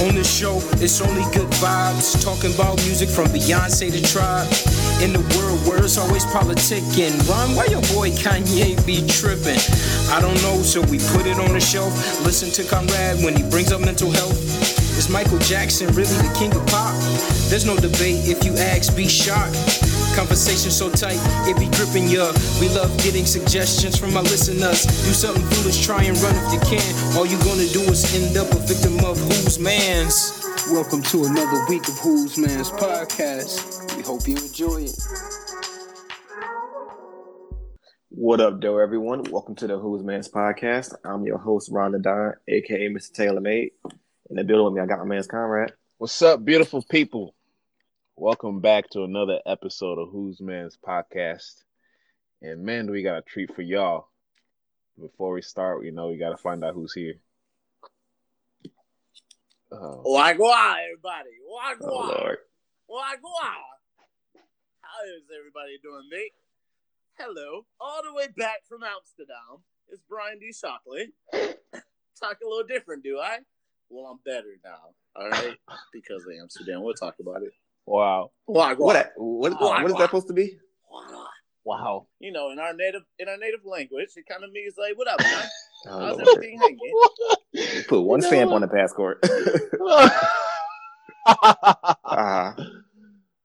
[0.00, 2.22] On this show, it's only good vibes.
[2.22, 4.46] Talking about music from Beyonce to Tribe.
[5.02, 7.18] In the world where it's always politicking.
[7.28, 9.58] Ron, why your boy Kanye be tripping?
[10.14, 11.92] I don't know, so we put it on the shelf.
[12.24, 14.38] Listen to Conrad when he brings up mental health.
[14.96, 16.94] Is Michael Jackson really the king of pop?
[17.50, 19.87] There's no debate if you ask, be shocked.
[20.18, 22.32] Conversation so tight, it be gripping ya.
[22.58, 24.82] We love getting suggestions from our listeners.
[24.82, 27.16] Do something foolish, try and run if you can.
[27.16, 30.42] All you gonna do is end up a victim of whose man's.
[30.72, 33.96] Welcome to another week of Whose Man's podcast.
[33.96, 34.98] We hope you enjoy it.
[38.08, 39.22] What up, though, everyone?
[39.30, 40.94] Welcome to the Who's Man's podcast.
[41.04, 43.12] I'm your host, Rhonda Don, aka Mr.
[43.12, 43.70] Taylor Made.
[44.30, 45.74] In the building with me, I got my man's Conrad.
[45.98, 47.36] What's up, beautiful people?
[48.20, 51.62] Welcome back to another episode of Who's Man's Podcast.
[52.42, 54.08] And man, we got a treat for y'all.
[55.00, 57.14] Before we start, you know, we got to find out who's here.
[59.70, 61.30] Uh, oh, Wagwan, everybody.
[61.48, 61.78] Wagwan.
[61.80, 62.38] Oh, Lord.
[62.90, 63.62] Wagwan.
[64.80, 66.32] How is everybody doing, mate?
[67.20, 67.66] Hello.
[67.80, 69.62] All the way back from Amsterdam.
[69.90, 70.52] It's Brian D.
[70.52, 71.12] Shockley.
[72.20, 73.38] Talk a little different, do I?
[73.88, 74.90] Well, I'm better now.
[75.14, 75.56] All right?
[75.92, 76.82] because of Amsterdam.
[76.82, 77.52] We'll talk about it.
[77.88, 78.30] Wow.
[78.48, 79.06] Wagwan.
[79.16, 80.56] What, what, what is that supposed to be?
[81.64, 82.06] Wow.
[82.18, 85.08] You know, in our native in our native language, it kind of means like, "What
[85.08, 85.44] up, man?
[85.86, 88.56] Oh, How's everything hanging?" Put one You stamp what?
[88.56, 89.22] on the passport.
[92.04, 92.52] uh,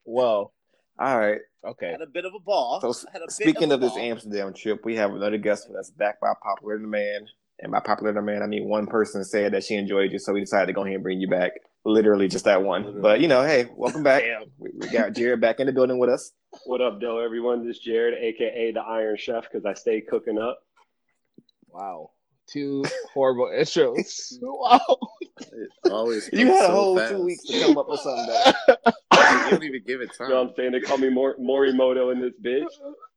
[0.06, 0.54] well,
[0.98, 1.40] all right.
[1.68, 1.92] okay.
[1.92, 2.80] Had a bit of a ball.
[2.82, 4.00] So, Had a speaking a of this ball.
[4.02, 7.30] Amsterdam trip, we have another guest that's us back by Popular Demand.
[7.60, 10.40] And by Popular Demand, I mean one person said that she enjoyed you, so we
[10.40, 11.52] decided to go ahead and bring you back.
[11.86, 12.84] Literally just that one.
[12.84, 13.02] Literally.
[13.02, 14.23] But, you know, hey, welcome back.
[14.58, 16.31] We, we got Jared back in the building with us.
[16.66, 17.67] What up, though, everyone?
[17.67, 20.59] This is Jared, aka the Iron Chef, because I stay cooking up.
[21.67, 22.12] Wow.
[22.48, 24.34] Two horrible intros.
[24.42, 24.80] Wow.
[25.92, 26.30] Always.
[26.31, 27.12] You had a whole fast.
[27.12, 28.58] two weeks to come up with something better.
[28.75, 30.28] You don't even give it time.
[30.29, 30.72] You know what I'm saying?
[30.74, 32.68] They call me Mor- Morimoto in this bitch.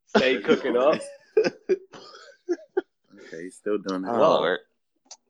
[0.07, 0.99] Stay cooking up.
[1.37, 4.13] Okay, he's still doing that.
[4.13, 4.57] Well,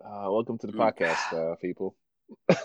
[0.02, 1.96] Uh, welcome to the podcast, uh, people.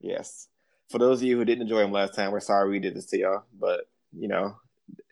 [0.00, 0.48] Yes.
[0.90, 3.06] For those of you who didn't enjoy him last time, we're sorry we did this
[3.06, 3.42] to y'all.
[3.58, 4.56] But, you know,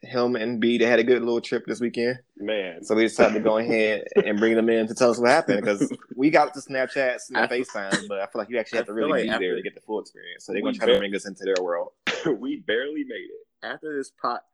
[0.02, 2.18] him and B, they had a good little trip this weekend.
[2.36, 2.82] Man.
[2.82, 5.60] So we decided to go ahead and bring them in to tell us what happened
[5.60, 8.94] because we got the Snapchats and FaceTime, but I feel like you actually have to
[8.94, 10.44] really like be there to get the full experience.
[10.44, 11.92] So they're going to try to bring us into their world.
[12.38, 13.46] we barely made it.
[13.62, 14.44] after this pot,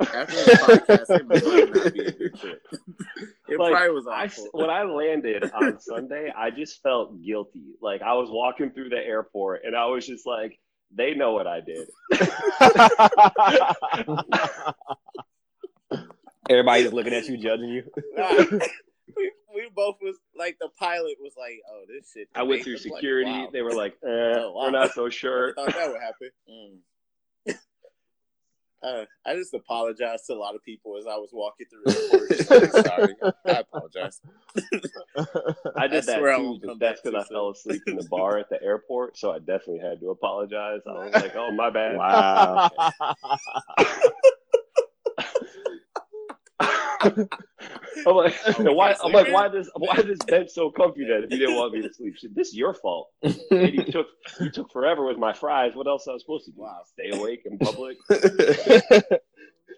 [0.00, 2.66] after this podcast, it might not be a good trip.
[3.48, 4.48] It Like, probably was I, awful.
[4.52, 7.74] when I landed on Sunday, I just felt guilty.
[7.80, 10.58] Like, I was walking through the airport, and I was just like,
[10.94, 11.88] they know what I did.
[16.50, 17.82] Everybody's looking at you, judging you.
[18.16, 18.36] Nah,
[19.16, 22.76] we, we both was like the pilot was like, "Oh, this shit." I went through
[22.76, 23.30] I'm like, security.
[23.30, 23.48] wow.
[23.52, 24.62] They were like, eh, Oh, wow.
[24.64, 25.54] we're not so Never sure.
[25.54, 26.30] thought that would happen.
[26.50, 26.78] Mm.
[28.82, 31.92] Uh, I just apologized to a lot of people as I was walking through the
[32.12, 32.74] airport.
[32.74, 34.20] Like, Sorry, I apologize.
[35.76, 38.06] I did I that swear I too, won't that's because I fell asleep in the
[38.08, 40.80] bar at the airport, so I definitely had to apologize.
[40.86, 42.70] I was like, "Oh, my bad." Wow.
[47.00, 47.28] I'm
[48.06, 48.94] like, "No, why?
[49.02, 49.68] I'm like, why this?
[49.76, 51.24] Why this bench so comfy then?
[51.24, 53.10] If you didn't want me to sleep, Shit, this is your fault.
[53.22, 54.06] And you took
[54.40, 55.72] you took forever with my fries.
[55.74, 56.60] What else I was supposed to do?
[56.60, 56.82] Wow.
[56.86, 57.96] Stay awake in public?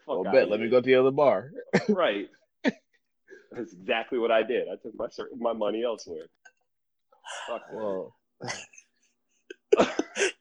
[0.06, 0.50] well, Fuck bet.
[0.50, 1.50] Let me go to the other bar.
[1.88, 2.28] Right.
[2.62, 4.68] That's exactly what I did.
[4.68, 6.26] I took my my money elsewhere.
[7.48, 7.62] Fuck.
[7.72, 8.14] Well,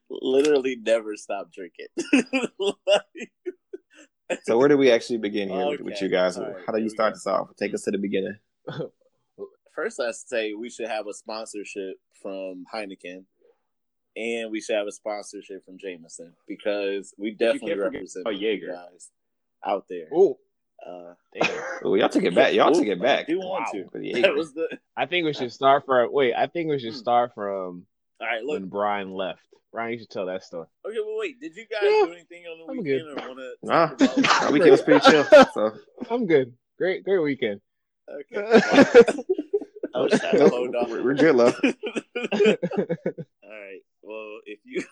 [0.10, 1.88] Literally never stop drinking.
[2.60, 3.32] Like,
[4.44, 6.38] so where do we actually begin here with, with you guys?
[6.38, 7.16] all right, How do you start go.
[7.16, 7.50] this off?
[7.58, 8.38] Take us to the beginning.
[9.76, 13.24] First, let's say we should have a sponsorship from Heineken,
[14.18, 18.74] and we should have a sponsorship from Jameson because we definitely represent about you Jaeger.
[18.74, 19.10] guys
[19.66, 20.08] out there.
[20.14, 20.38] oh,
[20.86, 21.14] Uh,
[21.84, 22.54] Oh, y'all took it back.
[22.54, 23.26] Y'all took it back.
[23.30, 23.86] I do want to.
[24.22, 24.68] That was the
[24.98, 26.12] I think we should start from.
[26.12, 27.86] Wait, I think we should start from
[28.20, 28.44] all right.
[28.44, 29.42] Look, when Brian left.
[29.72, 30.66] Brian, you should tell that story.
[30.86, 31.40] okay, well, wait.
[31.40, 34.18] Did you guys Yeah, do anything on the I'm weekend or want to Nah, talk
[34.18, 34.42] about?
[34.44, 35.26] our weekend was pretty chill.
[35.54, 35.74] So
[36.10, 36.54] I'm good.
[36.78, 37.62] Great, great weekend.
[38.10, 38.62] Okay.
[39.94, 41.56] I was trying to Nope, we're, we're good, love.
[41.64, 41.72] All
[43.50, 43.82] right.
[44.02, 44.84] Well, if you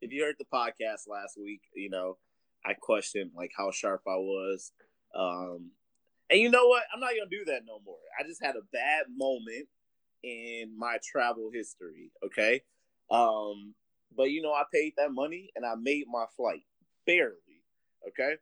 [0.00, 2.16] if you heard the podcast last week, you know
[2.64, 4.72] I questioned like how sharp I was,
[5.14, 5.70] um,
[6.30, 6.84] and you know what?
[6.94, 7.98] I'm not gonna do that no more.
[8.18, 9.66] I just had a bad moment
[10.24, 12.10] in my travel history.
[12.24, 12.62] Okay,
[13.10, 13.74] um,
[14.16, 16.64] but you know I paid that money and I made my flight
[17.06, 17.62] barely.
[18.08, 18.36] Okay,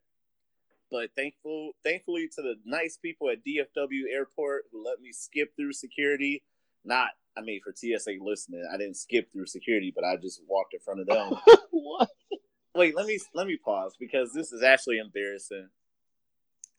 [0.90, 5.72] but thankful, thankfully to the nice people at DFW Airport who let me skip through
[5.72, 6.42] security,
[6.84, 10.74] not I mean, for TSA listening, I didn't skip through security, but I just walked
[10.74, 11.34] in front of them.
[11.70, 12.10] what?
[12.74, 15.68] Wait, let me let me pause because this is actually embarrassing.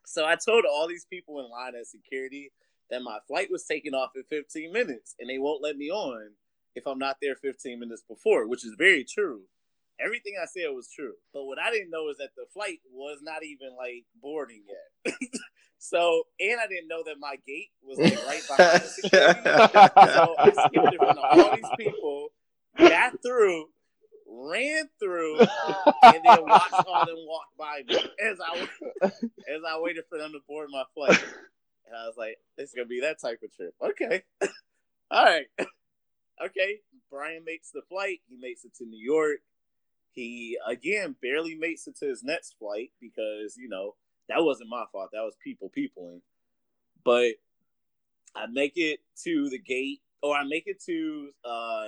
[0.05, 2.51] So I told all these people in line at security
[2.89, 6.31] that my flight was taking off in 15 minutes, and they won't let me on
[6.75, 9.41] if I'm not there 15 minutes before, which is very true.
[9.99, 13.19] Everything I said was true, but what I didn't know is that the flight was
[13.21, 15.15] not even like boarding yet.
[15.77, 19.41] so, and I didn't know that my gate was like right behind the security.
[20.13, 22.29] so I skipped in front of all these people,
[22.77, 23.67] got through,
[24.27, 28.67] ran through, and then watched all them walk by me as I
[29.03, 31.23] as I waited for them to board my flight.
[31.85, 34.23] And I was like, "This is gonna be that type of trip." Okay,
[35.11, 35.47] all right,
[36.45, 36.79] okay.
[37.09, 38.21] Brian makes the flight.
[38.27, 39.39] He makes it to New York.
[40.11, 43.95] He again barely makes it to his next flight because you know
[44.29, 45.09] that wasn't my fault.
[45.13, 46.21] That was people peopling.
[47.03, 47.33] But
[48.35, 51.87] I make it to the gate, or I make it to uh,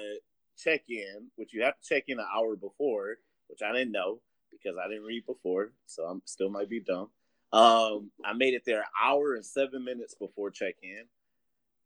[0.58, 3.18] check in, which you have to check in an hour before,
[3.48, 4.20] which I didn't know
[4.52, 7.10] because I didn't read before, so I'm still might be dumb.
[7.54, 11.06] Um, I made it there an hour and seven minutes before check in,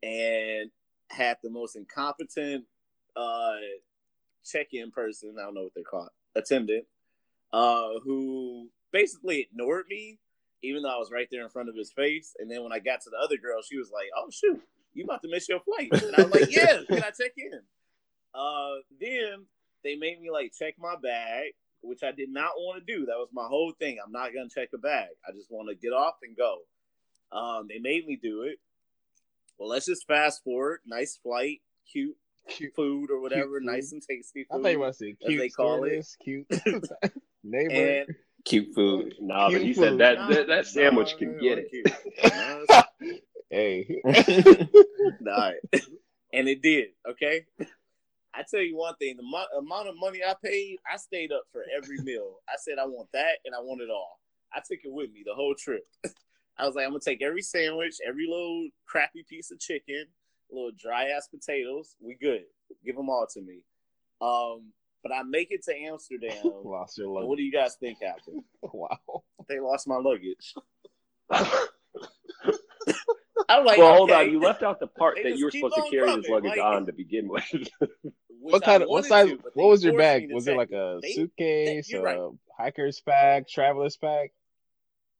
[0.01, 0.71] and
[1.09, 2.65] had the most incompetent
[3.15, 3.55] uh,
[4.45, 5.35] check in person.
[5.39, 6.85] I don't know what they're called attendant
[7.51, 10.17] uh, who basically ignored me,
[10.63, 12.35] even though I was right there in front of his face.
[12.39, 14.61] And then when I got to the other girl, she was like, "Oh shoot,
[14.93, 17.61] you about to miss your flight?" And I was like, "Yeah, can I check in?"
[18.33, 19.45] Uh, then
[19.83, 23.05] they made me like check my bag, which I did not want to do.
[23.05, 23.97] That was my whole thing.
[24.05, 25.09] I'm not gonna check a bag.
[25.27, 26.59] I just want to get off and go.
[27.31, 28.57] Um, they made me do it.
[29.57, 30.79] Well, let's just fast forward.
[30.85, 31.61] Nice flight,
[31.91, 32.15] cute
[32.47, 32.73] Cute.
[32.75, 33.65] food or whatever, food.
[33.65, 34.59] nice and tasty food.
[34.59, 35.39] I thought you want to say cute.
[35.39, 36.05] they call it.
[36.23, 36.47] Cute.
[37.43, 37.73] Neighbor.
[38.07, 38.15] And
[38.45, 39.15] Cute food.
[39.19, 39.81] Nah, but Cute he food.
[39.83, 41.69] said that No, that, that sandwich no, can get it.
[41.69, 43.13] cute.
[43.51, 43.99] Hey.
[44.05, 44.13] All
[45.27, 45.55] right.
[46.31, 46.89] and it did.
[47.09, 47.45] Okay.
[48.39, 51.43] I tell you one thing: the mo- amount of money I paid, I stayed up
[51.51, 52.37] for every meal.
[52.47, 54.19] I said I want that, and I want it all.
[54.53, 55.85] I took it with me the whole trip.
[56.57, 60.05] I was like, I'm gonna take every sandwich, every little crappy piece of chicken,
[60.51, 61.95] little dry ass potatoes.
[62.01, 62.43] We good.
[62.85, 63.59] Give them all to me.
[64.21, 64.71] Um,
[65.03, 66.37] but I make it to Amsterdam.
[66.63, 67.27] Lost your luggage.
[67.27, 68.43] what do you guys think happened?
[68.61, 69.23] Wow.
[69.47, 70.53] They lost my luggage.
[73.49, 74.29] I'm like, well, hold on.
[74.31, 76.85] You left out the part that you were supposed to carry his luggage like- on
[76.85, 77.43] to begin with.
[78.41, 79.27] What kind of what size?
[79.27, 80.29] to, what was your bag?
[80.31, 82.17] Was it like a They- suitcase, you're right.
[82.17, 84.31] a hiker's pack, traveler's pack?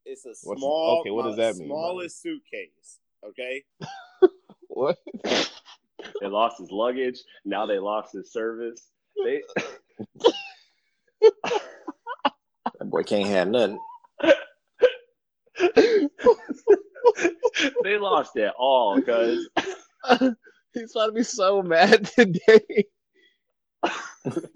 [0.06, 1.02] It's a What's- small.
[1.02, 3.00] okay, what does that mean, Smallest suitcase.
[3.28, 3.64] Okay.
[4.70, 4.98] What?
[5.26, 7.20] they lost his luggage.
[7.44, 8.88] Now they lost his service.
[9.26, 9.42] They
[11.22, 13.80] That boy can't have nothing.
[17.84, 19.48] they lost it all because
[20.74, 22.86] He's about to be so mad today.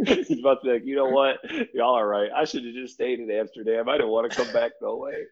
[0.06, 1.38] he's about to be like, you know what?
[1.74, 2.30] Y'all are right.
[2.36, 3.90] I should have just stayed in Amsterdam.
[3.90, 5.24] I didn't want to come back no way.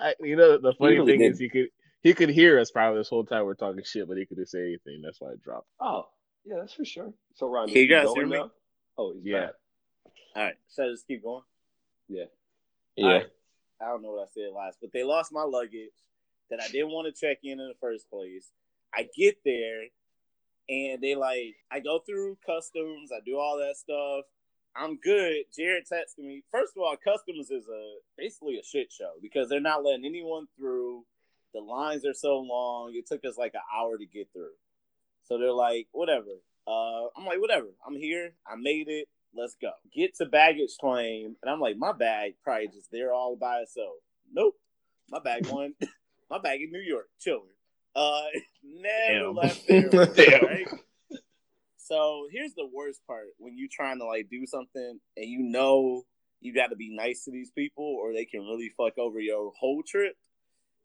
[0.00, 1.32] I, you know, the funny really thing did.
[1.32, 1.68] is he could
[2.02, 4.60] he could hear us probably this whole time we're talking shit, but he couldn't say
[4.60, 5.00] anything.
[5.02, 5.66] That's why it dropped.
[5.80, 6.06] Oh,
[6.44, 7.12] yeah, that's for sure.
[7.34, 8.36] So Ron, Can you is he guys going hear me?
[8.36, 8.50] now?
[8.98, 9.40] Oh, he's Yeah.
[9.46, 9.54] back.
[10.36, 10.54] All right.
[10.74, 11.42] Should I just keep going?
[12.08, 12.24] Yeah.
[13.00, 13.26] Alright.
[13.80, 15.90] I don't know what I said last, but they lost my luggage
[16.50, 18.50] that I didn't want to check in in the first place.
[18.94, 19.84] I get there
[20.68, 24.24] and they like, I go through customs, I do all that stuff.
[24.76, 25.44] I'm good.
[25.56, 26.44] Jared texted me.
[26.50, 30.46] First of all, customs is a basically a shit show because they're not letting anyone
[30.56, 31.04] through.
[31.54, 32.92] The lines are so long.
[32.94, 34.52] It took us like an hour to get through.
[35.24, 36.26] So they're like, whatever.
[36.66, 37.68] Uh, I'm like, whatever.
[37.86, 38.34] I'm here.
[38.46, 39.08] I made it.
[39.34, 39.70] Let's go.
[39.94, 43.96] Get to baggage claim, and I'm like, my bag probably just there all by itself.
[44.32, 44.54] Nope,
[45.08, 45.74] my bag one,
[46.30, 47.42] my bag in New York, chilling.
[47.94, 48.22] Uh,
[48.62, 49.34] never Damn.
[49.34, 49.90] left there.
[50.14, 50.44] Damn.
[50.44, 50.68] Right?
[51.76, 56.04] So here's the worst part: when you're trying to like do something and you know
[56.40, 59.52] you got to be nice to these people, or they can really fuck over your
[59.58, 60.16] whole trip.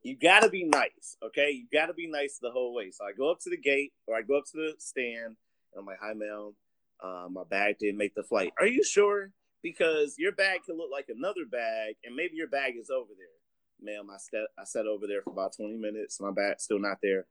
[0.02, 1.52] You got to be nice, okay?
[1.52, 2.92] You got to be nice the whole way.
[2.92, 5.80] So I go up to the gate, or I go up to the stand, and
[5.80, 6.54] I'm like, "Hi, ma'am.
[7.02, 8.54] Uh, my bag didn't make the flight.
[8.60, 9.32] Are you sure?
[9.62, 13.43] Because your bag could look like another bag, and maybe your bag is over there.
[13.82, 16.20] Ma'am, I sat I sat over there for about 20 minutes.
[16.20, 17.26] My bag's still not there.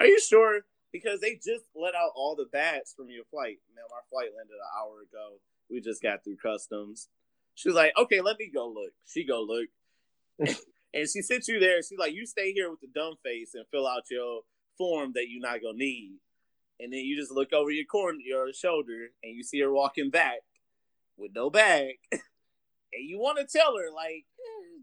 [0.00, 0.60] Are you sure?
[0.92, 3.58] Because they just let out all the bats from your flight.
[3.74, 5.40] Ma'am, our flight landed an hour ago.
[5.70, 7.08] We just got through customs.
[7.54, 8.92] She was like, okay, let me go look.
[9.06, 9.68] She go look.
[10.94, 11.82] and she sits you there.
[11.82, 14.42] She's like, you stay here with the dumb face and fill out your
[14.78, 16.18] form that you're not gonna need.
[16.78, 20.10] And then you just look over your corner, your shoulder, and you see her walking
[20.10, 20.40] back
[21.16, 21.94] with no bag.
[22.12, 22.20] and
[22.92, 24.26] you want to tell her, like,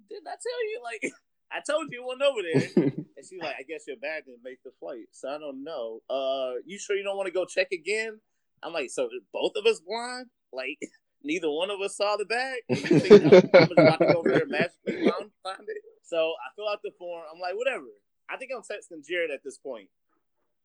[0.09, 0.81] didn't I tell you?
[0.83, 1.13] Like,
[1.51, 2.93] I told you it wasn't over there.
[3.17, 5.07] and she's like, I guess your bag didn't make the flight.
[5.11, 5.99] So I don't know.
[6.09, 8.19] Uh, you sure you don't want to go check again?
[8.63, 10.27] I'm like, so both of us blind?
[10.51, 10.79] Like,
[11.23, 12.61] neither one of us saw the bag?
[12.69, 15.77] You think I'm, I'm about to go over there magically find, find it?
[16.03, 17.23] So I fill out the form.
[17.33, 17.85] I'm like, whatever.
[18.29, 19.89] I think I'm texting Jared at this point.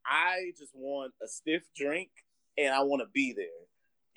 [0.06, 2.10] I just want a stiff drink
[2.56, 3.46] and I want to be there.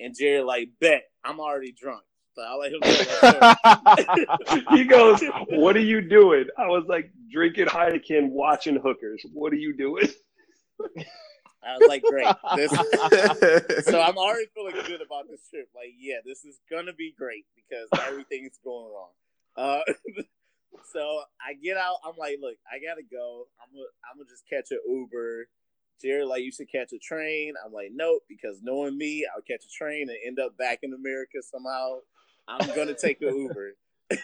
[0.00, 2.02] And Jared like, bet I'm already drunk.
[2.34, 2.80] So I let him.
[4.76, 9.22] he goes, "What are you doing?" I was like, "Drinking Heineken, watching hookers.
[9.32, 10.08] What are you doing?"
[11.64, 13.84] I was like, "Great." This...
[13.86, 15.68] so I'm already feeling good about this trip.
[15.74, 19.10] Like, yeah, this is gonna be great because everything's going wrong.
[19.56, 19.80] Uh,
[20.92, 21.96] so I get out.
[22.04, 23.46] I'm like, "Look, I gotta go.
[23.62, 25.48] I'm gonna, I'm gonna just catch an Uber."
[26.00, 29.64] Jared like, "You should catch a train." I'm like, "Nope," because knowing me, I'll catch
[29.64, 32.00] a train and end up back in America somehow.
[32.48, 33.74] I'm gonna take the Uber.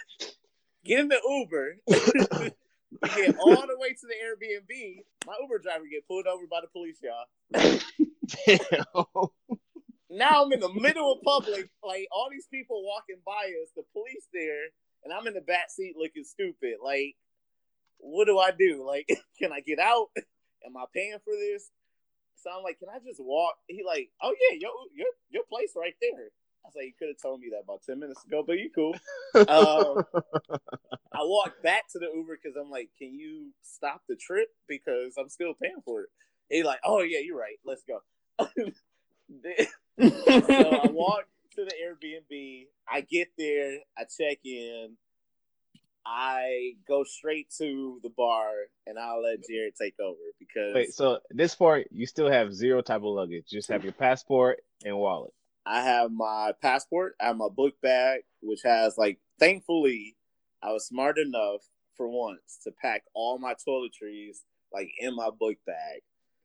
[0.85, 1.77] get in the Uber.
[1.87, 5.03] we get all the way to the Airbnb.
[5.27, 7.81] My Uber driver get pulled over by the police, y'all.
[8.47, 9.29] Damn.
[10.11, 13.83] Now I'm in the middle of public, like all these people walking by us, the
[13.93, 14.73] police there,
[15.05, 16.77] and I'm in the back seat looking stupid.
[16.83, 17.15] Like,
[17.99, 18.85] what do I do?
[18.87, 19.07] Like,
[19.39, 20.09] can I get out?
[20.65, 21.71] Am I paying for this?
[22.43, 23.57] So I'm like, can I just walk?
[23.67, 26.31] He like, oh yeah, your your your place right there.
[26.65, 28.71] I was like, you could have told me that about ten minutes ago, but you
[28.75, 28.95] cool.
[29.35, 30.05] um,
[31.13, 35.15] I walked back to the Uber because I'm like, can you stop the trip because
[35.19, 36.09] I'm still paying for it?
[36.49, 37.59] He's like, oh yeah, you're right.
[37.65, 38.01] Let's go.
[39.99, 41.25] so I walk
[41.57, 42.67] to the Airbnb.
[42.91, 43.79] I get there.
[43.97, 44.97] I check in.
[46.07, 48.51] I go straight to the bar
[48.87, 50.95] and I'll let Jared take over because wait.
[50.95, 53.47] So this part you still have zero type of luggage.
[53.51, 55.33] Just have your passport and wallet.
[55.69, 57.15] I have my passport.
[57.21, 59.19] I have my book bag, which has like.
[59.39, 60.17] Thankfully,
[60.65, 61.61] I was smart enough
[61.97, 64.39] for once to pack all my toiletries
[64.73, 66.01] like in my book bag.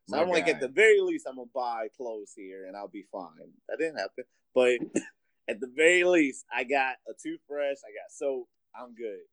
[0.10, 2.90] So my I'm like, at the very least, I'm gonna buy clothes here and I'll
[2.90, 3.30] be fine.
[3.70, 4.80] That didn't happen, but
[5.50, 7.78] at the very least, I got a toothbrush.
[7.78, 8.48] I got soap.
[8.76, 9.24] I'm good.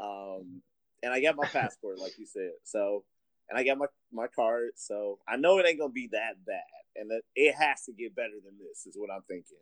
[0.00, 0.62] Um,
[1.02, 2.52] and I got my passport, like you said.
[2.64, 3.04] So,
[3.48, 4.70] and I got my my card.
[4.76, 6.62] So I know it ain't gonna be that bad,
[6.98, 8.86] and that it has to get better than this.
[8.86, 9.56] Is what I'm thinking.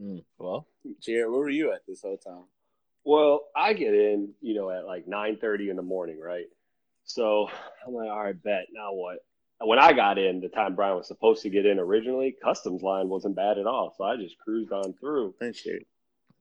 [0.00, 0.66] Mm, well,
[1.00, 2.44] Jared, where were you at this whole time?
[3.04, 6.46] Well, I get in, you know, at like nine thirty in the morning, right?
[7.04, 7.48] So
[7.86, 8.66] I'm like, all right, bet.
[8.72, 9.18] Now what?
[9.60, 13.08] When I got in, the time Brian was supposed to get in originally, customs line
[13.08, 13.94] wasn't bad at all.
[13.96, 15.34] So I just cruised on through.
[15.38, 15.84] Thanks, Jared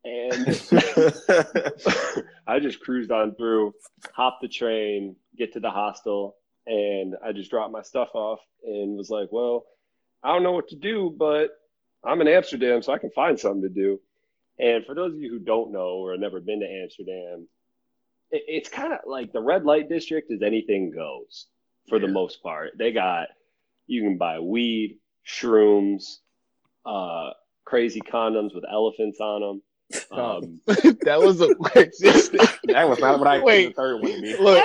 [0.04, 0.48] and
[2.48, 3.74] I just cruised on through,
[4.14, 6.36] hop the train, get to the hostel,
[6.66, 9.66] and I just dropped my stuff off and was like, "Well,
[10.24, 11.50] I don't know what to do, but
[12.04, 14.00] I'm in Amsterdam, so I can find something to do."
[14.60, 17.48] And for those of you who don't know or have never been to Amsterdam,
[18.30, 21.48] it, it's kind of like the red light district is anything goes
[21.90, 22.08] for yeah.
[22.08, 22.72] the most part.
[22.78, 23.28] They got
[23.88, 26.18] you can buy weed, shrooms,
[26.86, 27.32] uh,
[27.66, 29.62] crazy condoms with elephants on them
[30.12, 31.48] um, that was a
[32.72, 33.68] that was not what I wait.
[33.68, 34.22] The third one.
[34.40, 34.64] Look,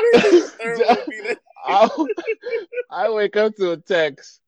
[1.66, 1.88] I,
[2.90, 4.40] I wake up to a text.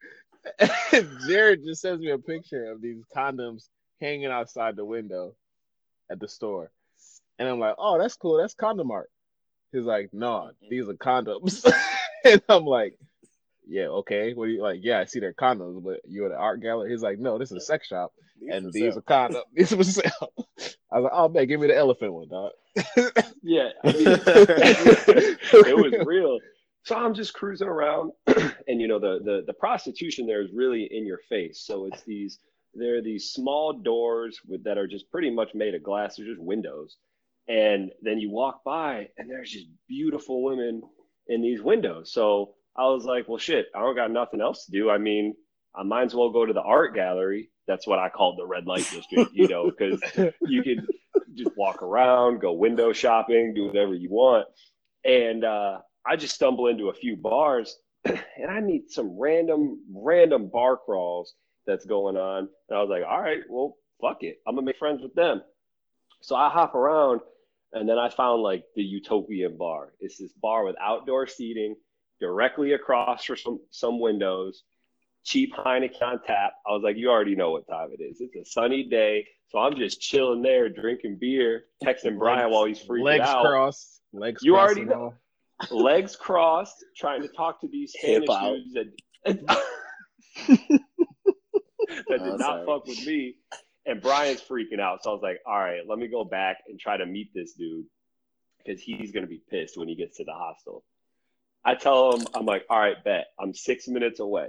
[1.26, 3.68] Jared just sends me a picture of these condoms
[4.00, 5.34] hanging outside the window
[6.10, 6.70] at the store,
[7.38, 8.38] and I'm like, "Oh, that's cool.
[8.38, 9.10] That's condom art."
[9.72, 11.70] He's like, "No, these are condoms,"
[12.24, 12.98] and I'm like,
[13.66, 14.34] "Yeah, okay.
[14.34, 14.80] What do you like?
[14.82, 17.50] Yeah, I see they're condoms, but you at an art gallery?" He's like, "No, this
[17.50, 18.98] is a sex shop." These and these sale.
[18.98, 19.42] are condoms.
[19.54, 20.32] these for sale.
[20.90, 22.52] I was like, oh man, give me the elephant one, dog.
[23.42, 26.38] yeah, I mean, it was real.
[26.88, 30.88] So I'm just cruising around, and you know the the the prostitution there is really
[30.90, 31.60] in your face.
[31.66, 32.38] So it's these
[32.72, 36.16] there are these small doors with that are just pretty much made of glass.
[36.16, 36.96] They're just windows,
[37.46, 40.80] and then you walk by, and there's just beautiful women
[41.26, 42.10] in these windows.
[42.10, 44.88] So I was like, well, shit, I don't got nothing else to do.
[44.88, 45.34] I mean,
[45.76, 48.66] I might as well go to the art gallery that's what I called the red
[48.66, 50.00] light district, you know, because
[50.40, 50.86] you could
[51.34, 54.48] just walk around, go window shopping, do whatever you want.
[55.04, 60.48] And uh, I just stumble into a few bars and I meet some random, random
[60.48, 61.34] bar crawls
[61.66, 62.48] that's going on.
[62.68, 64.40] And I was like, all right, well, fuck it.
[64.46, 65.42] I'm going to make friends with them.
[66.22, 67.20] So I hop around
[67.72, 69.92] and then I found like the Utopian bar.
[70.00, 71.76] It's this bar with outdoor seating
[72.20, 74.62] directly across from some, some windows
[75.24, 76.54] cheap Heineken on tap.
[76.66, 78.20] I was like, you already know what time it is.
[78.20, 79.26] It's a sunny day.
[79.48, 83.44] So I'm just chilling there, drinking beer, texting Brian legs, while he's freaking legs out.
[83.44, 85.14] Crossed, legs you already know.
[85.70, 88.86] Legs crossed, trying to talk to these Spanish dudes that,
[90.46, 92.66] that did oh, not sorry.
[92.66, 93.36] fuck with me.
[93.86, 95.02] And Brian's freaking out.
[95.02, 97.54] So I was like, all right, let me go back and try to meet this
[97.54, 97.86] dude
[98.58, 100.84] because he's going to be pissed when he gets to the hostel.
[101.64, 103.26] I tell him, I'm like, all right, bet.
[103.40, 104.48] I'm six minutes away.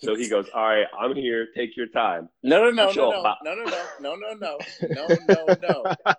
[0.00, 1.48] So he goes, all right, I'm here.
[1.54, 2.30] Take your time.
[2.42, 3.10] No, no, no, no,
[3.44, 3.64] no, no,
[4.00, 5.94] no, no, no, no, no, no.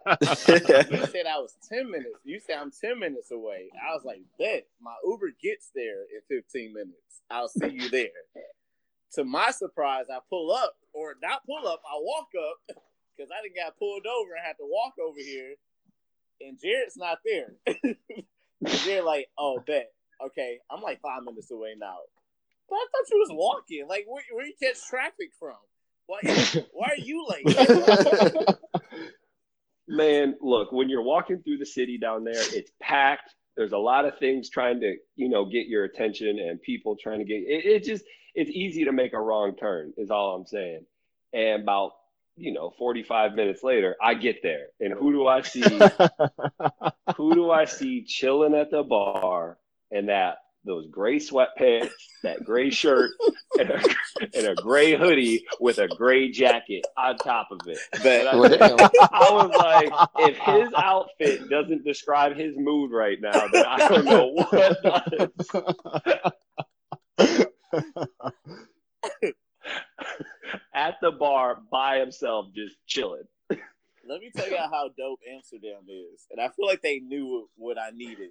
[0.92, 2.20] You said I was ten minutes.
[2.24, 3.70] You said I'm ten minutes away.
[3.74, 7.22] I was like, bet my Uber gets there in fifteen minutes.
[7.32, 8.10] I'll see you there.
[9.14, 11.82] To my surprise, I pull up, or not pull up.
[11.86, 12.78] I walk up
[13.16, 15.56] because I didn't got pulled over and had to walk over here,
[16.42, 17.54] and Jared's not there.
[18.86, 19.92] Jared like, oh, bet.
[20.26, 21.98] Okay, I'm like five minutes away now.
[22.70, 23.86] But I thought you was walking.
[23.88, 25.56] Like, where, where you catch traffic from?
[26.08, 26.20] Why,
[26.72, 28.58] why are you late?
[29.88, 33.36] Man, look, when you're walking through the city down there, it's packed.
[33.56, 37.20] There's a lot of things trying to, you know, get your attention and people trying
[37.20, 38.04] to get it, it just
[38.34, 40.86] it's easy to make a wrong turn, is all I'm saying.
[41.34, 41.92] And about,
[42.36, 44.68] you know, 45 minutes later, I get there.
[44.80, 45.62] And who do I see?
[47.16, 49.58] who do I see chilling at the bar
[49.92, 51.92] and that those gray sweatpants,
[52.24, 53.12] that gray shirt,
[53.60, 53.82] and a,
[54.34, 57.80] and a gray hoodie with a gray jacket on top of it.
[58.04, 58.28] Bet.
[58.28, 58.88] And Well, I.
[59.12, 59.92] I was like,
[60.30, 65.30] if his outfit doesn't describe his mood right now, then I don't know what does.
[70.74, 73.24] At the bar by himself, just chilling.
[74.08, 77.80] Let me tell you how dope Amsterdam is, and I feel like they knew what
[77.80, 78.30] I needed.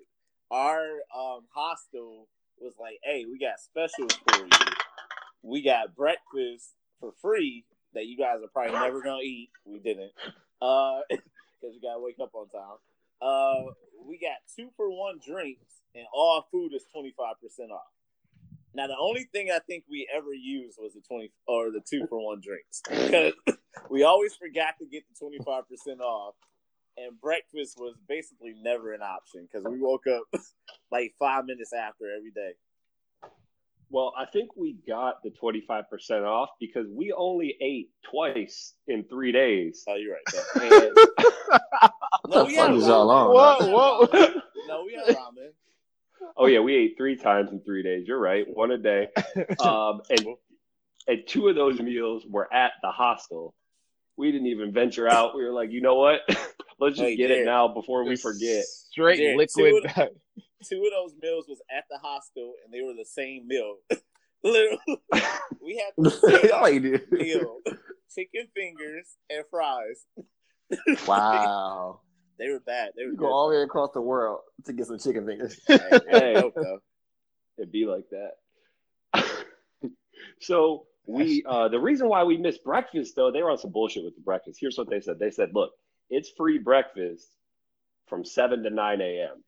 [0.50, 0.80] Our
[1.14, 4.50] um, hostel was like, "Hey, we got specials for you.
[5.42, 9.50] We got breakfast for free that you guys are probably never gonna eat.
[9.64, 10.12] We didn't,
[10.60, 12.78] uh, because you gotta wake up on time.
[13.20, 13.72] Uh,
[14.06, 17.92] we got two for one drinks, and all food is twenty five percent off.
[18.74, 22.06] Now, the only thing I think we ever used was the twenty or the two
[22.08, 23.32] for one drinks because
[23.90, 26.34] we always forgot to get the twenty five percent off,
[26.96, 30.22] and breakfast was basically never an option because we woke up
[30.90, 32.52] like five minutes after every day.
[33.90, 39.30] Well, I think we got the 25% off because we only ate twice in three
[39.30, 39.84] days.
[39.86, 40.62] Oh, you're right.
[40.72, 40.96] And
[42.26, 43.60] No, the we fuck had is y'all ramen.
[43.60, 43.70] on?
[43.70, 44.40] Whoa, whoa.
[44.66, 45.50] No, we had ramen.
[46.38, 48.08] oh yeah, we ate three times in three days.
[48.08, 49.08] You're right, one a day.
[49.60, 50.26] Um, and
[51.06, 53.54] and two of those meals were at the hostel.
[54.16, 55.36] We didn't even venture out.
[55.36, 56.20] We were like, you know what?
[56.84, 57.42] Let's just Hey, get Derek.
[57.42, 58.64] it now before we forget.
[58.64, 59.82] Straight Jared, liquid.
[59.96, 60.08] two
[60.68, 63.76] Two of those meals was at the hostel, and they were the same meal.
[64.44, 64.78] Literally,
[65.62, 67.58] we had the same Y'all meal:
[68.14, 70.04] chicken fingers and fries.
[71.06, 72.00] Wow.
[72.38, 72.90] They were bad.
[72.96, 75.58] They were You go all the way across the world to get some chicken fingers.
[75.66, 76.34] Hey, they were Hey.
[76.34, 76.78] dope, though.
[77.58, 79.24] It'd be like that.
[80.40, 84.04] so we uh the reason why we missed breakfast though, they were on some bullshit
[84.04, 84.58] with the breakfast.
[84.60, 85.18] Here's what they said.
[85.18, 85.72] They said, look,
[86.10, 87.26] it's free breakfast
[88.06, 89.42] from seven to nine AM.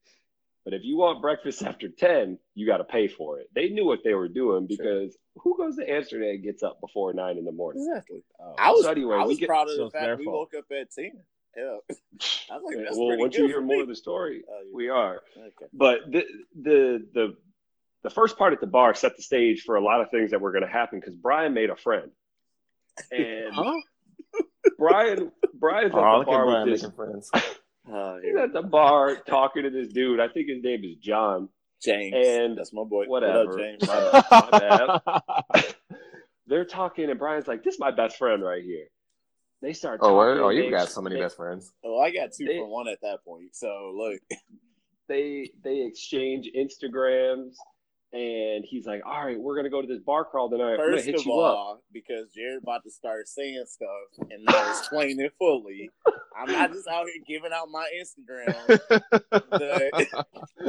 [0.64, 3.48] But if you want breakfast after 10, you got to pay for it.
[3.54, 7.12] They knew what they were doing because who goes to Amsterdam and gets up before
[7.12, 7.86] nine in the morning?
[7.88, 8.22] Exactly.
[8.40, 8.54] Oh.
[8.58, 10.50] I was, So anyway, I we was get- proud of so the fact we fault.
[10.52, 11.12] woke up at ten.
[11.56, 11.62] Yeah,
[12.50, 13.82] I was like, that's well, once you hear more me.
[13.82, 14.70] of the story, Oh, yeah.
[14.74, 15.22] we are.
[15.38, 15.66] Okay.
[15.72, 16.24] But the
[16.60, 17.36] the the
[18.02, 20.40] the first part at the bar set the stage for a lot of things that
[20.42, 22.10] were going to happen because Brian made a friend,
[23.10, 23.72] and Huh?
[24.90, 26.90] Brian Brian's at Oh, the look at bar with this.
[26.94, 27.30] friends.
[27.90, 30.20] Oh, He's at the bar talking to this dude.
[30.20, 31.48] I think his name is John.
[31.82, 33.04] James, And that's my boy.
[33.04, 33.46] whatever.
[33.46, 33.86] What up, James?
[34.30, 34.48] My
[35.52, 35.74] bad.
[36.46, 38.86] They're talking, and Brian's like, "This is my best friend right here."
[39.62, 39.98] They start.
[40.00, 40.38] Oh, talking, word?
[40.40, 41.72] oh, they- you got so many they- best friends.
[41.84, 43.54] Oh, I got two They- for one at that point.
[43.54, 44.20] So look,
[45.08, 47.56] they they exchange Instagrams,
[48.12, 50.72] and he's like, "All right, we're gonna go to this bar crawl tonight.
[50.72, 54.44] I'm gonna first hit of you all, because Jared about to start saying stuff and
[54.44, 55.90] not explaining it fully,
[56.36, 58.80] I'm not just out here giving out my Instagram.
[59.30, 60.24] The-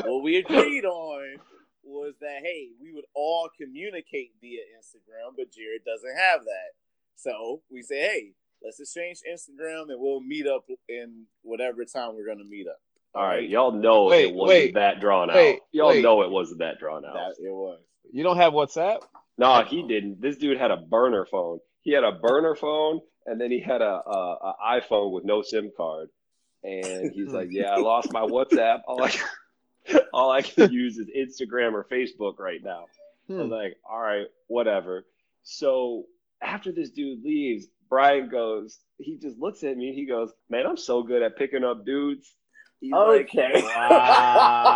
[0.05, 1.37] what we agreed on
[1.83, 6.71] was that hey, we would all communicate via Instagram, but Jared doesn't have that.
[7.15, 8.31] So we say, hey,
[8.63, 12.79] let's exchange Instagram and we'll meet up in whatever time we're gonna meet up.
[13.15, 15.59] All right, y'all know Wait, it wasn't wait, that drawn wait, out.
[15.71, 17.13] Y'all know it wasn't that drawn out.
[17.13, 17.79] That it was.
[18.11, 19.01] you don't have WhatsApp?
[19.37, 20.21] No, he didn't.
[20.21, 21.59] This dude had a burner phone.
[21.81, 25.41] He had a burner phone, and then he had a, a, a iPhone with no
[25.41, 26.09] SIM card.
[26.63, 28.81] And he's like, "Yeah, I lost my WhatsApp.
[28.87, 29.13] All I
[30.13, 32.85] all I can use is Instagram or Facebook right now."
[33.27, 33.49] Hmm.
[33.49, 35.05] like, "All right, whatever."
[35.43, 36.05] So
[36.41, 38.79] after this dude leaves, Brian goes.
[38.99, 39.93] He just looks at me.
[39.93, 42.33] He goes, "Man, I'm so good at picking up dudes."
[42.79, 43.61] He's like, Okay.
[43.63, 44.67] Wow.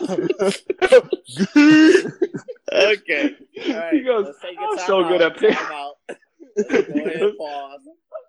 [2.72, 3.30] okay.
[3.68, 3.92] All right.
[3.92, 5.94] He goes, let's take a "I'm time so out, good at pick- time out.
[6.56, 7.80] Let's go ahead and pause.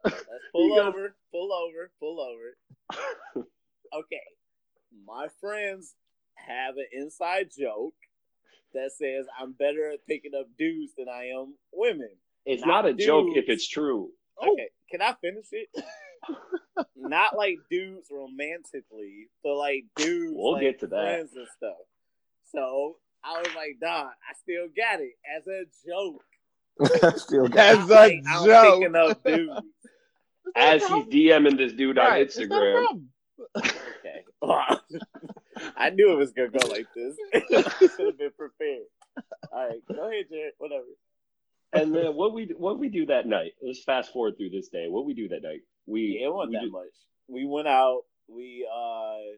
[0.04, 3.46] Let's pull goes- over, pull over, pull over.
[3.94, 4.22] Okay.
[5.06, 5.94] My friends
[6.36, 7.94] have an inside joke
[8.74, 12.10] that says I'm better at picking up dudes than I am women.
[12.46, 14.12] It's Not not, a joke if it's true.
[14.42, 15.70] Okay, can I finish it?
[16.96, 20.34] Not like dudes romantically, but like dudes.
[20.36, 21.20] We'll like get to that.
[21.20, 21.78] And stuff.
[22.52, 26.24] So I was like, "Dog, I still got it as a joke."
[27.18, 28.80] Still got That's Not a like I'm joke.
[28.82, 29.60] picking up dudes.
[30.56, 32.84] As he's DMing this dude on Right, it's no Instagram.
[32.84, 33.10] problem.
[33.58, 34.24] Okay.
[35.78, 37.16] I knew it was gonna go like this.
[37.34, 37.40] I
[37.80, 38.84] should have been prepared.
[39.52, 40.54] All right, go ahead, Jared.
[40.58, 40.84] Whatever.
[41.74, 43.54] And then what we what we do that night?
[43.62, 44.88] Let's fast forward through this day.
[44.90, 45.62] What we do that night?
[45.86, 46.96] We Yeah, it wasn't we that much.
[47.28, 48.02] We went out.
[48.28, 49.38] We uh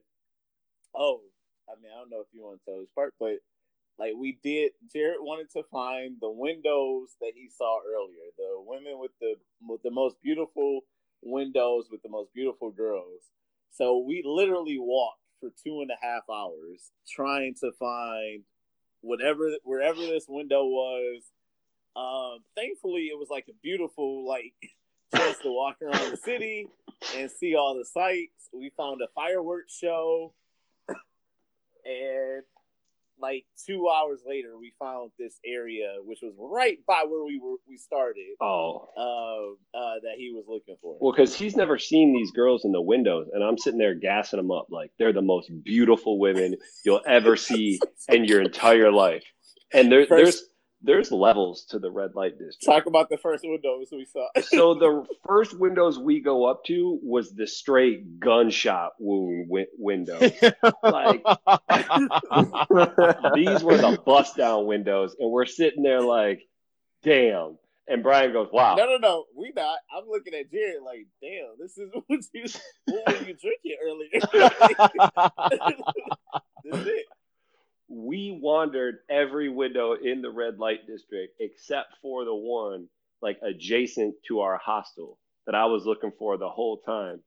[0.96, 1.22] oh,
[1.70, 3.38] I mean, I don't know if you want to tell this part, but
[4.00, 4.72] like we did.
[4.94, 8.32] Jared wanted to find the windows that he saw earlier.
[8.38, 9.36] The women with the
[9.68, 10.82] with the most beautiful
[11.24, 13.22] windows with the most beautiful girls.
[13.72, 18.44] So we literally walked for two and a half hours trying to find
[19.02, 21.24] whatever wherever this window was.
[21.96, 24.54] Um, thankfully, it was like a beautiful like
[25.16, 26.68] chance to walk around the city
[27.16, 28.50] and see all the sights.
[28.54, 30.34] We found a fireworks show,
[31.86, 32.44] and
[33.20, 37.56] like two hours later, we found this area which was right by where we were
[37.68, 38.26] we started.
[38.40, 40.98] Oh, Um, uh, that he was looking for.
[41.00, 44.38] well, because he's never seen these girls in the windows, and I'm sitting there gassing
[44.38, 49.24] them up like they're the most beautiful women you'll ever see in your entire life.
[49.74, 50.47] And there, First- there's
[50.82, 52.64] there's levels to the red light district.
[52.66, 54.28] Talk about the first windows we saw.
[54.42, 60.20] so the first windows we go up to was the straight gunshot wound wi- window.
[60.84, 61.24] Like
[63.36, 66.42] these were the bust down windows, and we're sitting there like,
[67.04, 67.58] damn.
[67.90, 69.78] And Brian goes, "Wow, No, no, no, we not.
[69.96, 72.44] I'm looking at Jared like, damn, this is what you
[72.86, 74.10] what were you drinking earlier?
[76.66, 77.06] this is it.
[77.90, 82.88] We wandered every window in the red light district except for the one
[83.22, 87.22] like adjacent to our hostel that I was looking for the whole time.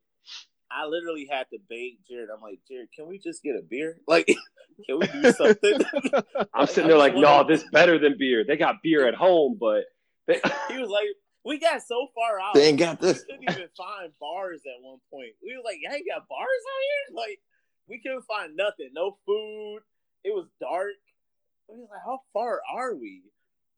[0.70, 2.28] I literally had to beg Jared.
[2.34, 3.98] I'm like, Jared, can we just get a beer?
[4.06, 4.26] Like,
[4.86, 5.80] can we do something?
[6.54, 8.44] I'm sitting there like, no, this better than beer.
[8.46, 9.84] They got beer at home, but
[10.26, 11.06] they, he was like,
[11.44, 12.54] we got so far out.
[12.54, 13.24] They ain't got we this.
[13.24, 15.32] couldn't even find bars at one point.
[15.42, 17.40] We were like, "Yeah, you got bars out here?" Like,
[17.88, 18.90] we couldn't find nothing.
[18.92, 19.80] No food.
[20.24, 20.92] It was dark.
[21.68, 23.22] We was like, "How far are we?"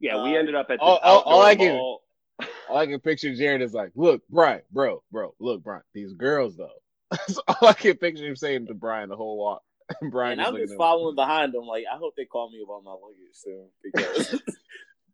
[0.00, 2.02] yeah, we Uh, ended up at the all- all- all I can- mall.
[2.68, 6.56] All I can picture Jared is like, look, Brian, bro, bro, look, Brian, these girls
[6.56, 6.70] though.
[7.10, 9.62] That's all I can picture him saying to Brian the whole walk.
[10.00, 10.78] And Brian and I'm just at him.
[10.78, 11.64] following behind them.
[11.66, 14.40] Like, I hope they call me about my luggage soon because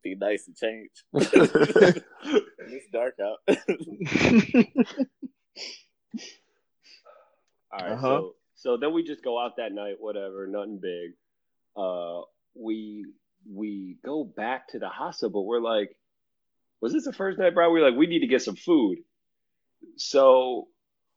[0.04, 0.90] be nice to change.
[1.12, 3.38] it's dark out.
[7.70, 8.00] All right, Uh-huh.
[8.06, 11.12] so so then we just go out that night, whatever, nothing big.
[11.76, 12.22] Uh,
[12.54, 13.06] we
[13.48, 15.90] we go back to the hostel, but we're like,
[16.80, 17.72] was this the first night, Brian?
[17.72, 18.98] We are like, we need to get some food.
[19.96, 20.66] So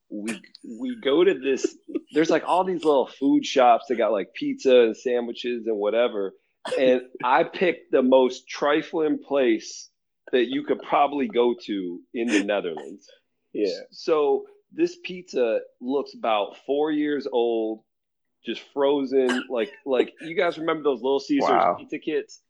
[0.10, 1.76] we we go to this.
[2.12, 6.34] There's like all these little food shops that got like pizza and sandwiches and whatever.
[6.78, 9.90] And I picked the most trifling place
[10.32, 13.08] that you could probably go to in the Netherlands.
[13.52, 13.80] yeah.
[13.90, 17.84] So this pizza looks about four years old,
[18.46, 19.44] just frozen.
[19.50, 21.76] Like like you guys remember those Little Caesars Wow.
[21.80, 22.42] pizza kits?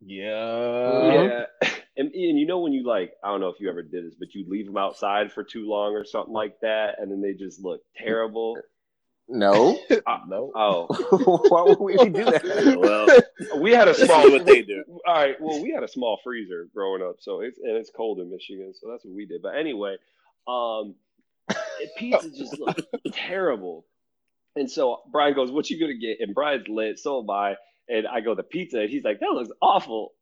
[0.00, 1.12] Yeah.
[1.12, 1.46] Yeah.
[1.96, 4.14] And Ian, you know when you like, I don't know if you ever did this,
[4.16, 7.32] but you leave them outside for too long or something like that, and then they
[7.32, 8.56] just look terrible.
[9.28, 9.76] No.
[10.28, 10.52] no.
[10.54, 10.86] Oh,
[11.48, 12.76] Why would we do that?
[12.78, 14.30] Well, we had a small.
[14.30, 14.84] what they do.
[15.08, 15.34] All right.
[15.40, 18.72] Well, we had a small freezer growing up, so it's and it's cold in Michigan,
[18.80, 19.42] so that's what we did.
[19.42, 19.96] But anyway,
[20.46, 20.94] um, it-
[21.96, 23.86] pizza just looked terrible.
[24.56, 27.56] And so Brian goes, "What you gonna get?" And Brian's lit, so am I.
[27.88, 30.12] And I go, "The pizza." And he's like, "That looks awful."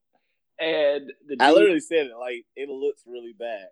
[0.58, 3.68] And the I literally said it like it looks really bad.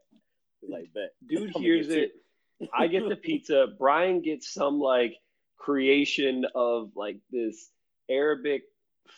[0.66, 0.90] Like
[1.26, 2.12] dude hears get it.
[2.72, 3.66] I get the pizza.
[3.78, 5.16] Brian gets some like
[5.58, 7.70] creation of like this
[8.08, 8.62] Arabic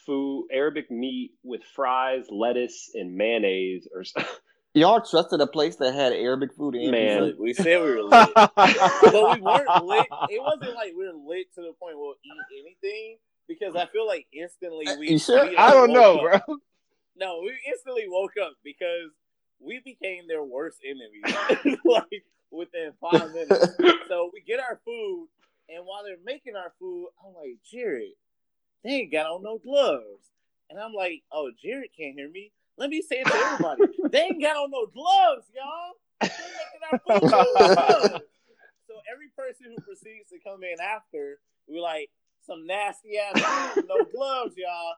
[0.05, 4.33] food, Arabic meat with fries, lettuce, and mayonnaise or something.
[4.77, 7.25] Y'all trusted a place that had Arabic food and Man.
[7.25, 7.43] pizza?
[7.43, 10.07] We said we were lit, but we weren't lit.
[10.29, 13.17] It wasn't like we were lit to the point we'll eat anything
[13.49, 15.13] because I feel like instantly uh, we.
[15.13, 15.49] You sure?
[15.49, 16.45] we, uh, I don't know, up.
[16.47, 16.57] bro.
[17.17, 19.13] No, we instantly woke up because
[19.61, 21.79] we became their worst enemy.
[21.87, 23.79] like within five minutes.
[24.09, 25.29] So we get our food,
[25.71, 28.13] and while they're making our food, I'm like, Jared,
[28.85, 30.29] they ain't got on no gloves.
[30.69, 32.53] And I'm like, oh, Jared can't hear me.
[32.79, 33.83] Let me say it to everybody.
[34.11, 35.95] they ain't got on no gloves, y'all.
[36.21, 38.25] They're making our food with no gloves.
[38.87, 42.11] So every person who proceeds to come in after, we're like,
[42.47, 44.95] some nasty ass no gloves, y'all.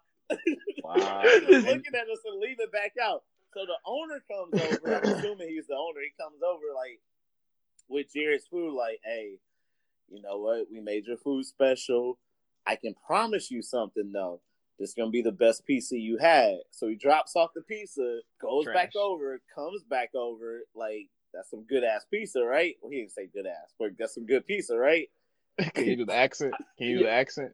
[0.84, 1.22] Wow.
[1.48, 3.22] looking at us and leaving back out.
[3.54, 4.94] So the owner comes over.
[4.94, 6.00] I'm assuming he's the owner.
[6.00, 7.00] He comes over like
[7.88, 9.38] with Jared's food, like, hey,
[10.10, 10.66] you know what?
[10.70, 12.18] We made your food special.
[12.66, 14.40] I can promise you something though.
[14.78, 16.56] This is gonna be the best pizza you had.
[16.70, 18.74] So he drops off the pizza, goes Trash.
[18.74, 22.76] back over, comes back over, like that's some good ass pizza, right?
[22.80, 25.08] Well, he didn't say good ass, but that's some good pizza, right?
[25.74, 26.54] Can you do the accent?
[26.78, 27.52] Can you do the accent?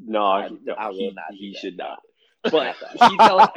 [0.00, 1.58] No, I- he, no, I will he, not he that.
[1.60, 1.98] should not.
[2.44, 2.76] Not But
[3.10, 3.48] he tells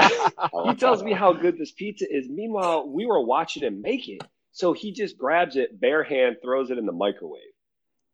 [0.69, 2.27] he tells me how good this pizza is.
[2.27, 4.21] Meanwhile, we were watching him make it.
[4.51, 7.41] So he just grabs it bare hand, throws it in the microwave.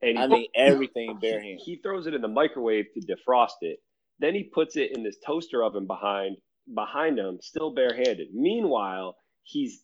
[0.01, 1.61] And he, I mean everything bare hand.
[1.63, 3.79] he throws it in the microwave to defrost it.
[4.19, 6.37] Then he puts it in this toaster oven behind
[6.73, 8.29] behind him, still barehanded.
[8.33, 9.83] Meanwhile, he's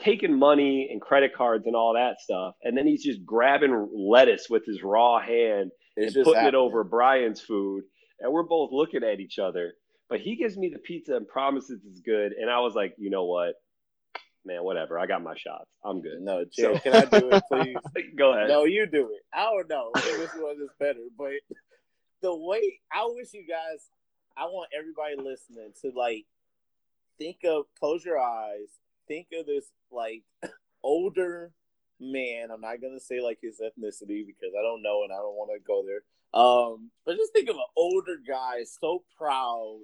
[0.00, 4.46] taking money and credit cards and all that stuff, and then he's just grabbing lettuce
[4.48, 7.84] with his raw hand It's and putting it over Brian's food,
[8.20, 9.74] and we're both looking at each other.
[10.08, 13.10] But he gives me the pizza and promises it's good, and I was like, you
[13.10, 13.54] know what,
[14.44, 14.98] man, whatever.
[14.98, 15.66] I got my shots.
[15.84, 16.20] I'm good.
[16.20, 17.76] No, Jared, can I do it, please?
[18.16, 18.48] Go ahead.
[18.48, 19.22] No, you do it.
[19.34, 21.32] I don't know This one is better, but
[22.20, 23.88] the way I wish you guys,
[24.36, 26.26] I want everybody listening to like
[27.18, 28.68] think of, close your eyes,
[29.06, 30.22] think of this like
[30.82, 31.52] older
[32.00, 32.50] man.
[32.52, 35.50] I'm not gonna say like his ethnicity because I don't know and I don't want
[35.54, 36.02] to go there.
[36.34, 39.80] Um, but just think of an older guy so proud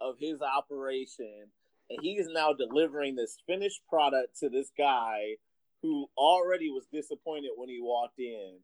[0.00, 1.48] of his operation,
[1.90, 5.34] and he is now delivering this finished product to this guy
[5.82, 8.58] who already was disappointed when he walked in.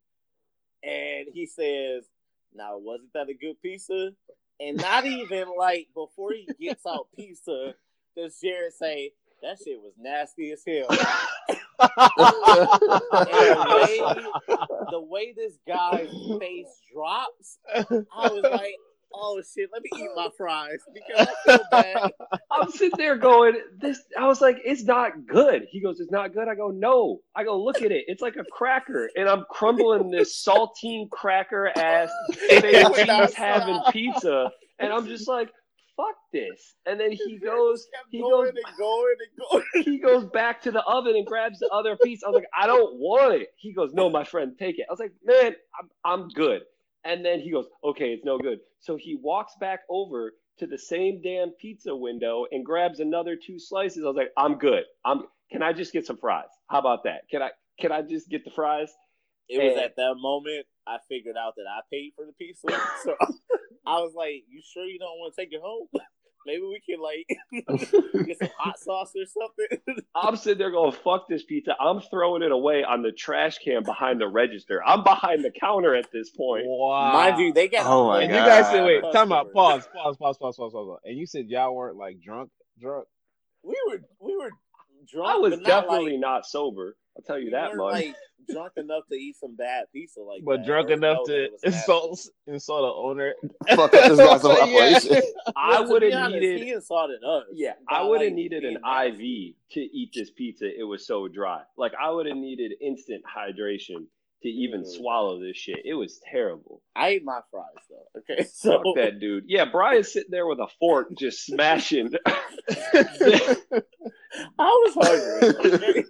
[0.82, 2.04] And he says,
[2.54, 4.10] Now, wasn't that a good pizza?
[4.60, 7.74] And not even like before he gets out pizza,
[8.16, 9.12] does Jared say,
[9.42, 10.88] That shit was nasty as hell.
[11.76, 11.90] And
[13.10, 14.56] the way,
[14.90, 18.76] the way this guy's face drops, I was like,
[19.16, 22.10] Oh shit, let me eat my fries because I feel bad.
[22.50, 24.02] I'm sitting there going, this.
[24.18, 25.66] I was like, it's not good.
[25.70, 26.48] He goes, it's not good.
[26.48, 27.20] I go, no.
[27.36, 28.04] I go, look at it.
[28.08, 32.10] It's like a cracker, and I'm crumbling this saltine cracker ass
[32.48, 34.50] cheese having pizza,
[34.80, 35.50] and I'm just like,
[35.96, 36.74] fuck this.
[36.86, 39.84] And then he goes, he goes, and going and going.
[39.84, 42.22] he goes back to the oven and grabs the other piece.
[42.24, 43.48] I was like, I don't want it.
[43.56, 44.86] He goes, No, my friend, take it.
[44.88, 46.62] I was like, Man, I'm, I'm good.
[47.04, 48.58] And then he goes, Okay, it's no good.
[48.80, 53.58] So he walks back over to the same damn pizza window and grabs another two
[53.58, 54.04] slices.
[54.04, 54.84] I was like, I'm good.
[55.04, 55.22] I'm.
[55.50, 56.48] Can I just get some fries?
[56.68, 57.28] How about that?
[57.30, 57.50] Can I?
[57.80, 58.90] Can I just get the fries?
[59.48, 62.68] It was at that moment I figured out that I paid for the pizza.
[63.04, 63.14] So
[63.86, 65.88] I was like, You sure you don't want to take it home?
[66.46, 67.26] Maybe we can like
[68.26, 70.04] get some hot sauce or something.
[70.14, 71.74] I'm sitting there going, fuck this pizza.
[71.80, 74.82] I'm throwing it away on the trash can behind the register.
[74.84, 76.64] I'm behind the counter at this point.
[76.66, 77.12] Wow.
[77.12, 79.54] Mind you, they got Oh my and you guys said, wait, time out, Customers.
[79.54, 80.98] pause, pause, pause, pause, pause, pause.
[81.04, 83.06] And you said y'all weren't like drunk, drunk.
[83.62, 84.50] we were we were
[85.10, 85.30] drunk.
[85.30, 86.96] I was but not definitely like, not sober.
[87.16, 87.92] I'll tell you we that much.
[87.92, 88.14] like
[88.50, 91.62] drunk enough to eat some bad pizza like but that, drunk enough to it was
[91.64, 93.34] insult insult the owner.
[93.76, 94.86] Fuck up this guy's whole Yeah.
[94.86, 95.22] operation.
[95.56, 96.60] I would be have honest, needed.
[96.62, 97.44] He insulted us.
[97.54, 99.48] Yeah, I would have like, needed an being nasty.
[99.48, 100.66] IV to eat this pizza.
[100.78, 101.62] It was so dry.
[101.78, 104.06] Like I would have needed instant hydration
[104.42, 104.86] to even Mhm.
[104.96, 105.78] swallow this shit.
[105.86, 106.82] It was terrible.
[106.94, 108.20] I ate my fries though.
[108.20, 109.44] Okay, so Fuck that dude.
[109.46, 112.10] Yeah, Brian's sitting there with a fork just smashing.
[114.58, 116.04] I was hungry.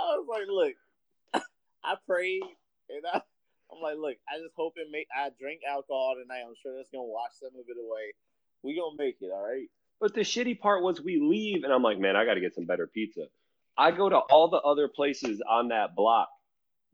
[0.00, 1.42] I was like, look,
[1.84, 2.42] I prayed
[2.88, 3.20] and I,
[3.72, 5.06] I'm like, look, I just hope it make.
[5.14, 6.42] I drink alcohol tonight.
[6.46, 8.14] I'm sure that's gonna wash some of it away.
[8.62, 9.68] We gonna make it, all right.
[10.00, 12.54] But the shitty part was we leave, and I'm like, man, I got to get
[12.54, 13.26] some better pizza.
[13.76, 16.28] I go to all the other places on that block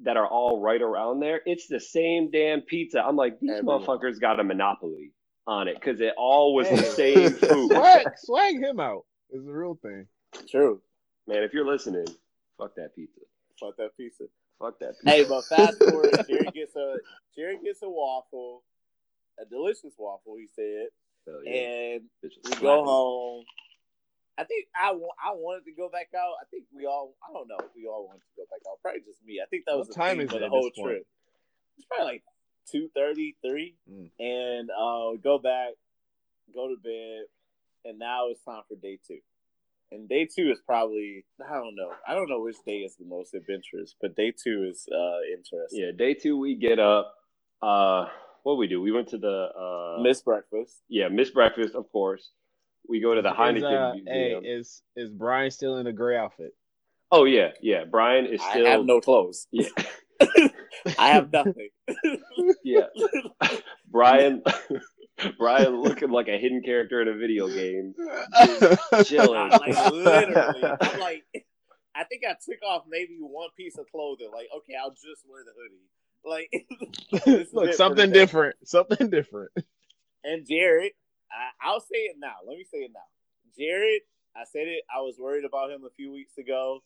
[0.00, 1.40] that are all right around there.
[1.46, 3.00] It's the same damn pizza.
[3.00, 3.82] I'm like, these Everyone.
[3.82, 5.12] motherfuckers got a monopoly
[5.46, 7.70] on it because it all was the same food.
[7.70, 9.04] swag, swag him out.
[9.30, 10.06] Is the real thing.
[10.48, 10.80] True.
[11.28, 12.06] Man, if you're listening,
[12.58, 13.20] fuck that pizza.
[13.60, 14.24] Fuck that pizza.
[14.58, 15.10] Fuck that pizza.
[15.10, 16.96] Hey, but fast forward, Jerry gets a
[17.36, 18.62] Jerry gets a waffle,
[19.40, 20.36] a delicious waffle.
[20.38, 20.88] He said,
[21.26, 21.52] Hell yeah.
[21.52, 23.44] and Bitch was we go home.
[24.38, 26.34] I think I, I wanted to go back out.
[26.40, 27.56] I think we all I don't know.
[27.58, 28.78] If we all wanted to go back out.
[28.82, 29.40] Probably just me.
[29.42, 30.90] I think that was What the time is for the whole this point?
[30.90, 31.06] trip.
[31.78, 32.22] It's probably like
[32.70, 34.10] two thirty three, Mm.
[34.18, 35.72] and uh, go back,
[36.54, 37.24] go to bed,
[37.84, 39.20] and now it's time for day two.
[39.92, 41.90] And day two is probably I don't know.
[42.08, 45.80] I don't know which day is the most adventurous, but day two is uh interesting.
[45.80, 47.14] Yeah, day two we get up.
[47.62, 48.06] Uh,
[48.42, 48.80] what we do?
[48.80, 49.48] We went to the
[49.98, 50.82] uh, Miss breakfast.
[50.88, 52.30] yeah, Miss Breakfast, of course.
[52.88, 54.06] We go to the Is, Heineken uh, Museum.
[54.06, 56.52] hey, is is Brian still in the gray outfit?
[57.10, 57.84] oh yeah, yeah.
[57.90, 59.46] Brian is still I have no clothes.
[59.52, 59.68] yeah,
[60.98, 61.70] I have nothing.
[62.64, 62.86] yeah.
[63.90, 64.42] Brian,
[65.38, 67.94] Brian looking like a hidden character in a video game.
[69.04, 69.50] Chilling.
[69.50, 71.24] like literally, I'm like,
[71.94, 74.30] I think I took off maybe one piece of clothing.
[74.32, 75.88] Like, okay, I'll just wear the hoodie.
[76.24, 78.56] Like, Look, something different.
[78.64, 79.52] Something different.
[80.24, 80.92] And Jared,
[81.30, 82.34] I, I'll say it now.
[82.46, 83.00] Let me say it now.
[83.56, 84.02] Jared,
[84.36, 84.84] I said it.
[84.94, 86.82] I was worried about him a few weeks ago.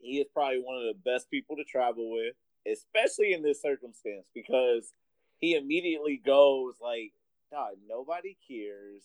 [0.00, 2.34] He is probably one of the best people to travel with,
[2.70, 4.92] especially in this circumstance, because
[5.38, 7.12] he immediately goes like,
[7.50, 9.02] "God, nobody cares.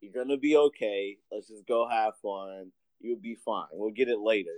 [0.00, 1.18] You're gonna be okay.
[1.32, 2.72] Let's just go have fun.
[3.00, 3.66] You'll be fine.
[3.72, 4.56] We'll get it later."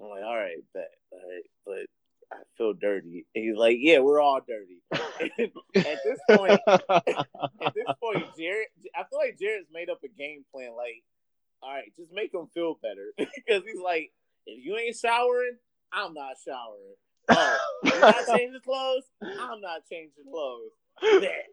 [0.00, 1.20] I'm like, "All right, bet, but,
[1.66, 1.86] but
[2.32, 4.82] I feel dirty." And he's like, "Yeah, we're all dirty."
[5.76, 10.44] At this point, at this point, Jared, I feel like Jared's made up a game
[10.52, 10.70] plan.
[10.76, 11.02] Like,
[11.62, 14.12] all right, just make him feel better because he's like,
[14.46, 15.56] if you ain't showering,
[15.92, 16.96] I'm not showering.
[17.28, 19.04] Oh, you're not changing clothes?
[19.22, 20.72] I'm not changing clothes.
[21.20, 21.46] Bet.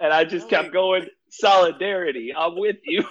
[0.00, 2.32] And I just kept going, solidarity.
[2.36, 3.04] I'm with you.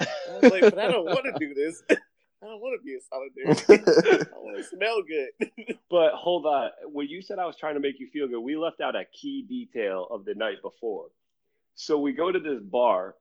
[0.00, 0.06] I
[0.40, 1.82] was like, but I don't want to do this.
[1.90, 4.26] I don't want to be a solidarity.
[4.34, 5.76] I want to smell good.
[5.90, 6.70] But hold on.
[6.92, 9.04] When you said I was trying to make you feel good, we left out a
[9.18, 11.06] key detail of the night before.
[11.76, 13.14] So we go to this bar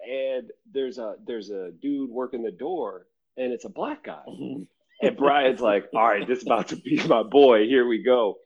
[0.00, 3.06] and there's a there's a dude working the door
[3.36, 4.24] and it's a black guy.
[5.02, 7.66] And Brian's like, all right, this is about to be my boy.
[7.66, 8.36] Here we go.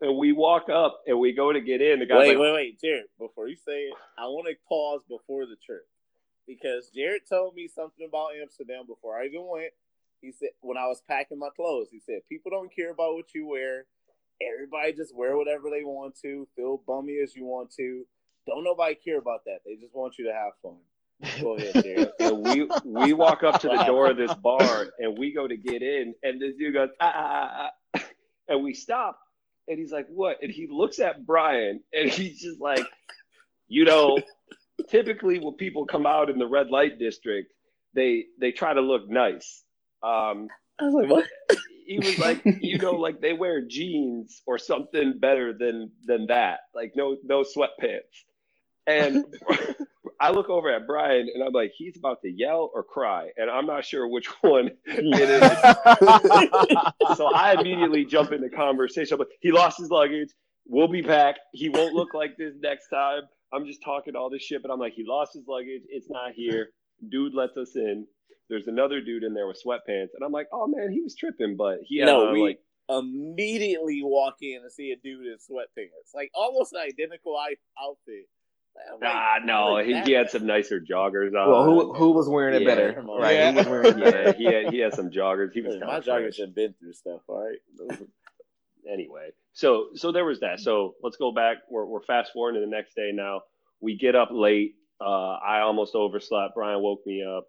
[0.00, 1.98] And we walk up and we go to get in.
[1.98, 3.06] The guy's wait, like, wait, wait, Jared.
[3.18, 5.86] Before you say it, I want to pause before the trip
[6.46, 9.72] because Jared told me something about Amsterdam before I even went.
[10.20, 13.34] He said when I was packing my clothes, he said people don't care about what
[13.34, 13.84] you wear.
[14.40, 18.04] Everybody just wear whatever they want to, feel bummy as you want to.
[18.46, 19.60] Don't nobody care about that.
[19.66, 20.78] They just want you to have fun.
[21.40, 22.10] Go ahead, Jared.
[22.20, 25.56] and we we walk up to the door of this bar and we go to
[25.56, 28.04] get in and this dude goes ah, ah, ah, ah.
[28.48, 29.18] and we stop
[29.68, 30.38] and he's like what?
[30.42, 32.86] And he looks at brian and he's just like
[33.68, 34.18] you know
[34.88, 37.52] typically when people come out in the red light district
[37.94, 39.64] they they try to look nice.
[40.02, 40.48] Um
[40.80, 41.58] I was like, what?
[41.86, 46.60] he was like you know like they wear jeans or something better than than that
[46.74, 48.24] like no no sweatpants.
[48.86, 49.24] And
[50.20, 53.48] I look over at Brian and I'm like, he's about to yell or cry, and
[53.50, 57.16] I'm not sure which one it is.
[57.16, 59.14] so I immediately jump into conversation.
[59.14, 60.30] I'm like, he lost his luggage.
[60.66, 61.36] We'll be back.
[61.52, 63.22] He won't look like this next time.
[63.52, 65.82] I'm just talking all this shit, but I'm like, he lost his luggage.
[65.88, 66.70] It's not here.
[67.08, 68.06] Dude lets us in.
[68.50, 71.56] There's another dude in there with sweatpants, and I'm like, oh man, he was tripping,
[71.56, 72.58] but he had No, we- like
[72.90, 77.38] Immediately walk in and see a dude in sweatpants, like almost an identical
[77.78, 78.24] outfit.
[78.94, 81.50] I'm like, ah no, like he, he had some nicer joggers on.
[81.50, 82.92] well, who who was wearing it Yeah, better?
[82.94, 83.10] come.
[83.10, 83.34] Right?
[83.36, 83.50] Yeah.
[83.52, 85.52] Who was wearing it yeah, he had he had some joggers.
[85.52, 86.06] He was Hey, my fresh.
[86.06, 87.20] joggers have been through stuff.
[87.28, 87.98] All right.
[88.90, 90.60] anyway, so so there was that.
[90.60, 91.58] So let's go back.
[91.70, 93.42] We're we're fast forwarding to the next day now.
[93.80, 94.74] We get up late.
[95.00, 96.54] Uh, I almost overslept.
[96.54, 97.46] Brian woke me up.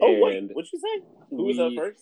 [0.00, 1.04] Oh and wait, what'd you say?
[1.30, 2.00] Who was up first?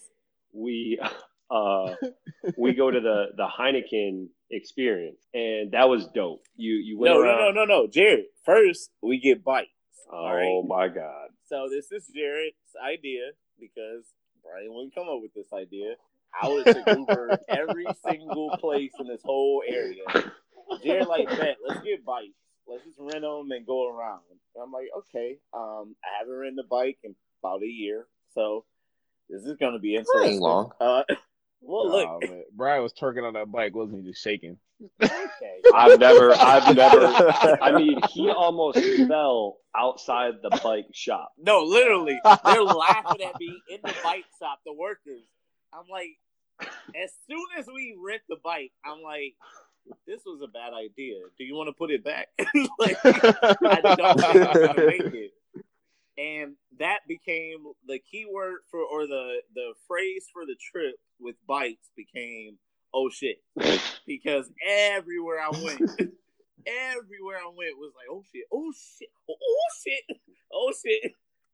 [0.52, 0.98] we
[1.50, 1.94] uh
[2.56, 6.44] we go to the the Heineken experience, and that was dope.
[6.56, 7.54] You you went No, no, around.
[7.54, 8.26] no, no, no, Jared.
[8.44, 9.70] First, we get bites.
[10.12, 10.62] Oh All right.
[10.66, 11.28] my god!
[11.46, 14.04] So this is Jared's idea because
[14.42, 15.94] Brian wouldn't come up with this idea.
[16.40, 20.02] I would have took Uber every single place in this whole area.
[20.82, 22.34] Jared like, bet, let's get bikes.
[22.66, 24.20] Let's just rent them and go around.
[24.30, 25.38] And I'm like, okay.
[25.52, 28.64] Um, I haven't ridden a bike in about a year, so
[29.30, 30.40] this is gonna be interesting.
[30.40, 30.72] long.
[30.80, 31.04] Uh,
[31.66, 32.44] well, look, Aw, man.
[32.54, 34.10] Brian was twerking on that bike, wasn't he?
[34.10, 34.58] Just shaking.
[35.02, 35.20] okay.
[35.74, 37.06] I've never, I've never.
[37.62, 41.32] I mean, he almost fell outside the bike shop.
[41.38, 44.60] No, literally, they're laughing at me in the bike shop.
[44.64, 45.22] The workers.
[45.72, 46.10] I'm like,
[46.60, 49.34] as soon as we rent the bike, I'm like,
[50.06, 51.16] this was a bad idea.
[51.36, 52.28] Do you want to put it back?
[52.78, 55.32] like, I don't think I'm gonna make it.
[56.16, 61.90] And that became the keyword for, or the the phrase for the trip with bikes
[61.96, 62.58] became,
[62.92, 63.38] oh shit,
[64.06, 65.80] because everywhere I went.
[66.66, 69.36] Everywhere I went was like, oh shit, oh shit, oh
[69.84, 70.16] shit,
[70.50, 71.12] oh shit.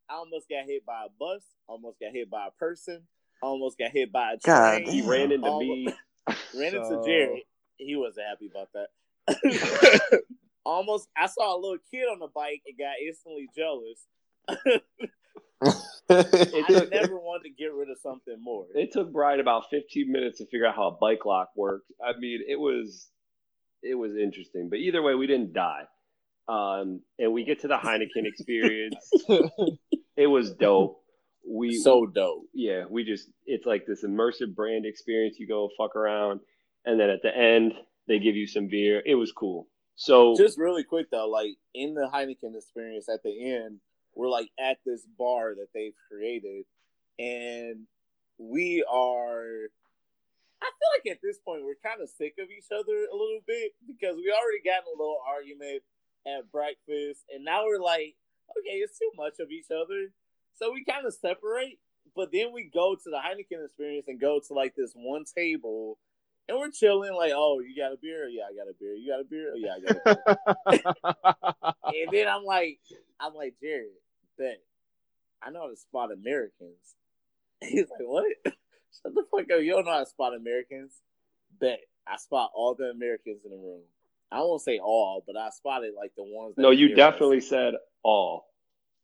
[0.08, 1.42] I almost got hit by a bus.
[1.66, 3.02] Almost got hit by a person.
[3.42, 4.88] Almost got hit by a God train.
[4.88, 5.94] He ran into Almost- me.
[6.54, 7.42] Ran into So- Jared.
[7.76, 10.20] He wasn't happy about that.
[10.64, 14.06] Almost, I saw a little kid on the bike and got instantly jealous.
[16.11, 18.66] I never wanted to get rid of something more.
[18.74, 21.93] It took Brian about 15 minutes to figure out how a bike lock worked.
[22.05, 23.09] I mean, it was
[23.82, 25.84] it was interesting, but either way, we didn't die.
[26.49, 28.97] Um, and we get to the Heineken experience.
[30.16, 31.01] it was dope.
[31.49, 32.45] We so dope.
[32.53, 35.36] yeah, we just it's like this immersive brand experience.
[35.38, 36.41] You go fuck around,
[36.84, 37.72] and then at the end
[38.09, 39.03] they give you some beer.
[39.07, 39.68] It was cool.
[39.95, 43.80] So Just really quick though, like in the Heineken experience at the end,
[44.14, 46.64] we're like at this bar that they've created,
[47.18, 47.86] and
[48.38, 49.68] we are.
[50.62, 53.40] I feel like at this point we're kind of sick of each other a little
[53.46, 55.82] bit because we already got a little argument
[56.26, 58.16] at breakfast, and now we're like,
[58.58, 60.12] okay, it's too much of each other,
[60.58, 61.78] so we kind of separate.
[62.16, 65.96] But then we go to the Heineken experience and go to like this one table,
[66.51, 67.14] and we're chilling.
[67.14, 68.28] Like, oh, you got a beer?
[68.28, 68.94] Yeah, I got a beer.
[68.94, 69.53] You got a beer?
[69.55, 71.94] Oh, yeah, I got a beer.
[72.05, 72.80] and then I'm like,
[73.18, 73.90] I'm like, Jared,
[74.38, 74.61] bet
[75.42, 76.94] I know how to spot Americans.
[77.62, 78.24] He's like, what?
[78.44, 79.62] Shut the fuck up.
[79.62, 80.92] You don't know how to spot Americans?
[81.61, 81.80] Bet.
[82.07, 83.82] I spot all the Americans in the room.
[84.32, 87.12] I won't say all, but I spotted like the ones that no, you near us.
[87.12, 88.46] definitely said all.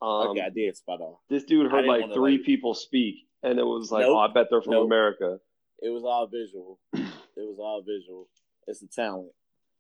[0.01, 1.23] Um, okay, I did spot all.
[1.29, 4.17] This dude heard like three like- people speak, and it was like, Nope.
[4.17, 4.87] oh, I bet they're from Nope.
[4.87, 5.39] America.
[5.81, 6.79] It was all visual.
[7.47, 8.29] It was all visual.
[8.67, 9.31] It's a talent.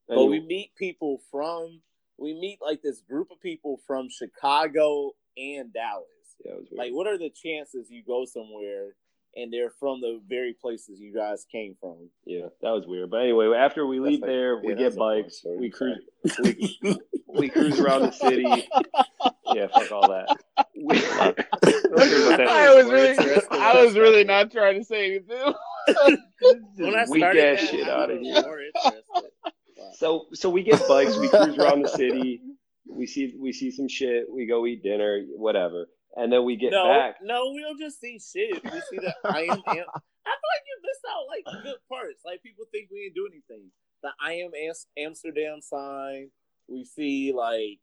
[0.09, 1.81] But we meet people from
[2.19, 6.07] we meet like this group of people from Chicago and Dallas.
[6.45, 6.79] yeah, it was weird.
[6.79, 8.95] Like, what are the chances you go somewhere
[9.35, 12.09] and they're from the very places you guys came from?
[12.25, 13.11] yeah, that was weird.
[13.11, 15.71] But anyway, after we That's leave like- there, we get that's a fun bikes, we
[15.71, 15.99] cruise,
[16.43, 16.99] we,
[17.35, 18.69] we cruise around the city.
[19.53, 20.39] Yeah, fuck all that.
[20.75, 20.97] We,
[22.47, 26.19] I was really, I was really not trying to say anything.
[26.43, 28.43] I weak ass that, shit out of here.
[28.43, 29.55] But-
[29.99, 32.41] So so we get bikes, we cruise around the city,
[32.89, 36.70] we see we see some shit, we go eat dinner, whatever, and then we get
[36.72, 37.16] no, back.
[37.22, 38.62] no, we don't just see shit.
[38.64, 39.51] We see the I am.
[39.51, 42.22] Am- I feel like you missed out like good parts.
[42.24, 43.70] Like people think we didn't do anything.
[44.03, 46.30] The I am Am- Amsterdam sign.
[46.68, 47.78] We see like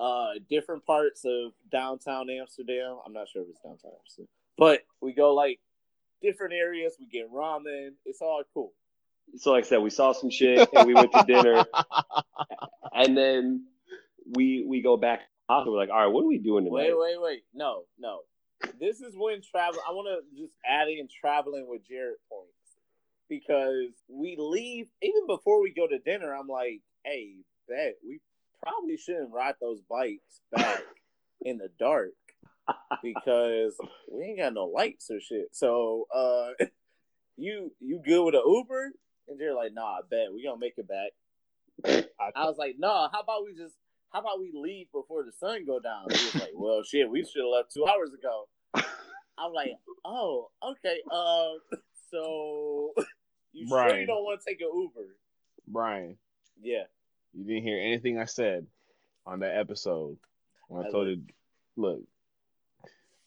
[0.00, 2.98] uh different parts of downtown Amsterdam.
[3.06, 5.60] I'm not sure if it's downtown Amsterdam, but we go like
[6.22, 6.94] different areas.
[6.98, 7.90] We get ramen.
[8.04, 8.72] It's all cool.
[9.36, 11.64] So like I said, we saw some shit and we went to dinner,
[12.94, 13.66] and then
[14.34, 15.20] we we go back.
[15.20, 15.74] to the hospital.
[15.74, 16.74] We're like, all right, what are we doing tonight?
[16.74, 17.42] Wait, wait, wait.
[17.54, 18.20] No, no.
[18.80, 19.80] This is when travel.
[19.86, 22.52] I want to just add in traveling with Jared points
[23.28, 26.34] because we leave even before we go to dinner.
[26.34, 27.34] I'm like, hey,
[27.68, 28.20] bet we
[28.62, 30.82] probably shouldn't ride those bikes back
[31.42, 32.14] in the dark
[33.02, 33.76] because
[34.10, 35.48] we ain't got no lights or shit.
[35.52, 36.64] So, uh,
[37.36, 38.92] you you good with an Uber?
[39.28, 41.12] And they're like, nah, I bet we gonna make it back.
[42.20, 43.74] I was like, no, how about we just
[44.12, 46.06] how about we leave before the sun go down?
[46.10, 48.48] He was like, well, shit, we should have left two hours ago.
[49.38, 49.72] I'm like,
[50.04, 50.98] oh, okay.
[51.12, 51.58] Um,
[52.10, 52.92] so
[53.52, 55.14] you sure you don't want to take an Uber?
[55.66, 56.16] Brian,
[56.60, 56.84] Yeah.
[57.34, 58.66] you didn't hear anything I said
[59.26, 60.16] on that episode
[60.68, 61.22] when I I told you,
[61.76, 62.00] look,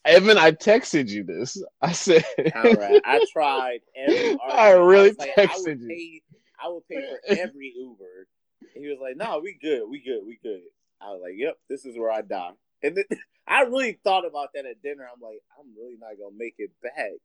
[0.06, 1.62] Evan, I texted you this.
[1.82, 2.26] I said,
[2.56, 3.02] All right.
[3.06, 4.32] I tried every.
[4.34, 4.88] I argument.
[4.88, 5.88] really was like, I would texted you.
[5.88, 6.22] Pay,
[6.64, 8.28] I will pay for every Uber.
[8.76, 10.62] And he was like, no, we good, we good, we good.
[11.02, 12.52] I was like, yep, this is where I die.
[12.84, 13.06] And then,
[13.48, 15.04] I really thought about that at dinner.
[15.14, 17.20] I'm like, I'm really not gonna make it back.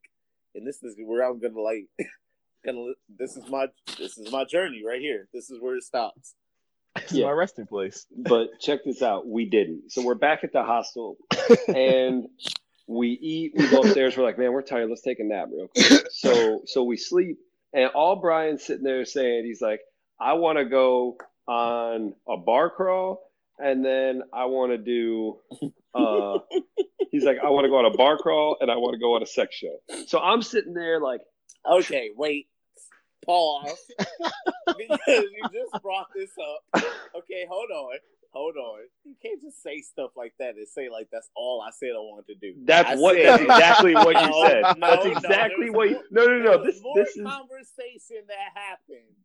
[0.54, 1.86] And this is where I'm gonna like,
[2.64, 2.92] gonna.
[3.18, 3.68] This is my
[3.98, 5.28] this is my journey right here.
[5.32, 6.34] This is where it stops.
[6.96, 7.26] this is Yeah.
[7.26, 8.06] my resting place.
[8.16, 9.92] But check this out, we didn't.
[9.92, 11.16] So we're back at the hostel,
[11.68, 12.26] and
[12.86, 13.52] we eat.
[13.56, 14.16] We go upstairs.
[14.16, 14.88] We're like, man, we're tired.
[14.88, 16.06] Let's take a nap real quick.
[16.12, 17.38] So so we sleep,
[17.72, 19.80] and all Brian's sitting there saying, he's like,
[20.20, 25.38] I want to go on a bar crawl, and then I want to do.
[25.94, 26.38] Uh,
[27.10, 29.14] he's like, I want to go on a bar crawl, and I want to go
[29.14, 29.78] on a sex show.
[30.06, 31.20] So I'm sitting there like,
[31.68, 32.48] Okay, wait.
[33.24, 33.76] Pause.
[34.66, 36.84] because you just brought this up.
[37.16, 37.98] Okay, hold on.
[38.36, 38.80] Hold on.
[39.04, 42.00] You can't just say stuff like that and say like that's all I said I
[42.04, 42.54] wanted to do.
[42.66, 43.14] that's I what.
[43.16, 44.62] said- That's exactly what you oh, said.
[44.78, 45.88] no, That's no, exactly there what.
[45.88, 46.58] was You, no, no, There no.
[46.58, 49.16] was This more this is conversation that happened.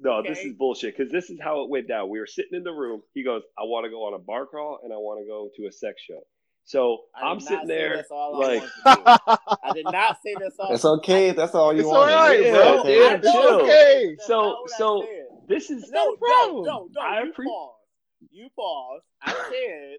[0.00, 2.08] No, this is bullshit because this is how it went down.
[2.10, 3.02] We were sitting in the room.
[3.14, 5.48] He goes, I want to go on a bar crawl and I want to go
[5.56, 6.20] to a sex show.
[6.64, 9.56] So I I'm sitting there That's all like, I, to do.
[9.64, 10.70] I did not say that's all.
[10.74, 11.30] It's okay.
[11.32, 12.10] That's all you It's want.
[12.10, 12.82] all right, Yeah, bro.
[12.84, 13.32] dude, Yeah, chill.
[13.32, 13.60] chill.
[13.62, 14.16] Okay.
[14.26, 15.06] So- not what I so-
[15.48, 16.64] this is no, no problem.
[16.64, 17.00] No, no, no.
[17.00, 17.75] I you appre- pause.
[18.30, 19.02] You pause.
[19.22, 19.98] I said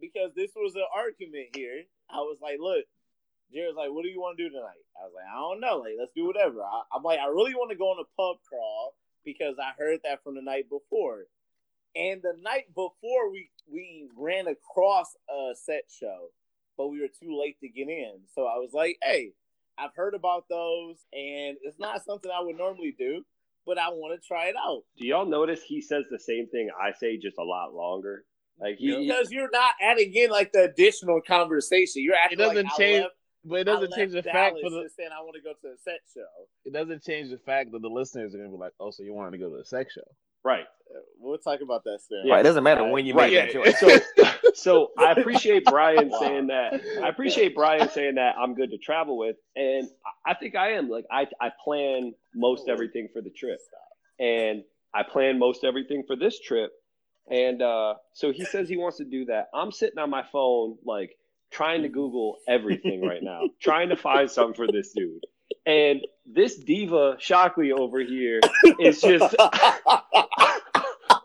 [0.00, 1.84] because this was an argument here.
[2.08, 2.84] I was like, look,
[3.52, 4.84] Jared's like, what do you want to do tonight?
[4.96, 5.78] I was like, I don't know.
[5.78, 6.62] Like, let's do whatever.
[6.62, 10.00] I, I'm like, I really want to go on a pub crawl because I heard
[10.04, 11.24] that from the night before.
[11.94, 16.28] And the night before, we we ran across a set show,
[16.76, 18.20] but we were too late to get in.
[18.34, 19.32] So I was like, hey,
[19.76, 23.24] I've heard about those, and it's not something I would normally do,
[23.70, 24.82] but I want to try it out.
[24.98, 28.24] Do y'all notice he says the same thing I say, just a lot longer?
[28.60, 32.02] Like he, Because you're not adding in like the additional conversation.
[32.02, 33.14] You're acting It doesn't like change- left,
[33.44, 35.52] But it doesn't left change the Dallas fact for the saying I want to go
[35.52, 36.26] to a sex show.
[36.64, 39.14] it doesn't change the fact that the listeners are gonna be like, oh, so you
[39.14, 40.02] wanted to go to a sex show.
[40.42, 40.64] right.
[41.30, 42.28] We'll talk about that soon.
[42.28, 43.62] Right, it doesn't matter when you Right, make yeah.
[43.62, 43.78] that choice.
[44.16, 46.18] So, so I appreciate Brian Wow.
[46.18, 46.80] saying that.
[47.00, 49.88] I appreciate Brian saying that I'm good to travel with, and
[50.26, 50.88] I I think I am.
[50.88, 53.60] Like I, I plan most everything for the trip,
[54.18, 56.72] and I plan most everything for this trip.
[57.30, 59.48] And uh, so he says he wants to do that.
[59.54, 61.16] I'm sitting on my phone, like
[61.52, 65.24] trying to Google everything right now, trying to find something for this dude.
[65.66, 68.40] And this diva Shockley over here
[68.80, 69.34] is just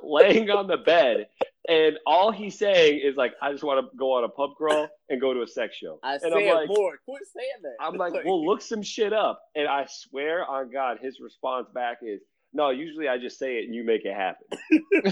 [0.05, 1.27] laying on the bed,
[1.67, 4.87] and all he's saying is like, "I just want to go on a pub crawl
[5.09, 6.97] and go to a sex show." I and said I'm like, more.
[7.05, 7.75] Quit saying that.
[7.79, 11.97] I'm like, "Well, look some shit up," and I swear on God, his response back
[12.01, 12.21] is,
[12.53, 14.47] "No, usually I just say it and you make it happen."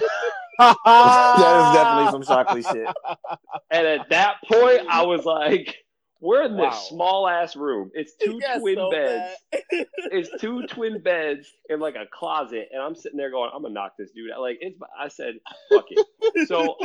[0.59, 2.87] that is definitely some Shockley shit.
[3.71, 5.77] And at that point, I was like,
[6.23, 7.91] "We're in this small ass room.
[7.93, 12.81] It's two got twin so beds." it's two twin beds in like a closet, and
[12.81, 15.35] I'm sitting there going, "I'm gonna knock this dude out." Like it's, I said,
[15.69, 16.77] "Fuck it." So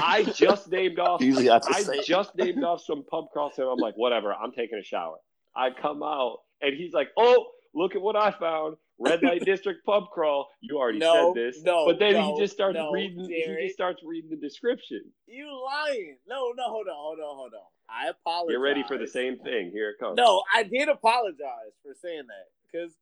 [0.00, 1.20] I just named off.
[1.22, 2.06] Usually I just I say it.
[2.06, 5.16] just named off some pub crawls, and I'm like, "Whatever." I'm taking a shower.
[5.54, 9.86] I come out, and he's like, "Oh, look at what I found." Red light district
[9.86, 10.48] pub crawl.
[10.60, 13.24] You already No, said this, no, but then no, he just starts no, reading.
[13.24, 15.00] He just starts reading the description.
[15.26, 16.18] You lying?
[16.28, 17.60] No, no, hold on, hold on, hold on.
[17.90, 18.52] I apologize.
[18.52, 19.70] You're ready for the same thing.
[19.72, 20.16] Here it comes.
[20.16, 22.92] No, I did apologize for saying that because,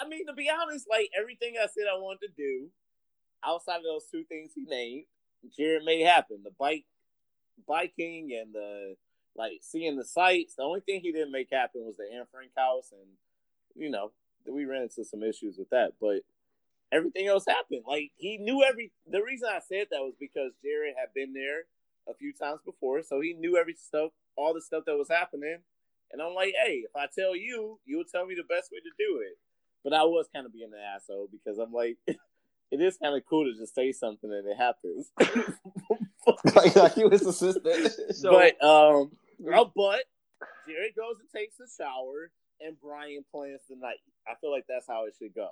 [0.00, 2.68] I mean, to be honest, like everything I said I wanted to do,
[3.44, 5.04] outside of those two things he named,
[5.56, 6.38] Jared made happen.
[6.42, 6.84] The bike,
[7.66, 8.96] biking, and the
[9.36, 10.54] like seeing the sights.
[10.56, 13.08] The only thing he didn't make happen was the Anne Frank house, and
[13.74, 14.12] you know
[14.48, 16.22] we ran into some issues with that, but.
[16.92, 17.82] Everything else happened.
[17.84, 18.92] Like he knew every.
[19.10, 21.64] The reason I said that was because Jared had been there
[22.08, 25.58] a few times before, so he knew every stuff, all the stuff that was happening.
[26.12, 28.90] And I'm like, hey, if I tell you, you'll tell me the best way to
[28.98, 29.38] do it.
[29.82, 33.22] But I was kind of being an asshole because I'm like, it is kind of
[33.28, 35.10] cool to just say something and it happens.
[36.54, 37.92] like, like you his assistant.
[38.14, 40.04] So but um, but
[40.66, 42.30] Jerry goes and takes a shower,
[42.60, 43.98] and Brian plans the night.
[44.26, 45.50] I feel like that's how it should go.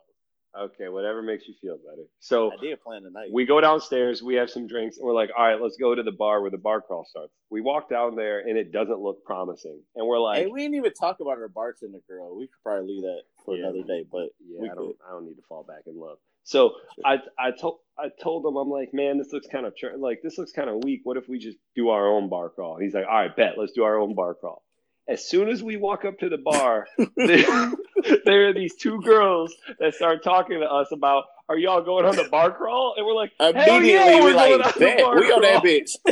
[0.59, 2.03] Okay, whatever makes you feel better.
[2.21, 3.29] So I did plan the night.
[3.33, 6.03] We go downstairs, we have some drinks, and we're like, all right, let's go to
[6.03, 7.33] the bar where the bar crawl starts.
[7.51, 9.81] We walk down there, and it doesn't look promising.
[9.97, 12.37] And we're like, hey, we didn't even talk about our bartender girl.
[12.37, 13.65] We could probably leave that for Yeah.
[13.65, 14.97] another day, but yeah, I don't, could.
[15.07, 16.19] I don't need to fall back in love.
[16.47, 16.73] So
[17.05, 20.21] I, I told, I told him, I'm like, man, this looks kind of tr- like
[20.23, 21.01] this looks kind of weak.
[21.05, 22.79] What if we just do our own bar crawl?
[22.79, 24.64] He's like, all right, bet, let's do our own bar crawl.
[25.07, 26.87] As soon as we walk up to the bar,
[27.17, 27.73] there,
[28.25, 32.17] there are these two girls that start talking to us about, are y'all going on
[32.17, 32.95] the bar crawl?
[32.97, 35.63] And we're like, Immediately, yeah, we we're like, on the bet, bar we on that
[35.63, 35.91] bitch.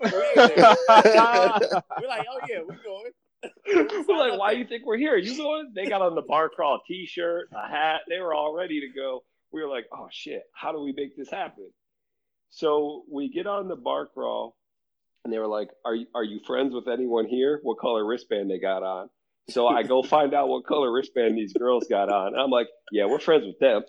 [0.00, 0.10] we're
[2.08, 3.10] like, oh yeah, we're going.
[4.08, 5.16] We're like, why do you think we're here?
[5.16, 5.70] You going?
[5.72, 8.00] They got on the bar crawl t-shirt, a hat.
[8.08, 9.22] They were all ready to go.
[9.52, 11.70] We were like, oh shit, how do we make this happen?
[12.50, 14.56] So we get on the bar crawl,
[15.28, 17.60] and they were like, are you, are you friends with anyone here?
[17.62, 19.10] What color wristband they got on?
[19.50, 22.28] So I go find out what color wristband these girls got on.
[22.28, 23.82] And I'm like, yeah, we're friends with them.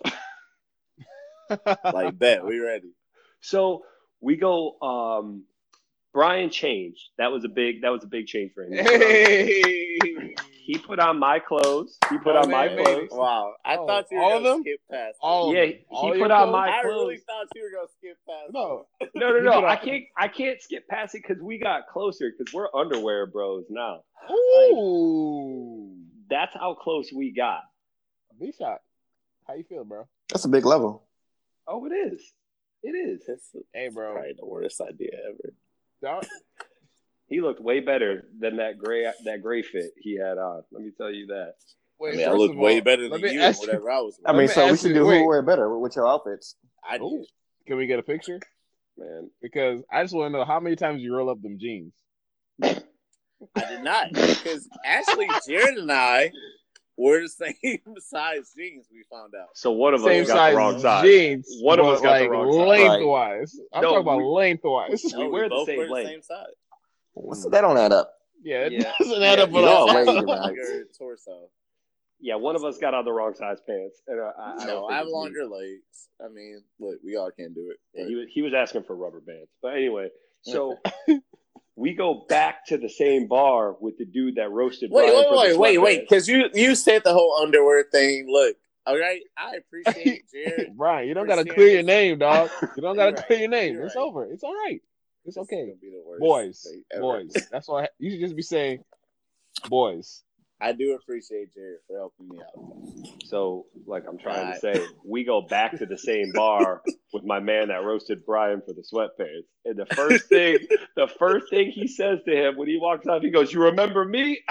[1.82, 2.90] Like, that, we ready.
[3.40, 3.84] So
[4.20, 4.78] we go.
[4.82, 5.44] Um,
[6.12, 7.00] Brian changed.
[7.16, 7.80] That was a big.
[7.82, 8.72] That was a big change for him.
[8.74, 10.34] He put on- Hey.
[10.70, 11.98] He put on my clothes.
[12.10, 13.08] He put Oh, on my man, clothes.
[13.10, 14.62] Wow, I Oh, thought you were all of gonna them?
[14.62, 15.18] skip past.
[15.20, 16.52] All Yeah, of he All put your on clothes?
[16.52, 18.52] my- I really thought you were gonna skip past.
[18.54, 18.86] No.
[19.16, 19.66] No, no, no.
[19.66, 20.04] I can't.
[20.16, 24.04] I can't skip past it because we got closer because we're underwear bros now.
[24.30, 25.96] Ooh.
[26.28, 27.62] That's how close we got.
[28.38, 28.78] B shot.
[29.48, 30.06] How you feel, bro?
[30.28, 31.08] That's a big level.
[31.66, 32.32] Oh, it is.
[32.84, 33.26] It is.
[33.26, 34.12] This is Hey, bro.
[34.12, 35.52] probably the worst idea ever.
[37.30, 40.62] Dog- He looked way better than that gray that gray fit he had on.
[40.72, 41.54] Let me tell you that.
[41.98, 43.40] Wait, I mean, I first look way all, better than you.
[43.40, 44.18] ask Whatever I was.
[44.26, 45.18] I mean, me so we should you- do wait.
[45.18, 46.56] who wear better with your outfits.
[46.88, 47.04] I did.
[47.04, 47.24] Ooh.
[47.66, 48.40] Can we get a picture?
[48.98, 51.92] Man, Because I just want to know how many times you roll up them jeans.
[52.62, 56.30] I did not because actually Jared and I
[56.98, 58.86] were the same size jeans.
[58.92, 59.48] We found out.
[59.54, 61.04] so one of Same us got size the wrong size.
[61.04, 61.48] jeans.
[61.62, 62.68] One of but, us got the like, wrong size.
[62.68, 63.60] lengthwise.
[63.72, 65.02] I'm No, talking about we- lengthwise.
[65.04, 66.08] We No, wear the both same the length.
[66.10, 66.46] same size.
[67.14, 68.14] What's that don't add up?
[68.42, 68.92] Yeah, it Yeah.
[68.98, 69.86] doesn't add up at you all.
[69.88, 70.26] know, lady, man.
[70.26, 71.48] longer torso.
[72.20, 74.02] Yeah, one of us got on the wrong size pants.
[74.06, 75.18] And uh, I, I No, think I have it's me.
[75.18, 76.08] longer legs.
[76.22, 77.78] I mean, look, we all can do it.
[77.94, 79.48] Yeah, he was he was asking for rubber bands.
[79.62, 80.08] But anyway,
[80.42, 80.76] so
[81.76, 84.90] we go back to the same bar with the dude that roasted.
[84.92, 88.26] Wait, Brian wait, wait, wait, wait, because you you said the whole underwear thing.
[88.28, 88.56] Look,
[88.86, 90.76] all right, I appreciate Jared.
[90.76, 92.50] Brian, you don't gotta clear your name, dog.
[92.76, 93.26] You don't gotta right.
[93.26, 93.74] clear your name.
[93.74, 94.02] You're It's right.
[94.02, 94.24] over.
[94.30, 94.80] It's all right.
[95.24, 95.72] It's okay.
[95.80, 96.66] be the worst Boys,
[96.98, 97.48] boys.
[97.50, 98.84] That's why you should just be saying,
[99.68, 100.22] boys.
[100.60, 103.16] I do appreciate Jared for helping me out.
[103.24, 104.54] So, like I'm trying Right.
[104.54, 108.60] to say, we go back to the same bar with my man that roasted Brian
[108.66, 109.44] for the sweatpants.
[109.64, 110.58] And the first thing,
[110.96, 114.04] the first thing he says to him when he walks out, he goes, "You remember
[114.04, 114.40] me?"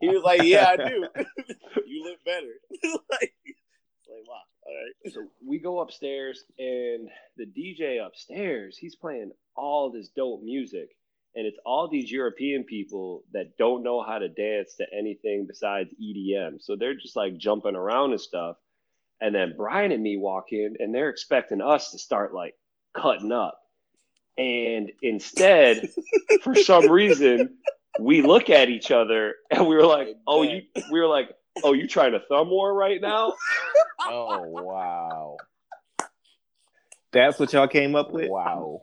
[0.00, 1.06] He was like, "Yeah, I do.
[1.86, 2.54] you look better."
[3.10, 3.57] like, like, wow.
[4.68, 5.12] All right.
[5.12, 10.90] So we go upstairs, and the DJ upstairs, he's playing all this dope music.
[11.34, 15.94] And it's all these European people that don't know how to dance to anything besides
[16.02, 16.60] EDM.
[16.60, 18.56] So they're just like jumping around and stuff.
[19.20, 22.54] And then Brian and me walk in, and they're expecting us to start like
[22.94, 23.60] cutting up.
[24.36, 25.90] And instead,
[26.42, 27.56] for some reason,
[28.00, 31.30] we look at each other and we were like, "Oh, you." We were like,
[31.64, 33.34] "Oh, you trying to thumb war right now?"
[34.00, 35.36] oh wow.
[37.10, 38.28] That's what y'all came up with.
[38.28, 38.82] Wow.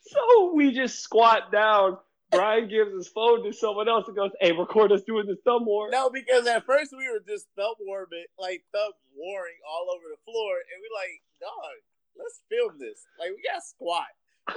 [0.00, 1.98] So we just squat down.
[2.30, 5.64] Brian gives his phone to someone else and goes, "Hey, record us doing this thumb
[5.64, 10.04] war." No, because at first we were just thumb warming, like thumb warring all over
[10.10, 11.76] the floor, and we're like, dog,
[12.16, 13.06] let's film this.
[13.18, 14.12] Like we got squat.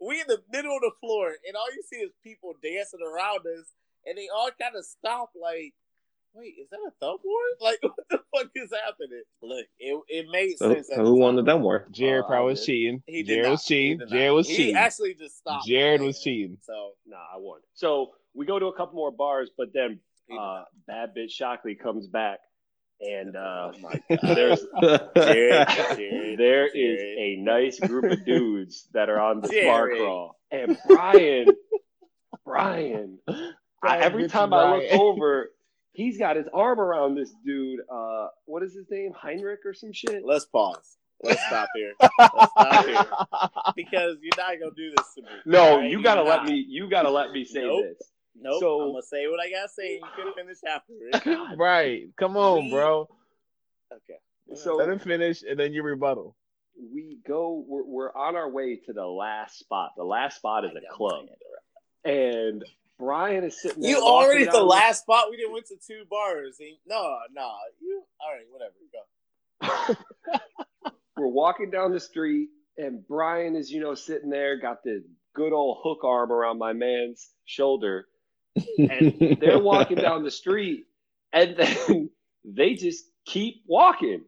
[0.00, 3.46] we in the middle of the floor, and all you see is people dancing around
[3.46, 3.66] us,
[4.04, 5.30] and they all kind of stop.
[5.40, 5.74] Like,
[6.36, 7.40] wait, is that a thumb war?
[7.60, 9.22] Like, what the fuck is happening?
[9.42, 10.88] Look, it it made So, sense.
[10.88, 11.86] so at who won the thumb war?
[11.90, 13.02] Jared Oh, probably I was cheating.
[13.06, 13.50] He did Jared not.
[13.52, 13.98] was He cheating.
[13.98, 14.74] did Jared was He cheating.
[14.74, 15.66] He actually just stopped.
[15.66, 16.58] Jared was cheating.
[16.62, 17.60] So Nah, I won.
[17.74, 20.00] So we go to a couple more bars, but then
[20.38, 20.64] uh.
[20.86, 22.40] Bad Bitch Shockley comes back,
[23.00, 24.60] and uh, oh my god, there's
[25.16, 27.18] Jared, Jared, there is Jared.
[27.18, 29.66] a nice group of dudes that are on the Jared.
[29.66, 31.46] bar crawl, and Brian,
[32.44, 33.18] Brian,
[33.82, 35.50] I, every Bitch, time I look over,
[35.96, 37.80] he's got his arm around this dude.
[37.90, 39.12] Uh, what is his name?
[39.16, 40.22] Heinrich or some shit.
[40.24, 40.98] Let's pause.
[41.22, 41.92] Let's stop here.
[42.00, 43.04] Let's stop here
[43.74, 45.28] because you're not gonna do this to me.
[45.46, 46.46] No, Alright, you gotta you're let not.
[46.50, 46.64] me.
[46.68, 47.84] You gotta let me say Nope.
[47.84, 48.10] this.
[48.38, 48.60] Nope.
[48.60, 49.94] So- I'm gonna say what I gotta say.
[49.94, 51.56] You can finish afterwards.
[51.58, 52.02] right.
[52.16, 53.08] Come on, bro.
[53.92, 54.18] Okay.
[54.54, 56.36] So Let him finish and then you rebuttal.
[56.78, 57.64] we go.
[57.66, 59.92] We're, we're on our way to the last spot.
[59.96, 61.26] The last spot is I a got club,
[62.04, 62.44] my hand around.
[62.52, 62.64] and
[62.98, 63.90] Brian is sitting there.
[63.90, 65.26] You already at the down last spot.
[65.30, 66.58] We didn't went to two bars.
[66.86, 67.52] No, no.
[67.80, 68.46] You all right?
[68.50, 69.96] Whatever.
[69.96, 70.92] Go.
[71.16, 75.02] We're walking down the street, and Brian is, you know, sitting there, got the
[75.34, 78.06] good old hook arm around my man's shoulder,
[78.78, 80.84] and they're walking down the street,
[81.32, 82.10] and then
[82.44, 84.24] they just keep walking.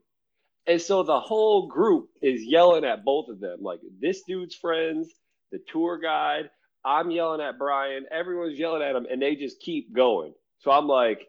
[0.66, 3.60] And so the whole group is yelling at both of them.
[3.62, 5.08] Like this dude's friends,
[5.50, 6.50] the tour guide,
[6.84, 10.32] I'm yelling at Brian, everyone's yelling at him, and they just keep going.
[10.60, 11.26] So I'm like,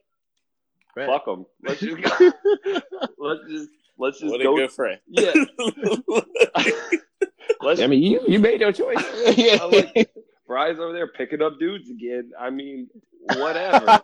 [0.95, 1.45] fuck them.
[1.63, 2.31] Let's just go.
[3.17, 4.99] let's just let's just What a good friend.
[5.07, 5.33] Yeah.
[7.61, 9.03] Let's I mean, you, you made your choice.
[9.61, 10.09] I'm like,
[10.47, 12.31] Brian's over there picking up dudes again.
[12.39, 12.89] I mean,
[13.35, 13.99] whatever.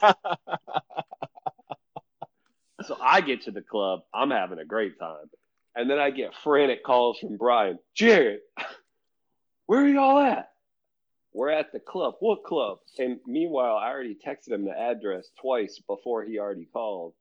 [2.83, 4.01] so I get to the club.
[4.13, 5.29] I'm having a great time.
[5.73, 7.79] And then I get frantic calls from Brian.
[7.93, 8.39] Jared,
[9.67, 10.49] where are y'all at?
[11.35, 12.13] We're at the club.
[12.21, 12.77] What club?
[12.97, 17.13] And meanwhile, I already texted him the address twice before he already called.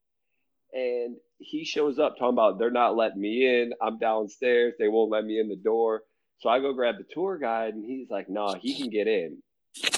[0.73, 3.73] And he shows up talking about they're not letting me in.
[3.83, 4.75] I'm downstairs.
[4.79, 6.03] They won't let me in the door.
[6.39, 9.43] So I go grab the tour guide and he's like, no, he can get in.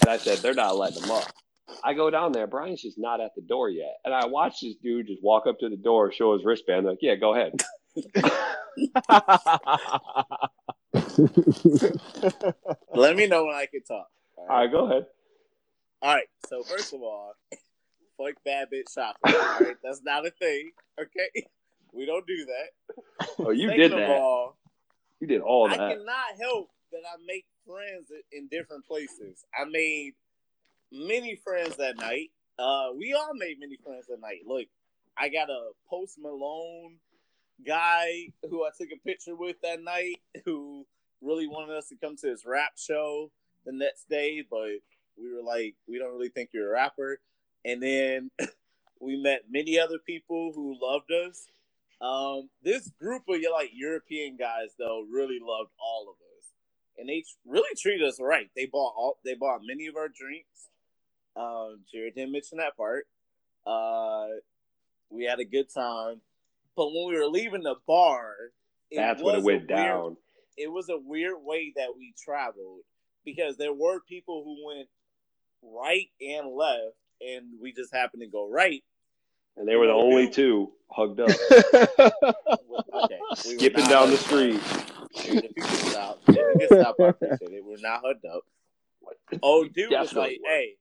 [0.01, 1.31] And I said, they're not letting him up.
[1.85, 2.47] I go down there.
[2.47, 3.97] Brian's just not at the door yet.
[4.07, 6.87] And I watch this dude just walk up to the door, show his wristband.
[6.87, 7.53] like, yeah, go ahead.
[12.95, 14.09] Let me know when I can talk.
[14.37, 15.07] All All right, go ahead.
[16.03, 16.29] All right.
[16.49, 17.35] So first of all,
[18.19, 19.35] fuck bad bitch Shockley.
[19.35, 20.73] All right, that's not a thing.
[21.01, 21.47] Okay,
[21.93, 23.27] we don't do that.
[23.39, 24.11] Oh, you Second did that.
[24.11, 24.57] all,
[25.21, 25.81] You did all that.
[25.81, 29.45] I cannot help that I make friends in different places.
[29.59, 30.12] I made
[30.93, 32.31] many friends that night.
[32.59, 34.41] Uh, we all made many friends that night.
[34.47, 34.67] Look,
[35.17, 36.97] I got a Post Malone
[37.67, 40.87] guy who I took a picture with that night who
[41.23, 43.31] really wanted us to come to his rap show
[43.64, 44.69] the next day, but
[45.19, 47.19] we were like, we don't really think you're a rapper.
[47.64, 48.31] And then
[49.01, 51.47] we met many other people who loved us.
[52.01, 56.45] Um, this group of like European guys though really loved all of us,
[56.99, 58.51] and they really treated us right.
[58.55, 60.69] They bought all they bought many of our drinks.
[61.35, 63.07] Um, Jared didn't mention that part.
[63.67, 64.27] Uh,
[65.09, 66.21] we had a good time,
[66.77, 68.35] but when we were leaving the bar,
[68.91, 70.17] it That's when it went weird- down.
[70.57, 72.80] It was a weird way that we traveled
[73.24, 74.88] because there were people who went
[75.62, 78.82] right and left, and we just happened to go right.
[79.57, 84.61] And they were the only two hugged up, Okay, we skipping down the street.
[85.22, 87.64] Dude, if you could stop, if you could stop, I appreciate it.
[87.64, 88.42] We're not hugged up.
[89.42, 90.76] Oh, dude was like, "Hey,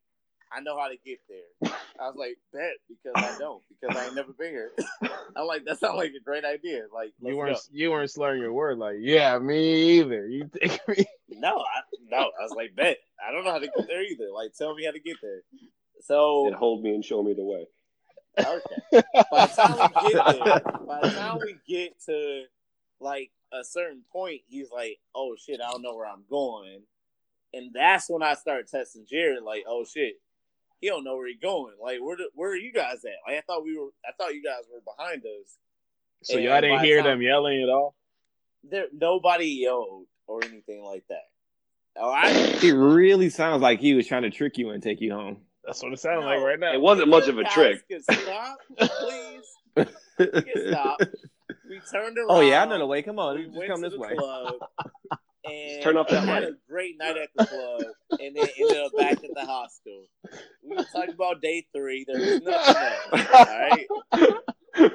[0.52, 1.72] I know how to get there.
[2.00, 4.72] I was like, bet because I don't because I ain't never been here.
[5.36, 6.84] I'm like, that sounds like a great idea.
[6.94, 7.62] Like You weren't go.
[7.72, 10.28] you weren't slurring your word like, yeah, me either.
[10.28, 11.06] You take me.
[11.30, 12.18] No, I no.
[12.40, 12.98] I was like, bet.
[13.26, 14.30] I don't know how to get there either.
[14.34, 15.42] Like, tell me how to get there.
[16.02, 17.68] So And hold me and show me the way.
[18.38, 19.04] okay.
[19.32, 22.44] By the time we get there, by the time we get to
[23.00, 26.82] like a certain point, he's like, "Oh shit, I don't know where I'm going,"
[27.54, 29.42] and that's when I start testing Jared.
[29.44, 30.16] Like, "Oh shit,
[30.82, 31.74] he don't know where he's going.
[31.82, 33.12] Like, where the, where are you guys at?
[33.28, 35.58] Like, I thought we were, I thought you guys were behind us.
[36.24, 37.96] So And y'all didn't hear time- them yelling at all?
[38.70, 41.28] There, nobody yelled or anything like that.
[41.98, 42.30] Oh, I
[42.64, 45.38] It really sounds like he was trying to trick you and take you home.
[45.64, 46.28] That's what it sounds No.
[46.28, 46.74] like right now.
[46.74, 47.84] It wasn't much of a trick.
[48.02, 49.44] stop, please.
[50.68, 51.00] Stop.
[51.70, 52.28] We turned around.
[52.30, 53.02] Oh yeah, I know the way.
[53.02, 54.16] Come on, we just come this way.
[54.16, 54.56] club
[55.52, 56.52] and turn up that had mic.
[56.52, 60.06] a great night at the club and then ended up back at the hostel.
[60.64, 62.06] We were talking about day three.
[62.08, 63.28] There's nothing else.
[63.34, 64.92] All right.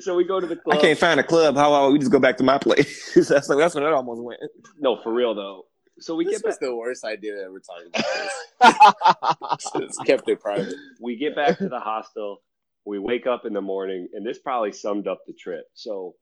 [0.00, 0.78] so we go to the club.
[0.78, 1.56] I can't find a club.
[1.56, 3.12] How about we just go back to my place?
[3.28, 4.40] that's like, that's when it almost went.
[4.78, 5.62] No, for real though.
[6.00, 6.60] So we This get was back.
[6.68, 9.70] the worst idea ever talking about this.
[9.86, 10.74] Just kept it private.
[11.00, 12.38] we get back to the hostel.
[12.84, 15.66] We wake up in the morning, and this probably summed up the trip.
[15.74, 16.16] So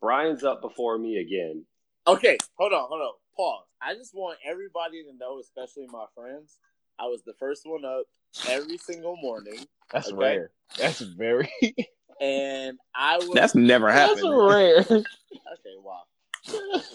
[0.00, 1.64] Brian's up before me again.
[2.06, 3.12] Okay, hold on, hold on.
[3.36, 3.66] Pause.
[3.82, 6.58] I just want everybody to know, especially my friends,
[6.98, 8.04] I was the first one up
[8.48, 10.16] every single morning, That's Okay.
[10.16, 10.50] rare.
[10.78, 11.50] That's very
[12.20, 13.34] and I was.
[13.34, 14.18] That's never happened.
[14.18, 14.48] that's happened.
[14.48, 14.78] rare.
[14.90, 15.74] okay.
[15.82, 16.02] Wow.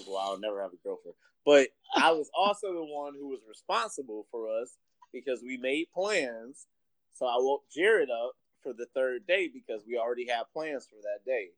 [0.08, 1.16] Well, I'll never have a girlfriend.
[1.46, 4.78] But I was also the one who was responsible for us
[5.14, 6.68] because we made plans.
[7.14, 8.34] So I woke Jared up
[8.64, 11.50] for the third day because we already had plans for that day.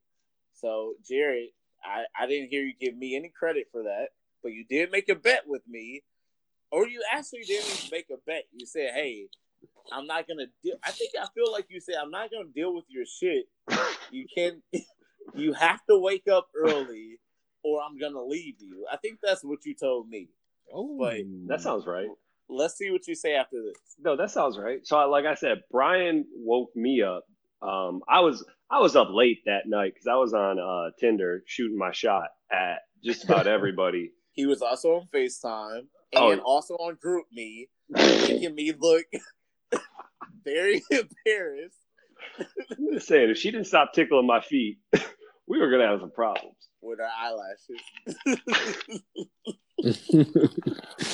[0.53, 1.49] So Jared,
[1.83, 4.09] I, I didn't hear you give me any credit for that,
[4.41, 6.03] but you did make a bet with me.
[6.71, 8.45] Or you actually didn't make a bet.
[8.51, 9.27] You said, Hey,
[9.91, 12.73] I'm not gonna deal I think I feel like you said I'm not gonna deal
[12.73, 13.45] with your shit.
[14.11, 14.63] You can't.
[15.35, 17.19] you have to wake up early
[17.63, 18.85] or I'm gonna leave you.
[18.91, 20.29] I think that's what you told me.
[20.73, 22.07] Oh, but That sounds right.
[22.49, 23.81] Let's see what you say after this.
[23.99, 24.85] No, that sounds right.
[24.85, 27.25] So, I- like I said, Brian woke me up.
[27.63, 31.43] Um, I was I was up late that night because I was on uh, Tinder
[31.45, 34.11] shooting my shot at just about everybody.
[34.33, 35.79] He was also on FaceTime
[36.13, 36.43] and Oh.
[36.43, 39.05] also on GroupMe, making me look
[40.43, 41.77] very embarrassed.
[42.39, 44.79] I'm just saying, if she didn't stop tickling my feet,
[45.47, 46.55] we were gonna have some problems.
[46.81, 47.81] with her eyelashes.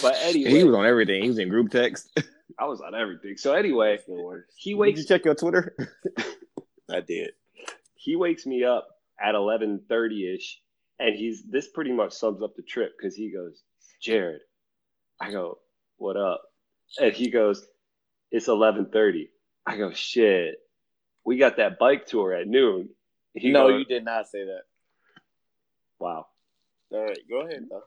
[0.02, 1.24] But anyway, he was on everything.
[1.24, 2.10] He was in group text.
[2.58, 3.38] I was on everything.
[3.38, 4.52] So anyway, That's the worst.
[4.58, 5.76] he Did you check your Twitter?
[6.92, 7.32] I did.
[7.96, 8.88] he wakes me up
[9.22, 10.60] at 11:30 ish,
[11.00, 13.62] and he's this pretty much sums up the trip because he goes,
[14.02, 14.42] Jared,
[15.20, 15.60] I go,
[15.98, 16.42] what up?
[17.00, 17.66] And he goes,
[18.32, 19.30] it's 11:30.
[19.68, 20.56] I go, shit,
[21.24, 22.90] we got that bike tour at noon.
[23.36, 24.64] He no, goes, you did not say that.
[26.00, 26.26] wow.
[26.92, 27.84] All right, go ahead though.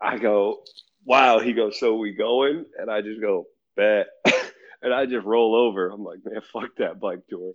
[0.00, 0.62] I go,
[1.06, 1.38] wow.
[1.38, 2.66] He goes, so we going?
[2.78, 4.06] And I just go, bet.
[4.82, 5.90] and I just roll over.
[5.90, 7.52] I'm like, man, fuck that bike tour.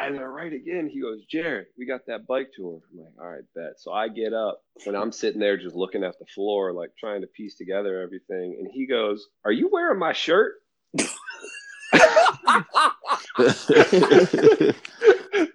[0.00, 2.80] And then right again, he goes, Jared, we got that bike tour.
[2.92, 3.80] I'm like, all right, bet.
[3.80, 7.22] So I get up and I'm sitting there just looking at the floor, like trying
[7.22, 8.58] to piece together everything.
[8.60, 10.54] And he goes, Are you wearing my shirt?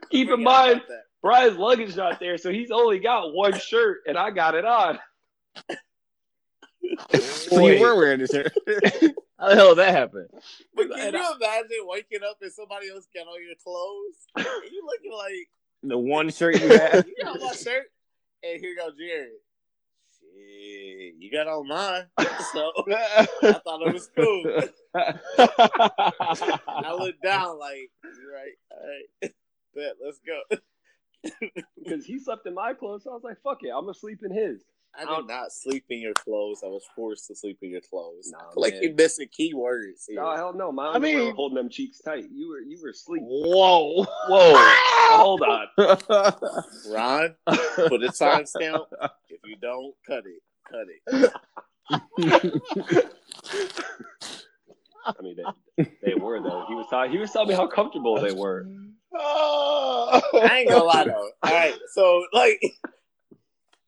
[0.09, 0.81] Keep in mind,
[1.21, 4.99] Brian's luggage not there, so he's only got one shirt, and I got it on.
[7.15, 8.53] so you were wearing this shirt.
[9.43, 10.27] How the hell did that happen?
[10.73, 14.15] But can And you imagine waking up and somebody else got on your clothes?
[14.63, 15.49] And you looking like
[15.83, 17.05] the one shirt you had.
[17.07, 17.91] you got my shirt,
[18.41, 19.31] and here go Jared.
[20.17, 22.05] Shit, you got on mine,
[22.53, 23.27] so I
[23.65, 24.61] thought it was cool.
[26.79, 29.33] I looked down like, you right, all right,
[29.75, 30.39] bet, let's go.
[31.77, 34.19] Because he slept in my clothes, so I was like, fuck it, I'm gonna sleep
[34.23, 34.63] in his.
[34.95, 36.61] I did not sleep in your clothes.
[36.63, 38.29] I was forced to sleep in your clothes.
[38.31, 38.83] Nah, like man.
[38.83, 40.05] you missing key words.
[40.07, 40.21] Here.
[40.21, 40.71] No, hell no.
[40.71, 42.25] My I underwear mean- were holding them cheeks tight.
[42.31, 43.23] You were you were asleep.
[43.23, 44.03] Whoa.
[44.27, 44.53] Whoa.
[45.17, 45.67] Hold on.
[46.89, 48.85] Ron, put a timestamp.
[49.29, 50.41] If you don't, cut it.
[50.69, 51.33] Cut it.
[55.05, 55.35] I mean,
[55.77, 56.65] they, they were though.
[56.67, 57.11] He was talking.
[57.11, 58.65] He was telling me how comfortable they were.
[59.15, 60.21] I
[60.59, 61.29] ain't gonna lie though.
[61.43, 62.61] All right, so like,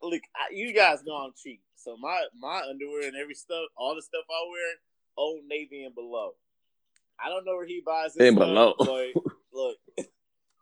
[0.09, 1.61] look, I, you guys know I'm cheap.
[1.75, 4.73] So my my underwear and every stuff, all the stuff I wear,
[5.17, 6.31] Old Navy and below.
[7.23, 8.75] I don't know where he buys this And below.
[8.77, 9.07] but
[9.53, 9.77] look,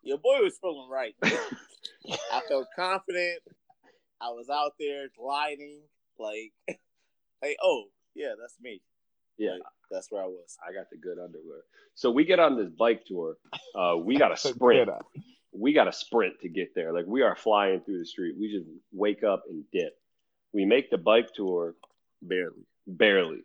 [0.03, 1.15] your boy was feeling right.
[1.23, 3.39] I felt confident.
[4.21, 5.81] I was out there gliding,
[6.19, 6.53] like,
[7.41, 7.85] hey, oh
[8.15, 8.81] yeah, that's me.
[9.37, 9.51] Yeah.
[9.53, 10.57] Like, that's where I was.
[10.67, 11.61] I got the good underwear.
[11.95, 13.37] So we get on this bike tour.
[13.75, 14.89] Uh, we got to sprint.
[15.55, 16.93] We got to sprint to get there.
[16.93, 18.35] Like we are flying through the street.
[18.39, 19.93] We just wake up and dip.
[20.53, 21.75] We make the bike tour
[22.21, 22.65] Barely.
[22.87, 23.43] barely.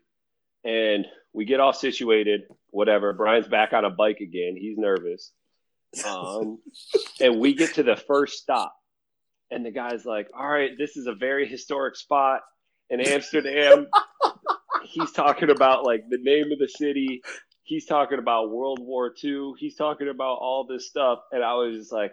[0.64, 3.12] And we get all situated, whatever.
[3.12, 4.56] Brian's back on a bike again.
[4.56, 5.32] He's nervous.
[6.06, 6.58] Um,
[7.20, 8.74] and we get to the first stop.
[9.50, 12.42] And the guy's like, All right, this is a very historic spot
[12.90, 13.86] in Amsterdam.
[14.84, 17.22] He's talking about like the name of the city.
[17.68, 19.52] He's talking about World War II.
[19.58, 21.18] He's talking about all this stuff.
[21.32, 22.12] And I was just like,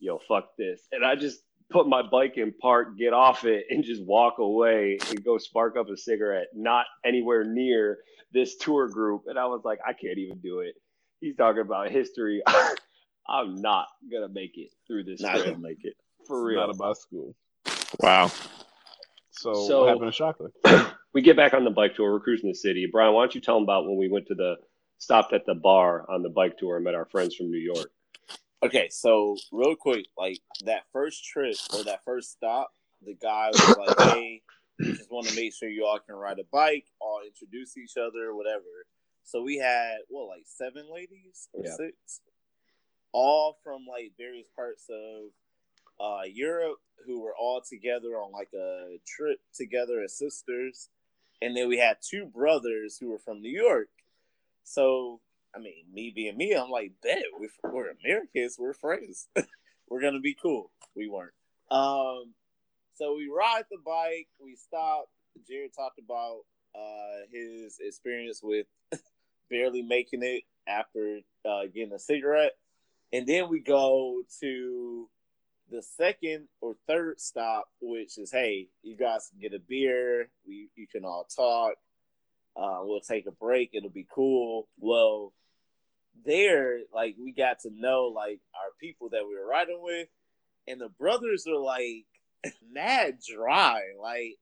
[0.00, 0.80] Yo, fuck this.
[0.92, 4.96] And I just put my bike in park, get off it, and just walk away
[5.10, 7.98] and go spark up a cigarette, not anywhere near
[8.32, 9.24] this tour group.
[9.26, 10.74] And I was like, I can't even do it.
[11.20, 12.42] He's talking about history.
[13.28, 15.94] I'm not gonna make it through this Not trip gonna make it.
[16.26, 16.56] for real.
[16.60, 16.76] Not real.
[16.76, 17.36] about school.
[18.00, 18.32] Wow.
[19.32, 20.50] So, So- what happened to Shockley?
[21.12, 22.10] We get back on the bike tour.
[22.12, 22.88] We're cruising the city.
[22.90, 24.56] Brian, why don't you tell them about when we went to the
[24.98, 27.90] stopped at the bar on the bike tour and met our friends from New York?
[28.62, 32.72] Okay, so real quick, like that first trip or that first stop,
[33.04, 34.42] the guy was like, "Hey,
[34.78, 37.96] we just want to make sure you all can ride a bike, all introduce each
[37.96, 38.86] other, whatever."
[39.24, 41.74] So we had what, like seven ladies or Yeah.
[41.76, 42.20] six,
[43.12, 45.30] all from like various parts of
[46.00, 50.88] uh, Europe, who were all together on like a trip together as sisters,
[51.42, 53.88] and then we had two brothers who were from New York.
[54.64, 55.20] So
[55.54, 57.22] I mean, me being me, I'm like, bet
[57.64, 59.28] we're, Americans, we're friends,
[59.88, 60.70] we're gonna be cool.
[60.96, 61.32] We weren't.
[61.70, 62.32] Um,
[62.94, 65.06] so we ride the bike, we stop.
[65.48, 66.40] Jared talked about
[66.74, 68.66] uh, his experience with
[69.50, 72.52] barely making it after uh, getting a cigarette,
[73.12, 75.08] and then we go to
[75.72, 80.68] the second or third stop, which is, hey, you guys can get a beer, we
[80.76, 81.74] you can all talk.
[82.54, 83.70] Uh, we'll take a break.
[83.72, 84.68] It'll be cool.
[84.78, 85.32] Well,
[86.26, 90.08] there, like, we got to know like our people that we were riding with,
[90.68, 92.04] and the brothers are like
[92.70, 93.80] mad dry.
[94.00, 94.36] Like,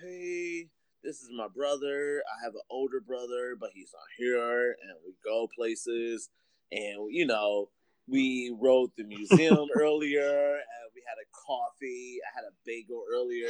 [0.00, 0.68] hey,
[1.02, 2.22] this is my brother.
[2.28, 6.28] I have an older brother, but he's not here, and we go places,
[6.70, 7.70] and you know,
[8.08, 12.18] we rode the museum earlier, and we had a coffee.
[12.24, 13.48] I had a bagel earlier,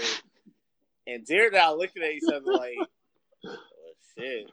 [1.07, 2.77] and Jared and I looking at each other like,
[3.47, 3.57] oh,
[4.17, 4.51] shit.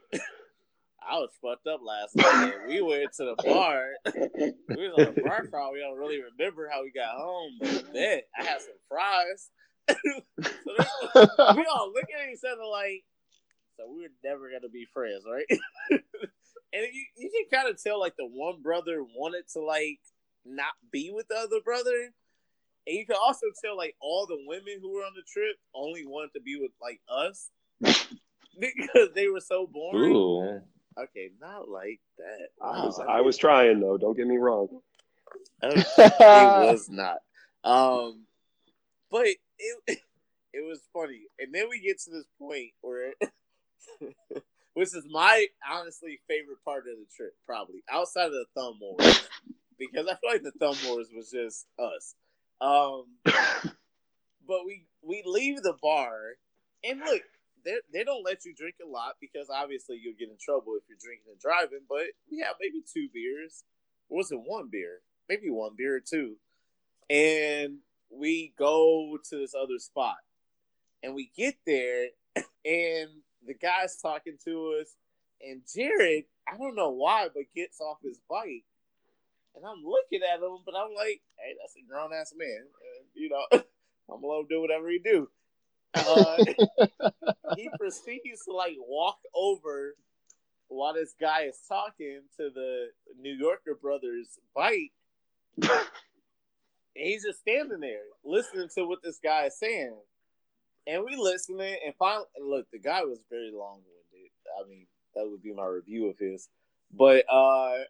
[1.07, 2.67] I was fucked up last night.
[2.67, 3.89] We went to the bar.
[4.05, 5.73] We was on the bar crawl.
[5.73, 9.51] We don't really remember how we got home, but I had some fries.
[9.89, 13.03] so we all looking at each other like,
[13.77, 15.45] so we're never gonna be friends, right?
[16.75, 19.99] and you, you can kind of tell like the one brother wanted to like
[20.45, 22.11] not be with the other brother,
[22.87, 26.05] and you can also tell like all the women who were on the trip only
[26.05, 27.49] wanted to be with like us
[28.59, 30.11] because they were so boring.
[30.11, 30.61] Ooh.
[30.97, 32.47] Okay, not like that.
[32.61, 33.97] I was, I was trying though.
[33.97, 34.69] Don't get me wrong.
[35.63, 37.17] it was not.
[37.63, 38.25] Um,
[39.11, 39.39] but it
[40.53, 43.13] it was funny, and then we get to this point where,
[44.75, 49.27] which is my honestly favorite part of the trip, probably outside of the thumb wars,
[49.79, 52.13] because I feel like the thumb wars was just us.
[52.61, 56.35] Um, but we we leave the bar,
[56.83, 57.23] and look,
[57.63, 60.83] they they don't let you drink a lot because obviously you'll get in trouble if
[60.87, 61.85] you're drinking and driving.
[61.87, 63.63] But we have maybe two beers.
[64.09, 64.99] Or was it one beer?
[65.27, 66.35] Maybe one beer or two.
[67.09, 70.17] And we go to this other spot.
[71.01, 72.07] And we get there
[72.65, 73.09] and
[73.45, 74.95] the guy's talking to us.
[75.41, 78.63] And Jared, I don't know why, but gets off his bike.
[79.55, 82.57] And I'm looking at him, but I'm like, hey, that's a grown ass man.
[82.57, 83.45] And, you know,
[84.09, 85.29] I'm gonna let him do whatever he do.
[85.93, 86.37] Uh,
[87.55, 89.95] he proceeds to like walk over
[90.67, 92.87] while this guy is talking to the
[93.19, 94.91] New Yorker brothers bike.
[95.61, 95.71] and
[96.93, 99.95] he's just standing there listening to what this guy is saying.
[100.87, 104.31] And we listening and finally and look, the guy was very long winded.
[104.59, 106.49] I mean, that would be my review of his.
[106.93, 107.85] But uh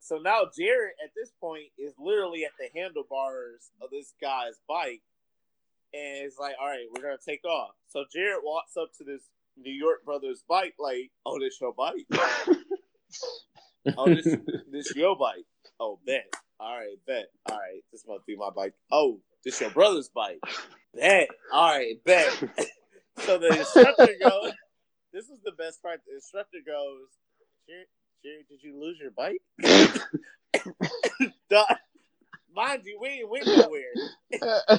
[0.00, 5.02] so now Jared at this point is literally at the handlebars of this guy's bike
[5.94, 7.70] and it's like, all right, we're gonna take off.
[7.88, 9.22] So Jared walks up to this
[9.56, 12.06] New York brothers bike, like, oh, this your bike.
[13.96, 14.36] oh, this
[14.70, 15.46] this your bike.
[15.80, 16.32] Oh, bet.
[16.60, 17.26] All right, bet.
[17.46, 18.74] All right, this must be my bike.
[18.90, 20.40] Oh, this your brother's bike.
[20.94, 21.28] Bet.
[21.52, 22.30] All right, bet.
[23.18, 24.52] so the instructor goes.
[25.12, 26.00] This is the best part.
[26.06, 27.08] The instructor goes,
[27.68, 27.86] Jared,
[28.22, 29.42] Jared did you lose your bike?
[32.54, 33.92] Mind you, we ain't went nowhere.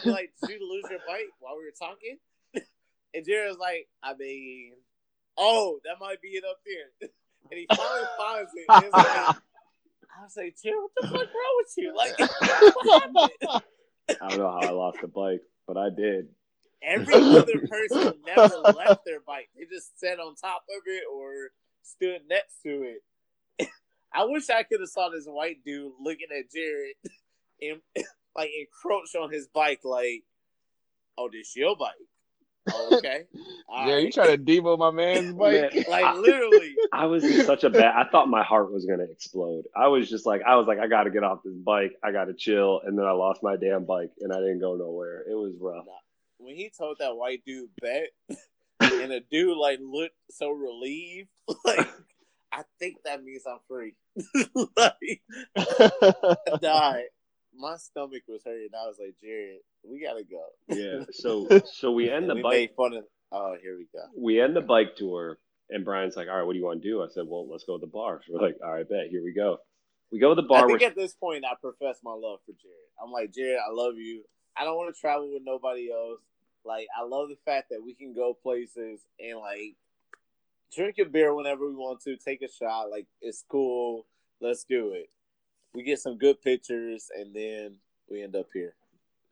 [0.05, 2.17] like, did you lose your bike while we were talking?
[3.11, 4.73] And Jared was like, I mean,
[5.35, 7.09] oh, that might be it up there.
[7.49, 8.69] And he finally finds it.
[8.69, 11.95] Like, I was like, Jared, what the fuck wrong with you?
[11.95, 13.01] Like, what
[13.41, 13.63] happened?
[14.21, 16.27] I don't know how I lost the bike, but I did.
[16.81, 19.49] Every other person never left their bike.
[19.55, 21.49] They just sat on top of it or
[21.83, 22.93] stood next to
[23.59, 23.69] it.
[24.13, 26.95] I wish I could have saw this white dude looking at Jared
[27.61, 27.81] and
[28.35, 30.23] like encroach on his bike, like,
[31.17, 31.93] "Oh, this your bike?
[32.71, 33.23] Oh, okay,
[33.69, 35.73] All Yeah, you right." trying to devo my man's bike?
[35.73, 37.93] Man, like literally." I was in such a bad.
[37.95, 39.65] I thought my heart was gonna explode.
[39.75, 41.93] I was just like, I was like, I got to get off this bike.
[42.03, 42.81] I got to chill.
[42.85, 45.21] And then I lost my damn bike, and I didn't go nowhere.
[45.29, 45.85] It was rough.
[46.37, 51.29] when he told that white dude bet, and the dude like looked so relieved,
[51.65, 51.87] like
[52.51, 53.95] I think that means I'm free.
[54.75, 55.21] like
[55.55, 57.03] I died.
[57.59, 58.69] My stomach was hurting.
[58.73, 60.45] I was like, Jared, we gotta go.
[60.69, 61.05] Yeah.
[61.11, 62.75] So so we end the we bike.
[62.75, 63.03] fun of.
[63.31, 64.05] Oh, here we go.
[64.17, 65.37] we end the bike tour,
[65.69, 67.63] and Brian's like, "All right, what do you want to do?" I said, "Well, let's
[67.65, 69.07] go to the bar." So we're like, "All right, bet.
[69.11, 69.57] Here we go."
[70.11, 70.65] We go to the bar.
[70.65, 72.89] I think at this point, I profess my love for Jared.
[73.03, 74.23] I'm like, Jared, I love you.
[74.57, 76.19] I don't want to travel with nobody else.
[76.65, 79.75] Like, I love the fact that we can go places and like
[80.75, 82.89] drink a beer whenever we want to, take a shot.
[82.89, 84.07] Like, it's cool.
[84.41, 85.09] Let's do it.
[85.73, 87.75] We get some good pictures, and then
[88.09, 88.73] we end up here.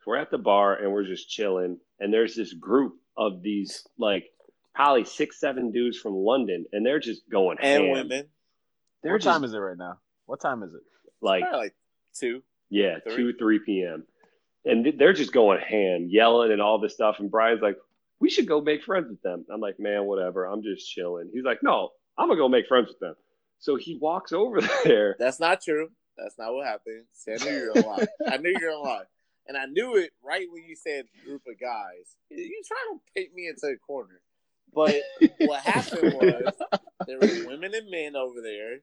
[0.06, 4.26] we're at the bar and we're just chilling, and there's this group of these like
[4.76, 7.92] probably six, seven dudes from London, and they're just going And ham.
[7.92, 8.28] women.
[9.04, 9.98] They're what just time is it right now?
[10.26, 10.82] What time is it?
[11.22, 11.74] like like
[12.14, 12.44] two.
[12.70, 13.16] Yeah, Three?
[13.16, 14.04] two, three p.m.
[14.66, 17.16] And they're just going ham, yelling and all this stuff.
[17.20, 17.78] And Brian's like,
[18.20, 20.46] "We should go make friends with them." I'm like, "Man, whatever.
[20.46, 23.16] I'm just chilling." He's like, "No, I'm gonna go make friends with them."
[23.60, 25.16] So he walks over there.
[25.18, 25.90] That's not true.
[26.18, 27.06] That's not what happened.
[27.14, 28.08] See, I knew you were gonna lie.
[28.28, 29.04] I knew you were gonna lie.
[29.48, 32.18] And I knew it right when you said group of guys.
[32.30, 34.22] You trying to paint me into a corner.
[34.74, 34.96] But
[35.40, 36.54] what happened was
[37.08, 38.80] there were women and men over there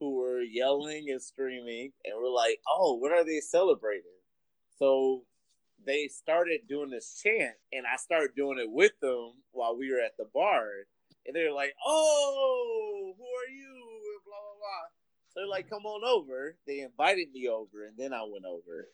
[0.00, 4.18] who were yelling and screaming and we're like, oh, what are they celebrating?
[4.78, 5.22] So
[5.84, 10.00] they started doing this chant and I started doing it with them while we were
[10.00, 10.68] at the bar.
[11.26, 13.74] And they were like, oh, who are you?
[14.14, 14.95] And blah, blah, blah.
[15.36, 16.56] So they're like, come on over.
[16.66, 18.88] They invited me over, and then I went over.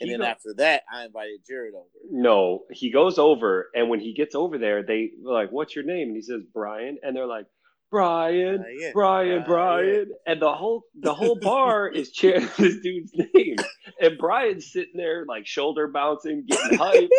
[0.00, 1.86] And He then go- after that, I invited Jared over.
[2.10, 6.08] no, he goes over, and when he gets over there, they like, "What's your name?"
[6.08, 7.46] And he says, "Brian," and they're like,
[7.90, 9.44] "Brian." Brian, Brian, Brian.
[9.46, 13.56] Brian, and the whole the whole bar is chanting this dude's name,
[14.00, 17.10] and Brian's sitting there like shoulder bouncing, getting hype,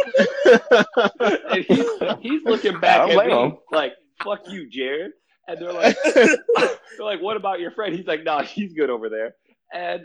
[1.51, 1.87] and he's,
[2.21, 3.57] he's looking back I don't at me him.
[3.71, 3.93] like,
[4.23, 5.11] "Fuck you, Jared,"
[5.47, 6.37] and they're like, "They're
[6.99, 9.35] like, what about your friend?" He's like, "Nah, he's good over there,"
[9.73, 10.01] and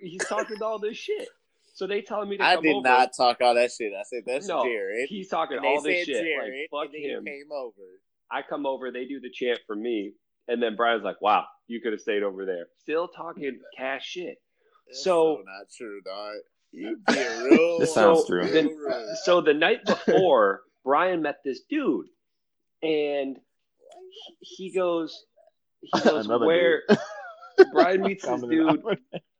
[0.00, 1.28] he's talking all this shit.
[1.74, 2.88] So they telling me to I come did over.
[2.88, 3.92] not talk all that shit.
[3.98, 5.08] I said, that's no, Jared.
[5.08, 6.22] he's talking And they all this said shit.
[6.24, 7.24] Jared, like, fuck and him.
[7.24, 7.82] came over.
[8.30, 10.12] I come over, they do the chant for me,
[10.46, 14.36] and then Brian's like, "Wow, you could have stayed over there." Still talking cash shit.
[14.86, 16.34] That's So- not true, dog.
[16.70, 17.78] You being real.
[17.80, 18.46] This sounds So true.
[18.46, 18.76] then-
[19.24, 22.06] So the night before, Brian met this dude,
[22.82, 23.36] and
[24.40, 25.24] he goes,
[25.80, 26.82] he goes, where?
[27.72, 28.82] Brian meets this dude.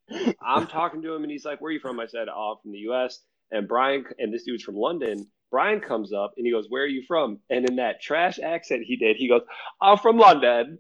[0.43, 2.62] I'm talking to him, and he's like, "Where are you from?" I said, "Oh, I'm
[2.62, 3.20] from the U.S."
[3.51, 5.27] And Brian and this dude's from London.
[5.51, 8.85] Brian comes up and he goes, "Where are you from?" And in that trash accent
[8.85, 9.43] he did, he goes,
[9.81, 10.79] "I'm from London."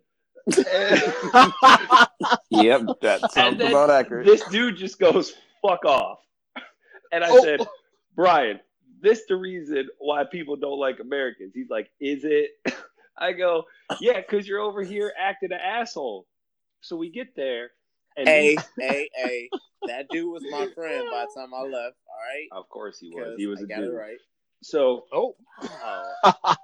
[2.50, 4.26] Yep, that sounds about accurate.
[4.26, 6.18] This dude just goes, "Fuck off,"
[7.12, 7.42] and I Oh.
[7.42, 7.60] said,
[8.14, 8.60] "Brian,
[9.00, 12.50] this the reason why people don't like Americans." He's like, "Is it?"
[13.16, 13.64] I go,
[14.00, 16.26] "Yeah, because you're over here acting an asshole."
[16.80, 17.70] So we get there,
[18.16, 19.50] and Hey, he- hey, hey.
[19.86, 22.48] That dude was my friend by the time I left, all right?
[22.52, 23.34] of course he was.
[23.36, 23.92] He was I a got dude.
[23.92, 24.16] it right.
[24.62, 25.36] So oh,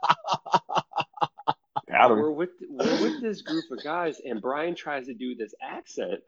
[1.89, 5.55] Got we're with we're with this group of guys, and Brian tries to do this
[5.61, 6.21] accent,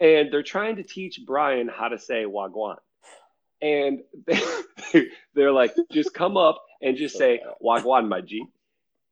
[0.00, 2.76] and they're trying to teach Brian how to say wagwan,
[3.62, 8.46] and they, they're like, just come up and just say wagwan, my G,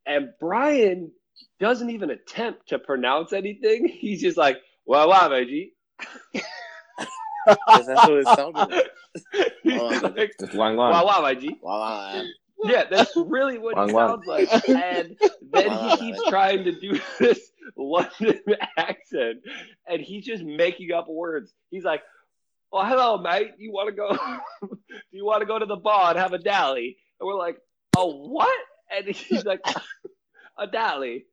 [0.07, 1.11] and Brian
[1.61, 3.87] doesn't even attempt to pronounce anything.
[4.01, 5.73] He's just like wagwan, my G.
[7.47, 8.91] 'cause that's what it sounded like.
[9.63, 9.87] He's Oh,
[10.17, 10.95] like, Just one line.
[10.95, 11.59] wagwan, my G.
[11.63, 12.23] Wow, wow,
[12.65, 14.09] Yeah, that's really what Wang he wang.
[14.09, 14.49] sounds like.
[14.69, 15.17] And
[15.53, 18.41] then he keeps trying to do this London
[18.77, 19.39] accent,
[19.89, 21.53] and he's just making up words.
[21.71, 22.03] He's like,
[22.73, 23.53] "Well, hello, mate.
[23.59, 24.17] You want to go?
[24.69, 27.57] Do you want to go to the bar and have a dally?" And we're like,
[27.97, 28.51] "Oh, what?"
[28.97, 29.61] And he's like,
[30.59, 31.27] "A dally."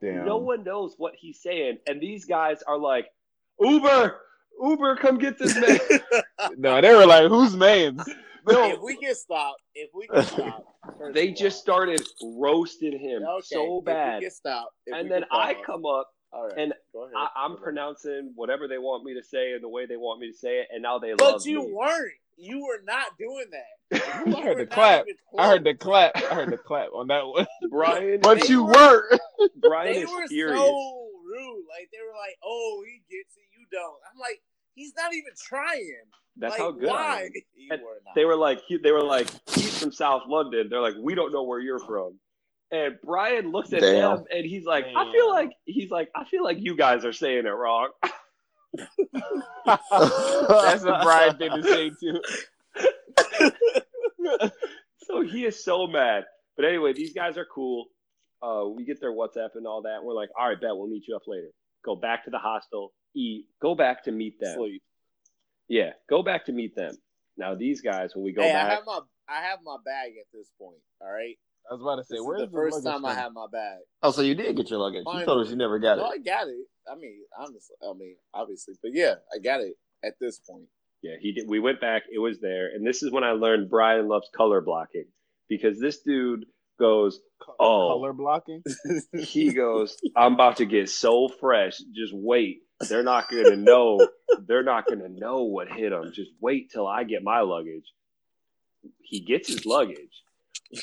[0.00, 0.24] damn.
[0.26, 3.06] No one knows what he's saying, and these guys are like,
[3.60, 4.20] "Uber,
[4.62, 5.78] Uber, come get this man."
[6.58, 8.02] No, they were like, whose man's?
[8.46, 10.64] if we can stop, if we can stop
[11.12, 14.22] they just started roasting him Okay, so if we bad.
[14.22, 15.62] can stop, if And we then can I pause.
[15.66, 16.72] come up All right, and.
[16.94, 17.64] I, I'm Go ahead.
[17.64, 20.60] pronouncing whatever they want me to say and the way they want me to say
[20.60, 21.18] it, and now they love it.
[21.18, 21.72] But love you me.
[21.72, 22.12] weren't.
[22.36, 23.75] You were not doing that.
[23.92, 25.04] I heard the clap.
[25.38, 26.16] I heard the clap.
[26.16, 27.46] I heard the clap on that one.
[27.70, 29.20] Brian, But you were- weren't.
[29.60, 30.58] Brian They is were furious.
[30.58, 31.64] so rude.
[31.70, 34.40] Like they were like, "Oh, he gets it, you don't." I'm like,
[34.74, 35.94] he's not even trying.
[36.36, 37.28] That's like, how good why?
[37.56, 38.14] You were not.
[38.14, 40.68] They were like, they were like, he's from South London.
[40.70, 42.18] They're like, we don't know where you're from.
[42.70, 44.16] And Brian looks at Damn.
[44.18, 47.12] them and he's like, I feel like he's like, I feel like you guys are
[47.12, 47.88] saying it wrong.
[49.64, 52.20] That's what Brian did to say too.
[54.98, 56.24] so he is so mad.
[56.56, 57.86] But anyway, these guys are cool.
[58.42, 59.98] Uh, we get their WhatsApp and all that.
[60.02, 61.48] We're like, all right, bet we'll meet you up later.
[61.84, 64.56] Go back to the hostel, eat, go back to meet them.
[64.56, 64.82] Sleep.
[65.68, 66.96] Yeah, go back to meet them.
[67.36, 70.12] Now these guys, when we go Hey, I back, have my I have my bag
[70.20, 70.78] at this point.
[71.00, 71.36] All right.
[71.68, 73.24] I was about to say, This is where's the first time I have.
[73.24, 73.78] have my bag.
[74.02, 75.02] Oh, so you did get your luggage?
[75.04, 76.14] You told us you never got No, it.
[76.14, 76.54] I got it.
[76.90, 79.74] I mean, honestly, I mean, obviously, but yeah, I got it
[80.04, 80.66] at this point.
[81.02, 81.46] Yeah, he did.
[81.48, 82.04] We went back.
[82.12, 85.04] It was there, and this is when I learned Brian loves color blocking
[85.48, 86.46] because this dude
[86.80, 87.20] goes,
[87.60, 87.88] Oh.
[87.88, 88.62] color blocking.
[89.18, 91.78] he goes, I'm about to get so fresh.
[91.94, 92.62] Just wait.
[92.88, 94.06] They're not gonna know.
[94.46, 96.12] They're not gonna know what hit him.
[96.12, 97.86] Just wait till I get my luggage.
[99.02, 100.22] He gets his luggage,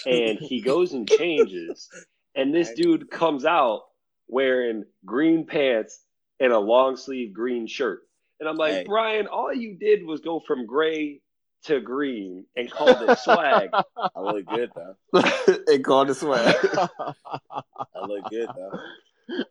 [0.06, 1.90] and he goes and changes,
[2.36, 3.82] and this dude comes out
[4.28, 6.02] wearing green pants
[6.40, 8.02] and a long sleeve green shirt.
[8.44, 8.84] And I'm like, Hey.
[8.86, 11.22] Brian, all you did was go from gray
[11.64, 13.70] to green and called it swag.
[13.98, 14.96] I look good though.
[15.48, 16.54] it called it swag.
[16.76, 19.46] I look good though.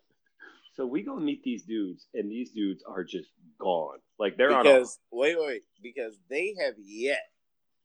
[0.75, 3.97] So we go meet these dudes, and these dudes are just gone.
[4.19, 4.61] Like they're on.
[4.61, 7.31] Because wait, wait, because they have yet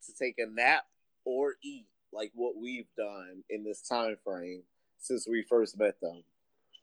[0.07, 0.85] to take a nap
[1.25, 4.63] or eat like what we've done in this time frame
[4.99, 6.23] since we first met them.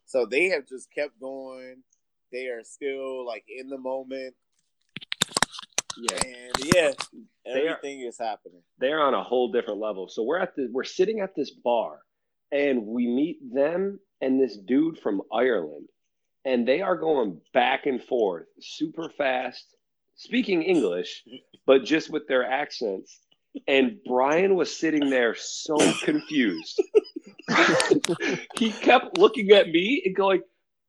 [0.08, 1.84] So they have just kept going.
[2.36, 4.36] They are still like in the moment,
[5.98, 6.92] yeah, and yeah,
[7.46, 8.62] They are- everything is happening.
[8.78, 10.10] they're on a whole different level.
[10.10, 12.02] So we're at the we're sitting at this bar,
[12.52, 15.88] and we meet them and this dude from Ireland,
[16.44, 19.74] and they are going back and forth super fast,
[20.16, 21.24] speaking English,
[21.66, 23.22] but just with their accents.
[23.66, 26.84] And Brian was sitting there so confused.
[28.58, 30.42] he kept looking at me and going,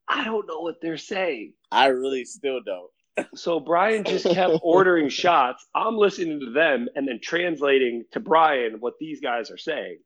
[0.09, 1.55] I don't know what they're saying.
[1.71, 2.91] I really still don't.
[3.35, 5.67] So Brian just kept ordering shots.
[5.75, 9.99] I'm listening to them and then translating to Brian what these guys are saying.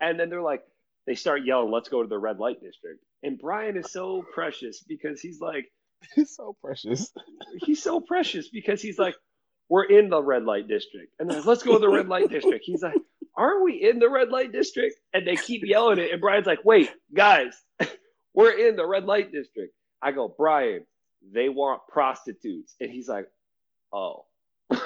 [0.00, 0.62] And then they're like,
[1.06, 3.02] they start yelling, let's go to the red light district.
[3.22, 5.66] And Brian is so precious because he's like,
[6.16, 7.12] It's so precious.
[7.64, 9.14] he's so precious because he's like,
[9.68, 11.12] we're in the red light district.
[11.18, 12.64] And like, let's go to the red light district.
[12.64, 12.94] He's like,
[13.36, 14.96] aren't we in the red light district?
[15.12, 16.12] And they keep yelling it.
[16.12, 17.54] And Brian's like, wait, guys,
[18.38, 19.74] we're in the red light district.
[20.00, 20.84] I go, Brian,
[21.34, 22.76] they want prostitutes.
[22.80, 23.26] And he's like,
[23.92, 24.26] oh.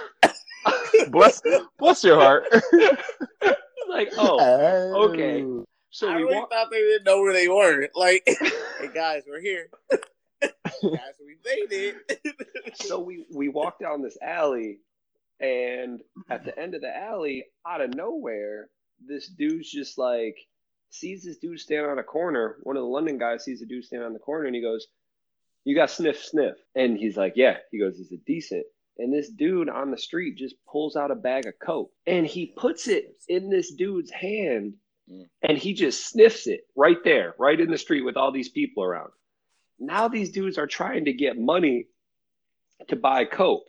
[1.11, 1.43] Bless,
[1.79, 2.45] bless your heart.
[2.71, 2.91] He's
[3.89, 5.11] like, oh.
[5.11, 5.43] okay.
[5.43, 5.67] Oh.
[5.91, 6.51] So I we really walk.
[6.51, 7.89] thought they didn't know where they were.
[7.95, 8.23] Like,
[8.81, 9.69] hey guys, we're here.
[9.91, 12.77] guys, we made it.
[12.77, 14.79] So we we walk down this alley,
[15.41, 16.01] and
[16.31, 18.69] at the end of the alley, out of nowhere,
[19.07, 20.37] this dude's just like
[20.93, 22.59] sees this dude stand on a corner.
[22.63, 24.87] One of the London guys sees a dude stand on the corner, and he goes,
[25.65, 28.67] "You got sniff, sniff." And he's like, "Yeah." He goes, "Is it decent?"
[28.99, 32.47] And this dude on the street just pulls out a bag of coke, and he
[32.57, 34.75] puts it in this dude's hand,
[35.11, 35.29] Mm.
[35.43, 38.85] and he just sniffs it right there, right in the street with all these people
[38.85, 39.11] around.
[39.79, 41.89] Now these dudes are trying to get money
[42.89, 43.65] to buy coke.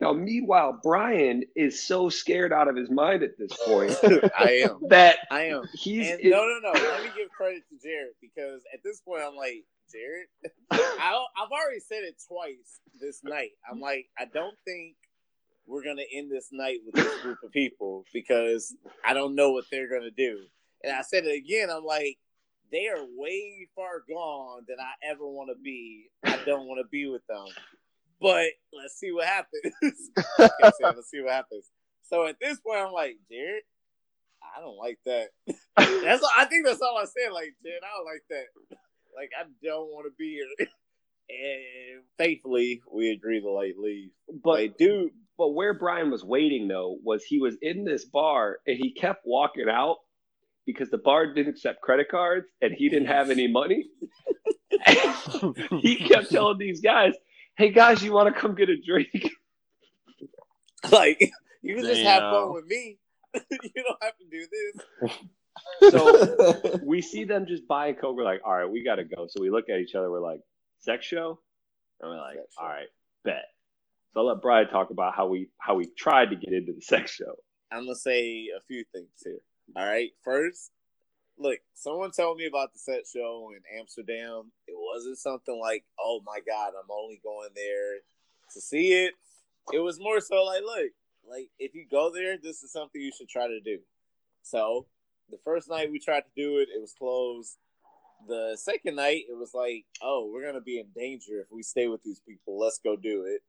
[0.00, 3.96] Now, meanwhile, Brian is so scared out of his mind at this point
[4.38, 4.80] I am.
[4.88, 5.62] that I am.
[5.72, 6.72] he's And no, no, no.
[6.72, 10.26] Let me give credit to Jared because at this point, I'm like, Jared,
[10.70, 13.50] I, I've already said it twice this night.
[13.70, 14.96] I'm like, I don't think
[15.66, 19.52] we're going to end this night with this group of people because I don't know
[19.52, 20.40] what they're going to do.
[20.82, 21.70] And I said it again.
[21.70, 22.18] I'm like,
[22.70, 26.10] they are way far gone than I ever want to be.
[26.24, 27.46] I don't want to be with them.
[28.24, 29.74] But let's see what happens.
[30.40, 31.66] okay, so let's see what happens.
[32.04, 33.64] So at this point, I'm like, Jared,
[34.42, 35.28] I don't like that.
[35.76, 37.32] That's all, I think that's all I said.
[37.32, 38.76] Like, Jared, I don't like that.
[39.14, 40.68] Like, I don't want to be here.
[41.26, 44.10] And thankfully, we agreed to like leave.
[44.42, 48.58] but Like, dude, but where Brian was waiting though was he was in this bar
[48.66, 49.96] and he kept walking out
[50.66, 53.86] because the bar didn't accept credit cards and he didn't have any money.
[55.80, 57.14] he kept telling these guys,
[57.56, 59.30] "Hey guys, you want to come get a drink?"
[60.92, 61.32] like,
[61.62, 62.98] you can just have fun with me.
[63.34, 65.12] you don't have to do this.
[65.90, 68.16] So we see them just buy a coke.
[68.16, 69.26] We're like, all right, we got to go.
[69.28, 70.10] So we look at each other.
[70.10, 70.40] We're like,
[70.80, 71.38] sex show,
[72.00, 72.88] and we're like, all right,
[73.24, 73.44] bet.
[74.12, 76.82] So I'll let Brian talk about how we how we tried to get into the
[76.82, 77.34] sex show.
[77.72, 79.38] I'm gonna say a few things here.
[79.76, 80.70] All right, first,
[81.38, 84.52] look, someone told me about the set show in Amsterdam.
[84.66, 88.00] It wasn't something like, oh my god, I'm only going there
[88.52, 89.14] to see it.
[89.72, 90.90] It was more so like, look,
[91.28, 93.78] like if you go there, this is something you should try to do.
[94.42, 94.86] So
[95.30, 97.56] the first night we tried to do it, it was closed.
[98.26, 101.88] The second night, it was like, oh, we're gonna be in danger if we stay
[101.88, 102.58] with these people.
[102.58, 103.42] Let's go do it.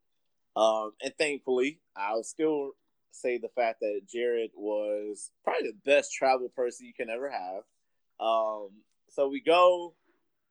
[0.60, 2.72] Um, and thankfully, I'll still
[3.12, 7.64] say the fact that Jared was probably the best travel person you can ever have.
[8.20, 8.70] Um,
[9.10, 9.94] so we go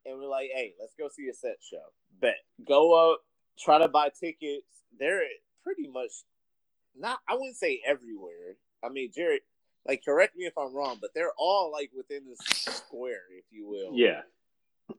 [0.05, 1.83] and we're like, hey, let's go see a set show.
[2.21, 2.37] Bet.
[2.67, 3.21] Go up,
[3.59, 4.67] try to buy tickets.
[4.99, 5.23] They're
[5.63, 6.13] pretty much
[6.97, 8.57] not I wouldn't say everywhere.
[8.83, 9.41] I mean, Jared,
[9.87, 12.39] like correct me if I'm wrong, but they're all like within this
[12.77, 13.93] square, if you will.
[13.95, 14.23] Yeah,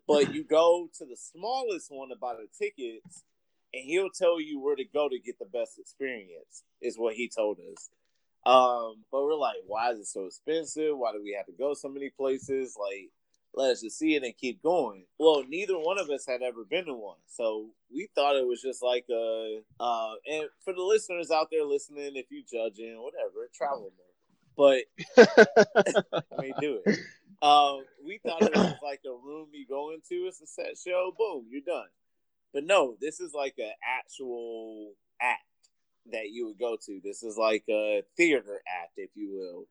[0.07, 3.23] But you go to the smallest one to buy the tickets,
[3.73, 6.63] and he'll tell you where to go to get the best experience.
[6.81, 7.89] Is what he told us.
[8.45, 10.97] Um, but we're like, why is it so expensive?
[10.97, 12.77] Why do we have to go so many places?
[12.79, 13.09] Like,
[13.55, 15.05] let's just see it and keep going.
[15.17, 18.61] Well, neither one of us had ever been to one, so we thought it was
[18.61, 19.61] just like a.
[19.79, 24.05] Uh, and for the listeners out there listening, if you judging, whatever, travel more.
[24.57, 24.83] But
[26.13, 26.99] I may do it.
[27.41, 30.27] Um, we thought it was like a room you go into.
[30.27, 31.13] It's a set show.
[31.17, 31.87] Boom, you're done.
[32.53, 35.43] But no, this is like an actual act
[36.11, 37.01] that you would go to.
[37.03, 39.65] This is like a theater act, if you will.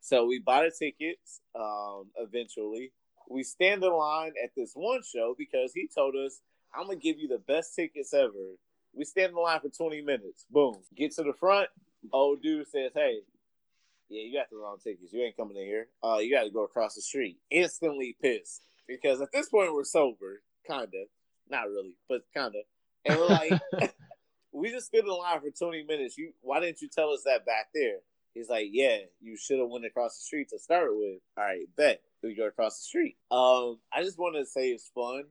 [0.00, 1.40] So we buy the tickets.
[1.54, 2.92] Um, eventually,
[3.28, 6.40] we stand in line at this one show because he told us,
[6.74, 8.56] "I'm gonna give you the best tickets ever."
[8.92, 10.46] We stand in line for 20 minutes.
[10.50, 11.68] Boom, get to the front.
[12.12, 13.22] Old dude says, "Hey,
[14.08, 15.12] yeah, you got the wrong tickets.
[15.12, 15.88] You ain't coming in here.
[16.02, 17.38] Uh, you got to go across the street.
[17.50, 21.04] Instantly pissed because at this point we're sober, kinda,
[21.48, 22.60] not really, but kinda,
[23.04, 23.60] and we're like,
[24.56, 26.16] we just stood in line for twenty minutes.
[26.18, 27.98] You, why didn't you tell us that back there?
[28.34, 31.20] He's like, yeah, you should have went across the street to start with.
[31.38, 33.16] All right, bet we go across the street.
[33.30, 35.24] Um, I just wanted to say it's fun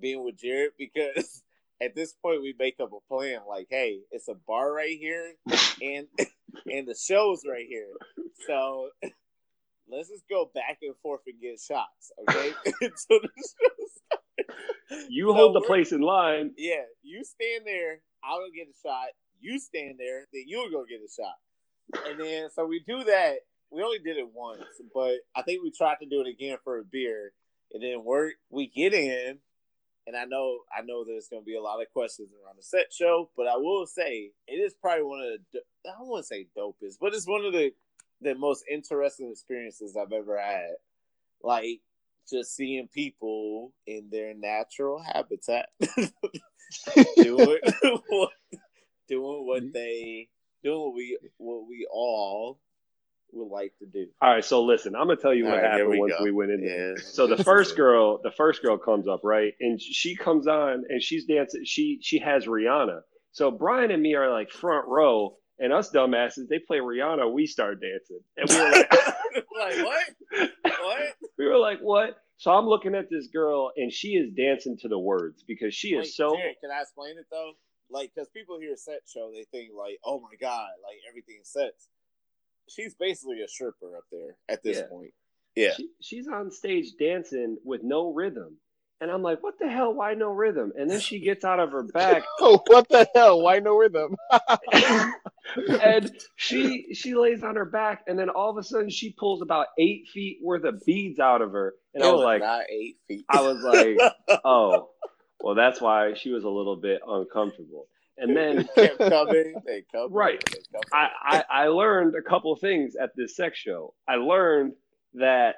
[0.00, 1.42] being with Jared because
[1.82, 3.40] at this point we make up a plan.
[3.48, 5.34] Like, hey, it's a bar right here,
[5.82, 6.06] and
[6.72, 7.92] and the show's right here.
[8.46, 8.90] So
[9.88, 12.52] let's just go back and forth and get shots, okay?
[12.80, 13.88] Until the show
[14.88, 15.06] starts.
[15.08, 16.52] you So hold the place in line.
[16.56, 19.08] Yeah, you stand there, I'll go get a shot.
[19.40, 21.36] You stand there, then you'll go get a shot.
[22.08, 23.36] And then so we do that.
[23.70, 24.62] We only did it once,
[24.94, 27.32] but I think we tried to do it again for a beer.
[27.70, 28.34] It didn't work.
[28.48, 29.38] We get in,
[30.06, 32.62] and I know I know there's going to be a lot of questions around the
[32.62, 36.46] set show, but I will say it is probably one of the I won't say
[36.56, 37.72] dopest, but it's one of the
[38.22, 40.76] the most interesting experiences I've ever had.
[41.42, 41.80] Like
[42.30, 45.68] just seeing people in their natural habitat
[47.16, 47.58] doing
[48.08, 48.30] what,
[49.08, 49.72] doing what mm-hmm.
[49.72, 50.28] they
[50.62, 52.58] doing what we what we all
[53.32, 54.06] would like to do.
[54.22, 56.14] All right, so listen, I'm gonna tell you what All right, here happened we once
[56.18, 56.24] go.
[56.24, 56.90] we went in there.
[56.90, 57.02] Yeah.
[57.02, 59.52] So the first girl, the first girl comes up, right?
[59.60, 61.62] And she comes on and she's dancing.
[61.64, 63.00] She she has Rihanna.
[63.32, 67.32] So Brian and me are like front row, and us dumbasses, they play Rihanna.
[67.32, 68.92] We start dancing, and we were like,
[69.34, 70.50] like what?
[70.62, 71.00] What?
[71.38, 72.16] we were like, what?
[72.38, 75.94] So I'm looking at this girl, and she is dancing to the words because she
[75.94, 76.32] is so.
[76.32, 77.52] Can I explain it though?
[77.88, 81.88] Like, because people hear set show, they think like, oh my god, like everything sets.
[82.68, 84.86] She's basically a stripper up there at this Yeah.
[84.88, 85.14] point.
[85.54, 85.74] Yeah.
[85.76, 88.56] She, she's on stage dancing with no rhythm.
[89.00, 89.92] And I'm like, what the hell?
[89.94, 90.72] Why no rhythm?
[90.76, 93.42] And then she gets out of her back Oh, what the hell?
[93.42, 94.16] Why no rhythm?
[95.82, 99.42] and she she lays on her back, and then all of a sudden she pulls
[99.42, 102.62] about eight feet worth of beads out of her, and I It was like, not
[102.70, 103.24] eight feet.
[103.28, 104.12] I was like,
[104.44, 104.90] oh,
[105.40, 107.86] well, that's why she was a little bit uncomfortable.
[108.18, 109.54] And then kept coming.
[109.66, 110.10] They come.
[110.10, 110.42] Right.
[110.92, 113.92] I, I I learned a couple of things at this sex show.
[114.08, 114.72] I learned
[115.14, 115.56] that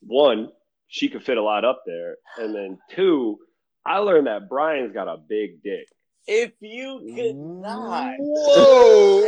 [0.00, 0.50] one,
[0.88, 3.38] she could fit a lot up there, and then two,
[3.86, 5.86] I learned that Brian's got a big dick.
[6.26, 8.14] If you could not.
[8.18, 9.24] Whoa!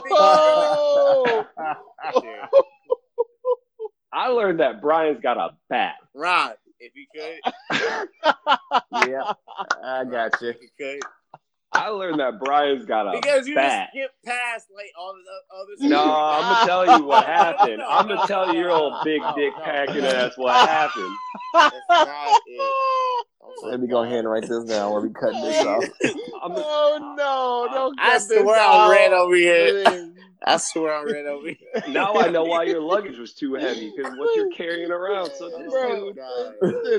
[0.10, 1.46] Whoa!
[4.12, 5.96] I learned that Brian's got a bat.
[6.14, 7.38] Ron, if you could,
[9.08, 9.32] yeah,
[9.84, 10.48] I got you.
[10.48, 11.00] if you could,
[11.72, 13.90] I learned that Brian's got a because you bat.
[13.94, 15.88] just skip past like all the other.
[15.88, 16.34] No, stuff.
[16.34, 17.78] I'm gonna tell you what No, no, happened.
[17.78, 19.64] no, I'm gonna tell you your no, old big no, dick no.
[19.64, 21.14] packing ass what happened.
[21.54, 23.26] That's not it.
[23.64, 25.84] Let me go ahead and write this down while we cut this off.
[26.42, 27.74] I'm Oh no!
[27.74, 28.90] Don't I cut swear this I out.
[28.90, 29.84] ran over here.
[30.44, 31.56] Please, I swear I ran over here.
[31.88, 35.30] Now I know why your luggage was too heavy because what you're carrying around.
[35.36, 36.12] So this Bro.
[36.12, 36.16] dude,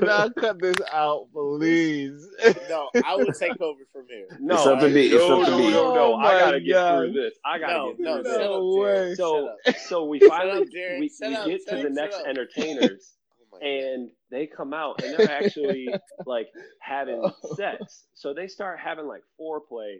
[0.06, 2.26] not cut this out, please.
[2.68, 4.26] No, I will take over from here.
[4.40, 5.70] no, It's up to me, it's no, up to no, me.
[5.70, 6.98] no, no, Oh I gotta my get God.
[7.00, 7.34] through this.
[7.44, 8.32] I gotta No, get through no, this.
[8.32, 9.14] shut No way.
[9.14, 9.56] So,
[9.88, 10.68] so we finally up,
[10.98, 11.86] we, Shut we up, get to Jared.
[11.86, 12.26] the next up.
[12.26, 13.14] entertainers,
[13.52, 15.88] Oh and they come out and they're actually
[16.24, 16.46] like
[16.80, 17.54] having Oh.
[17.56, 18.04] sex.
[18.14, 19.96] So they start having like foreplay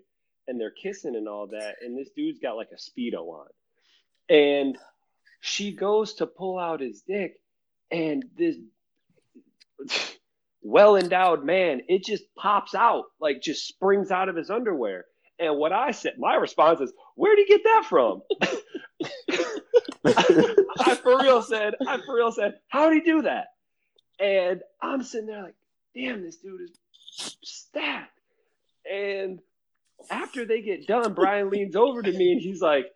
[0.48, 1.76] and they're kissing and all that.
[1.82, 3.48] And this dude's got like a speedo on,
[4.28, 4.78] and
[5.40, 7.40] she goes to pull out his dick,
[7.90, 8.56] and this
[10.62, 15.06] well endowed man, it just pops out like just springs out of his underwear.
[15.38, 18.22] And what I said, my response is, "Where'd he get that from?"
[20.04, 23.48] I for real said, I for real said, how'd he do that?
[24.18, 25.54] And I'm sitting there like,
[25.94, 28.18] damn, this dude is stacked.
[28.90, 29.40] And
[30.10, 32.86] after they get done, Brian leans over to me and he's like,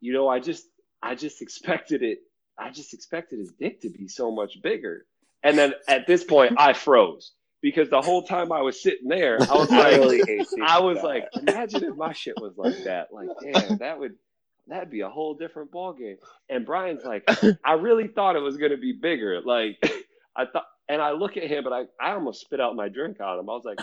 [0.00, 0.64] you know, I just,
[1.02, 2.18] I just expected it.
[2.58, 5.06] I just expected his dick to be so much bigger.
[5.42, 9.38] And then at this point, I froze because the whole time I was sitting there,
[9.40, 10.22] I was I like, really.
[10.62, 13.08] I was for like, imagine if my shit was like that.
[13.12, 14.12] Like, damn, that would
[14.66, 16.16] that'd be a whole different ball game.
[16.48, 17.24] And Brian's like,
[17.64, 19.40] I really thought it was gonna be bigger.
[19.44, 19.78] Like,
[20.36, 23.18] I thought, and I look at him, but I I almost spit out my drink
[23.20, 23.48] on him.
[23.48, 23.78] I was like,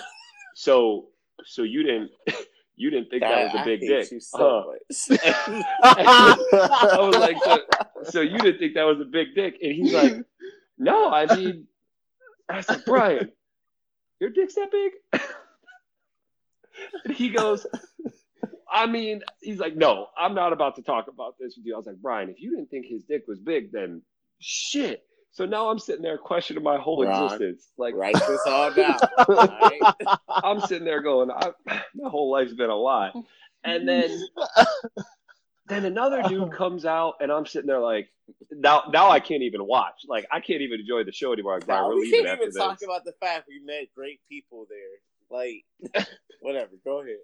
[0.56, 1.08] so
[1.46, 2.12] so you didn't
[2.76, 4.12] you didn't think that was a big dick?
[4.12, 4.64] You Huh.
[4.92, 5.16] so.
[5.84, 7.60] I was like, so,
[8.04, 9.58] so you didn't think that was a big dick?
[9.62, 10.14] And he's like,
[10.78, 11.68] no, I mean,
[12.50, 13.32] I said, Brian,
[14.20, 15.22] your dick's that big?
[17.06, 17.68] and he goes,
[18.72, 21.76] I mean, he's like, no, I'm not about to talk about this with you.
[21.76, 24.02] I was like, Brian, if you didn't think his dick was big, then
[24.40, 25.04] shit.
[25.34, 27.70] So now I'm sitting there questioning my whole Ron, existence.
[27.78, 29.00] Like, Write this all down.
[29.30, 29.80] Right?
[30.28, 31.52] I'm sitting there going, I,
[31.96, 33.12] my whole life's been a lie.
[33.64, 34.20] And then
[35.68, 36.58] then another dude uh-huh.
[36.58, 38.10] comes out and I'm sitting there like
[38.52, 40.02] now now I can't even watch.
[40.08, 41.60] Like I can't even enjoy the show anymore.
[41.66, 42.56] Like, we're we can't even this.
[42.56, 45.00] talk about the fact we met great people there.
[45.30, 46.08] Like,
[46.42, 46.72] whatever.
[46.84, 47.16] Go ahead,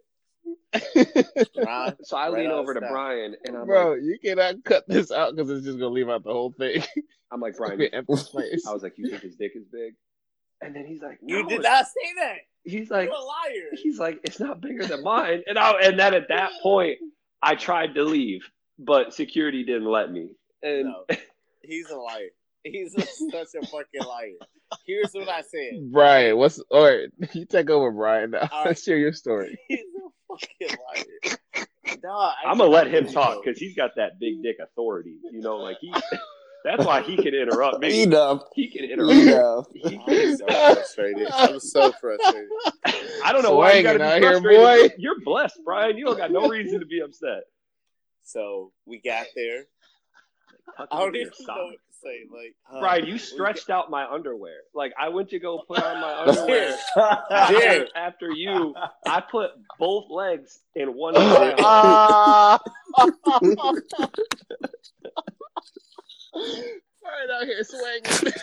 [1.66, 1.96] Ron.
[2.04, 2.92] so I Right lean over to stop.
[2.92, 5.94] Brian and I'm like Bro, like you cannot cut this out because it's just gonna
[5.94, 6.84] leave out the whole thing.
[7.32, 8.66] I'm like Brian, Be an empty space.
[8.68, 9.94] I was like, You think his dick is big?
[10.62, 12.38] And then he's like, You did not say that.
[12.64, 13.70] He's like You're a liar.
[13.74, 15.44] he's like, It's not bigger than mine.
[15.48, 16.98] And I and then at that point
[17.42, 18.42] I tried to leave,
[18.80, 20.30] but security didn't let me.
[20.64, 21.06] And No,
[21.64, 22.30] he's a liar.
[22.64, 24.34] He's a, such a fucking liar.
[24.86, 25.92] Here's what I said.
[25.92, 27.08] Brian, what's all right?
[27.34, 28.32] You take over, Brian.
[28.32, 28.68] Now All right.
[28.68, 29.58] let's hear your story.
[29.70, 31.38] He's a fucking liar.
[32.02, 35.16] Dog, I I'm gonna let him talk because he's got that big dick authority.
[35.32, 35.94] You know, like he.
[36.66, 38.04] That's why he can interrupt me.
[38.04, 38.42] Enough.
[38.54, 39.14] He can interrupt.
[39.14, 39.68] Enough.
[39.74, 41.28] He I'm so frustrated.
[41.32, 42.50] I'm so frustrated.
[43.24, 44.92] I don't know why you gotta Swanging be out here, frustrated.
[44.92, 44.96] boy.
[44.98, 45.98] You're blessed, Brian.
[45.98, 47.44] You don't got no reason to be upset.
[48.24, 49.66] So we got there.
[50.76, 51.58] Tuck I don't even your know sock.
[51.58, 52.26] what to say.
[52.32, 54.58] Like, uh, Brian, you we stretched out my underwear.
[54.74, 56.78] Like I went to go put on my underwear
[57.32, 58.74] after, after you.
[59.06, 61.56] I put both legs in one hand.
[61.60, 62.60] Ah.
[67.04, 68.34] Right out here swinging.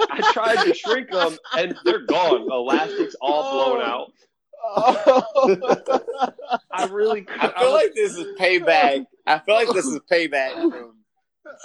[0.00, 2.42] I tried to shrink them, and they're gone.
[2.50, 4.12] Elastic's all blown out.
[6.70, 7.22] I really.
[7.22, 9.06] Could, I feel like this is payback.
[9.26, 10.94] I feel like this is payback from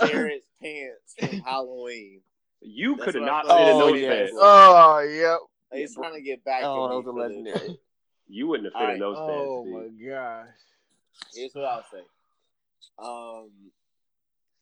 [0.07, 2.22] Jared's pants from Halloween.
[2.61, 3.57] you could have not thought.
[3.60, 4.10] fit in those yeah.
[4.10, 4.34] pants.
[4.36, 5.40] oh, yep.
[5.80, 7.80] He's trying to get back Oh, at that me was a for legendary.
[8.31, 9.31] You wouldn't have fit All in those pants.
[9.34, 9.76] Oh pants.
[9.76, 10.10] my dude.
[10.10, 10.48] gosh.
[11.34, 12.03] Here's what I'll say.
[12.99, 13.49] Um,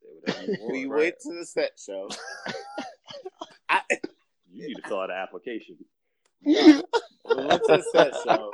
[0.02, 0.99] Say whatever you want, we right?
[0.99, 2.10] went to the set show.
[3.69, 3.82] I,
[4.53, 5.76] You need to fill out an application.
[6.44, 6.86] we went
[7.26, 8.52] to the set show,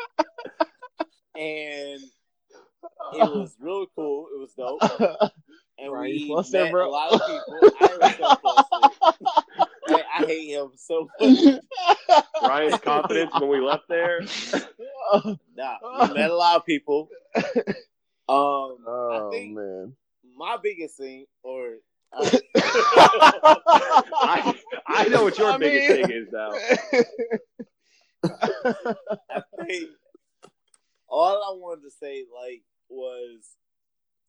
[1.35, 2.01] and
[3.13, 4.27] it was really cool.
[4.35, 5.31] It was dope,
[5.83, 6.89] and Brian, you we flustered, met bro?
[6.89, 7.59] a lot of people.
[7.81, 8.25] I so.
[9.95, 11.59] I, I hate him so much.
[12.41, 14.21] Ryan's confidence when we left there.
[15.55, 15.77] Nah,
[16.07, 17.09] we met a lot of people.
[17.35, 17.43] Um,
[18.27, 18.33] I
[18.87, 19.95] oh think man.
[20.35, 21.75] my biggest thing, or
[22.11, 24.55] uh, I,
[24.87, 26.51] I know what your I biggest mean- thing is now.
[28.23, 29.89] I think
[31.07, 33.39] all I wanted to say, like, was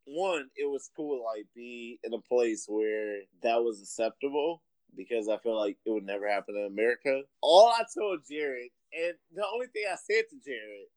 [0.06, 4.62] one, it was cool, to, like, be in a place where that was acceptable
[4.97, 7.22] because I feel like it would never happen in America.
[7.40, 10.89] All I told Jared, and the only thing I said to Jared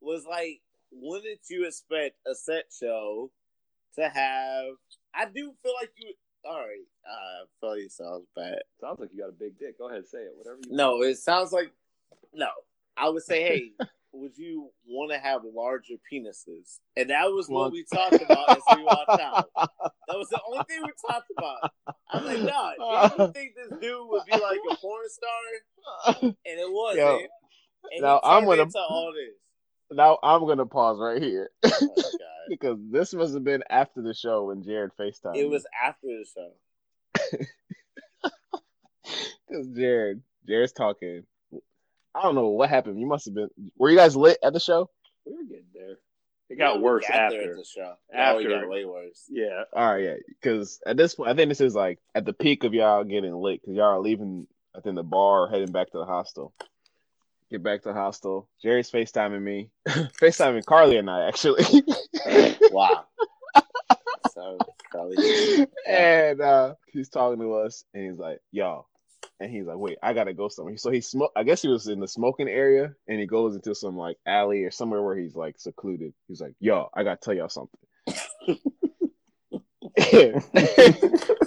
[0.00, 0.60] was like,
[0.92, 3.30] wouldn't you expect a set show
[3.96, 4.74] to have?
[5.14, 6.14] I do feel like you.
[6.44, 8.60] All right, uh, I feel it sounds bad.
[8.80, 9.78] Sounds like you got a big dick.
[9.78, 10.32] Go ahead, say it.
[10.34, 10.74] Whatever you.
[10.74, 11.70] No, it sounds like
[12.32, 12.48] no.
[12.96, 13.72] I would say, hey,
[14.12, 16.78] would you want to have larger penises?
[16.96, 19.46] And that was what we talked about as we walked out.
[20.08, 21.70] That was the only thing we talked about.
[22.10, 26.22] I was like, nah, you think this dude would be like a porn star?
[26.24, 26.96] And it was.
[26.96, 27.20] Yo,
[27.92, 29.36] and now I'm gonna all this.
[29.92, 31.94] Now I'm gonna pause right here Oh
[32.48, 35.36] because this must have been after the show when Jared Facetime.
[35.36, 36.50] It was after the show.
[39.48, 41.22] because Jared, Jared's talking.
[42.14, 42.98] I don't know what happened.
[43.00, 43.48] You must have been.
[43.78, 44.90] Were you guys lit at the show?
[45.24, 45.96] We were getting there.
[46.48, 47.50] It got We worse got there after.
[47.52, 47.94] at the show.
[48.12, 48.40] After.
[48.40, 49.24] It got way worse.
[49.30, 49.62] Yeah.
[49.72, 50.14] All right, yeah.
[50.26, 53.34] Because at this point, I think this is like at the peak of y'all getting
[53.34, 54.46] lit because y'all are leaving.
[54.76, 56.52] I think the bar or heading back to the hostel.
[57.50, 58.48] Get back to the hostel.
[58.62, 61.64] Jerry's FaceTiming me, FaceTiming Carly and I actually.
[62.72, 63.04] Wow.
[64.32, 64.58] so
[64.90, 68.86] probably and uh he's talking to us and he's like, yo.
[69.40, 70.76] And he's like, wait, I gotta go somewhere.
[70.76, 73.74] So he smoke I guess he was in the smoking area and he goes into
[73.74, 76.12] some like alley or somewhere where he's like secluded.
[76.28, 77.78] He's like, yo, I gotta tell y'all something.
[80.12, 80.42] And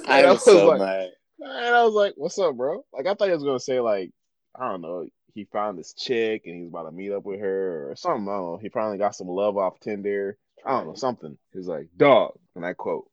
[0.07, 1.09] I was was so like- mad.
[1.39, 2.85] And I was like, what's up, bro?
[2.93, 4.11] Like I thought he was gonna say like,
[4.55, 7.89] I don't know, he found this chick and he's about to meet up with her
[7.91, 8.27] or something.
[8.29, 8.59] I don't know.
[8.61, 10.37] He finally got some love off Tinder.
[10.65, 11.37] I don't know, something.
[11.53, 13.09] He's like, dog, and I quote,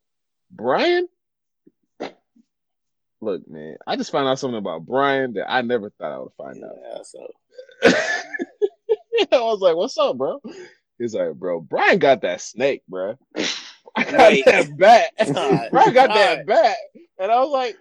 [0.50, 1.08] Brian?
[3.20, 6.32] Look, man, I just found out something about Brian that I never thought I would
[6.38, 6.72] find out.
[6.82, 7.26] Yeah, so
[9.32, 10.40] I was like, what's up, bro?
[10.98, 13.18] He's like, bro, Brian got that snake, bro.
[13.96, 14.44] I got Wait.
[14.46, 15.12] that bat.
[15.70, 16.76] Brian got that bat.
[17.18, 17.76] And I was like,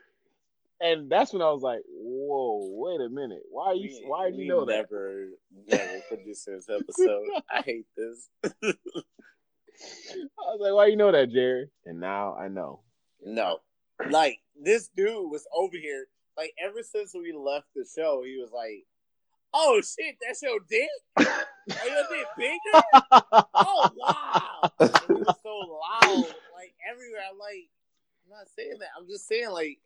[0.82, 3.44] and that's when I was like, whoa, wait a minute.
[3.52, 4.88] Why are you we- why do you know that?
[4.92, 5.28] never,
[5.68, 7.26] never produced this episode.
[7.50, 8.30] I hate this.
[8.44, 8.74] I
[10.52, 11.70] was like, why you know that, Jerry?
[11.86, 12.82] And now I know.
[13.26, 13.60] No,
[14.10, 16.08] like this dude was over here.
[16.38, 18.86] Like ever since we left the show, he was like,
[19.54, 20.90] "Oh shit, that's your dick?
[21.18, 22.84] Are your dick bigger?
[23.62, 26.26] Oh wow!" And he was so loud,
[26.56, 27.22] like everywhere.
[27.30, 27.70] I'm like,
[28.24, 28.90] I'm not saying that.
[28.98, 29.80] I'm just saying like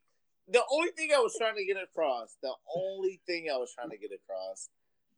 [0.47, 2.37] the only thing I was trying to get across.
[2.41, 4.69] The only thing I was trying to get across.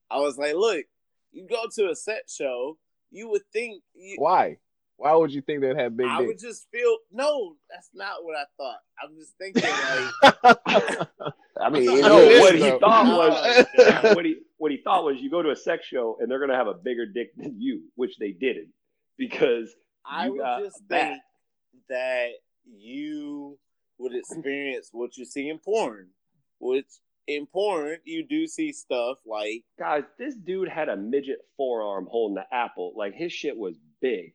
[0.10, 0.86] I was like, look,
[1.32, 2.78] you go to a set show,
[3.12, 4.58] you would think you, Why?
[4.98, 6.28] Why would you think that had big I dick?
[6.28, 7.56] would just feel no.
[7.70, 8.80] That's not what I thought.
[9.04, 10.58] I'm just thinking like.
[11.62, 12.80] I mean, No, it No, what he though.
[12.80, 14.04] thought was God.
[14.16, 16.56] what he what he thought was you go to a sex show and they're gonna
[16.56, 18.70] have a bigger dick than you, which they didn't
[19.18, 19.74] because
[20.06, 21.10] I You would got just that.
[21.10, 21.22] think
[21.90, 22.30] that
[22.66, 23.58] you
[23.98, 26.08] would experience what you see in porn,
[26.60, 26.88] which
[27.28, 32.36] in porn you do see stuff like guys, this dude had a midget forearm holding
[32.36, 32.94] the apple.
[32.96, 34.34] Like his shit was big,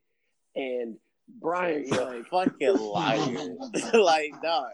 [0.56, 0.96] and
[1.40, 3.56] Brian, you're like, fucking liar,
[3.94, 4.72] like dog,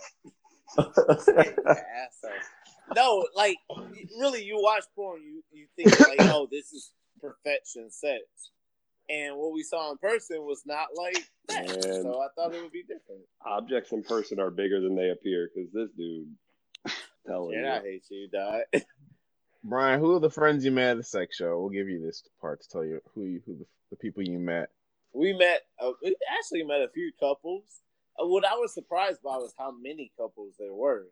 [0.78, 2.30] asshole.
[2.94, 3.56] No, like
[4.18, 8.22] really, you watch porn, you you think like, oh, this is perfection sex,
[9.08, 11.66] and what we saw in person was not like that.
[11.66, 12.02] Man.
[12.02, 13.22] So I thought it would be different.
[13.44, 16.28] objects in person are bigger than they appear because this dude
[17.26, 18.62] telling And I hate you, dog.
[19.64, 21.58] Brian, who are the friends you met at the sex show?
[21.58, 24.38] We'll give you this part to tell you who you who the, the people you
[24.38, 24.70] met.
[25.16, 27.82] We met uh, we actually met a few couples.
[28.20, 31.06] Uh, what i was surprised by was how many couples there were.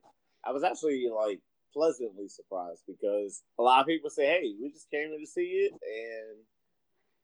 [0.44, 1.40] I was actually like
[1.72, 5.66] pleasantly surprised because a lot of people say hey we just came here to see
[5.66, 6.38] it and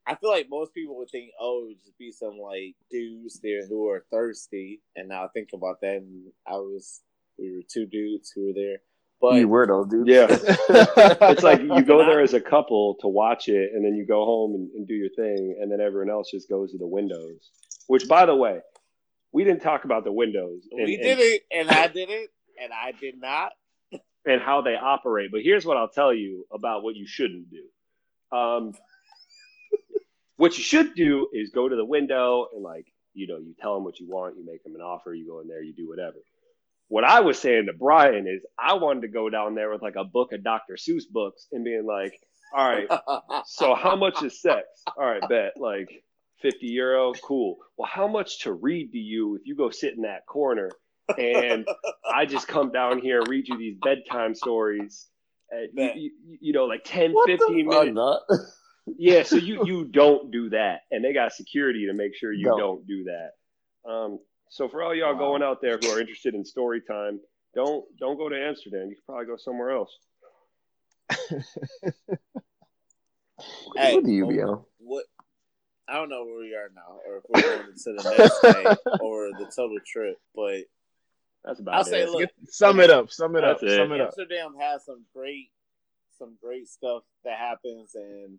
[0.07, 3.39] i feel like most people would think oh it would just be some like dudes
[3.45, 7.03] there who are thirsty and now i think about that and i was
[7.39, 8.79] we were two dudes who were there
[9.21, 10.09] but you were those dudes.
[10.09, 10.27] Yeah.
[11.31, 14.25] It's like you go there as a couple to watch it, and then you go
[14.25, 17.51] home and, and do your thing, and then everyone else just goes to the windows.
[17.87, 18.61] Which, by the way,
[19.33, 20.63] we didn't talk about the windows.
[20.71, 22.31] And, we did it and i did it
[22.61, 23.53] and i did not
[24.27, 25.31] and how they operate.
[25.33, 28.37] But here's what I'll tell you about what you shouldn't do.
[28.37, 28.75] Um,
[30.37, 33.75] what you should do is go to the window and like you know you tell
[33.75, 35.89] them what you want, you make them an offer, you go in there, you do
[35.89, 36.17] whatever.
[36.91, 39.95] What I was saying to Brian is I wanted to go down there with like
[39.97, 40.75] a book of Dr.
[40.75, 42.13] Seuss books and being like,
[42.53, 42.89] all right,
[43.47, 44.67] so how much is sex?
[44.97, 45.89] All right, bet like
[46.43, 47.59] 50 euro, cool.
[47.79, 50.69] Well, how much to read do you if you go sit in that corner
[51.17, 51.65] and
[52.13, 55.07] I just come down here and read you these bedtime stories.
[55.53, 57.97] At, you, you, you know, like 10, What 15 the fuck, minutes.
[57.97, 58.21] dog?
[58.99, 62.49] Yeah, so you you don't do that, and they got security to make sure you
[62.49, 62.57] No.
[62.59, 63.89] don't do that.
[63.89, 64.19] Um,
[64.51, 65.19] so for all y'all Wow.
[65.19, 67.21] going out there who are interested in story time,
[67.55, 68.89] don't don't go to Amsterdam.
[68.91, 69.97] You could probably go somewhere else.
[73.77, 75.05] Hey, what do you well, what
[75.89, 78.77] I don't know where we are now, or if we're going to the next day
[79.01, 80.17] or the total trip.
[80.35, 80.65] But
[81.45, 81.87] That's about I'll it.
[81.87, 83.11] say, look, sum it up.
[83.11, 83.63] Sum it up.
[83.63, 83.77] It.
[83.77, 84.09] Sum it up.
[84.09, 85.51] Amsterdam has some great,
[86.19, 88.39] some great stuff that happens, and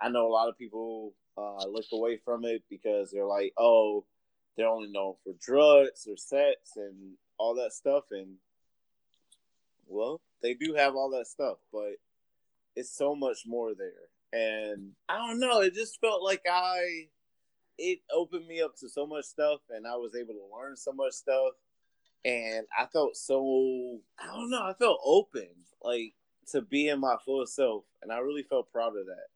[0.00, 4.04] I know a lot of people uh, look away from it because they're like, oh,
[4.58, 8.04] they're only known for drugs or sex and all that stuff.
[8.10, 8.34] And
[9.86, 11.92] well, they do have all that stuff, but
[12.74, 14.10] it's so much more there.
[14.32, 17.06] And I don't know, it just felt like I
[17.78, 20.92] it opened me up to so much stuff and I was able to learn so
[20.92, 21.52] much stuff
[22.24, 25.48] and I felt so I don't know, I felt open
[25.82, 26.14] like
[26.50, 29.28] to be in my full self and I really felt proud of that.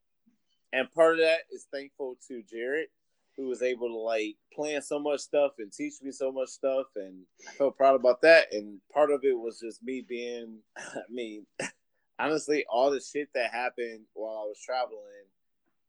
[0.73, 2.89] And part of that is thankful to Jared
[3.37, 6.87] who was able to like plan so much stuff and teach me so much stuff
[6.97, 11.01] and I felt proud about that and part of it was just me being I
[11.11, 11.47] mean
[12.19, 14.99] honestly all the shit that happened while I was traveling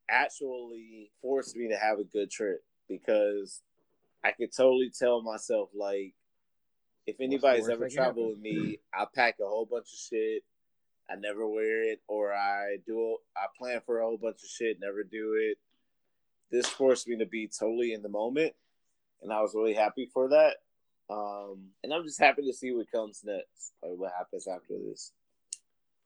[0.10, 3.62] actually forced me to have a good trip because
[4.24, 6.14] I could totally tell myself like
[7.06, 10.44] if anybody's ever traveled with me, I pack a whole bunch of shit.
[11.10, 13.18] I never wear it, or I do.
[13.36, 15.58] I plan for a whole bunch of shit, never do it.
[16.54, 18.54] This forced me to be totally in the moment,
[19.24, 20.58] and I was really happy for that.
[21.10, 25.14] Um, and I'm just happy to see what comes next, like what happens after this.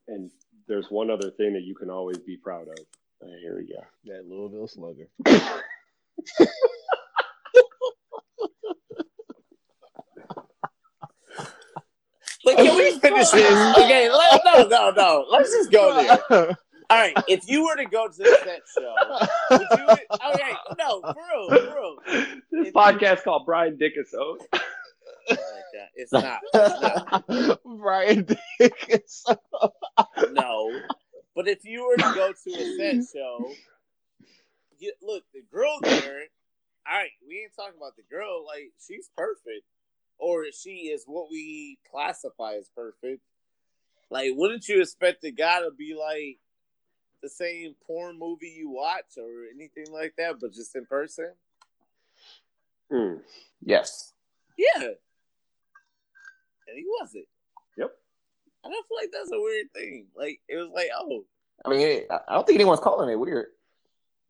[0.08, 0.32] And
[0.66, 2.78] there's one other thing that you can always be proud of.
[3.22, 3.84] Uh, here we go.
[4.06, 5.10] That Louisville slugger.
[12.48, 13.78] But can we finish this?
[13.78, 15.26] Okay, let, no, no, no.
[15.30, 16.58] Let's just go there.
[16.90, 18.96] All right, if you were to go to the set show,
[19.52, 19.88] would you?
[20.34, 21.98] Okay, no, for real, for real.
[22.52, 24.20] This If- podcast called Brian Dickinson.
[24.22, 24.60] Oh my
[25.96, 26.40] It's not.
[26.54, 27.60] It's not.
[27.66, 28.26] Brian
[28.60, 29.36] Dickinson.
[30.32, 30.80] No.
[31.36, 33.52] But if you were to go to a set show,
[34.80, 36.22] you, look, the girl there,
[36.90, 38.46] all right, we ain't talking about the girl.
[38.46, 39.66] Like, she's perfect.
[40.20, 43.22] Or she is what we classify as perfect.
[44.10, 46.40] Like, wouldn't you expect the guy to be like
[47.22, 51.32] the same porn movie you watch or anything like that, but just in person?
[52.92, 53.16] Hmm.
[53.62, 54.14] Yes.
[54.58, 54.84] Yeah.
[56.68, 57.26] And he wasn't.
[57.78, 57.92] Yep.
[58.64, 60.08] And I feel like that's a weird thing.
[60.16, 61.26] Like, it was like, oh,
[61.66, 63.48] I mean, I I don't think anyone's calling it weird.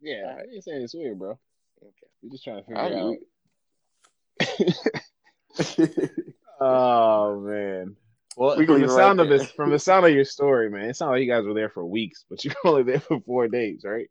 [0.02, 1.32] Yeah, I ain't saying it's weird, bro.
[1.82, 2.08] okay.
[2.22, 3.20] We're just trying to figure I it
[5.60, 6.20] out.
[6.60, 7.96] Oh man.
[8.38, 9.40] Well, We from the sound right of there.
[9.40, 11.72] this, from the sound of your story, man, it sounded like you guys were there
[11.72, 14.08] for weeks, but you were only there for four days, right?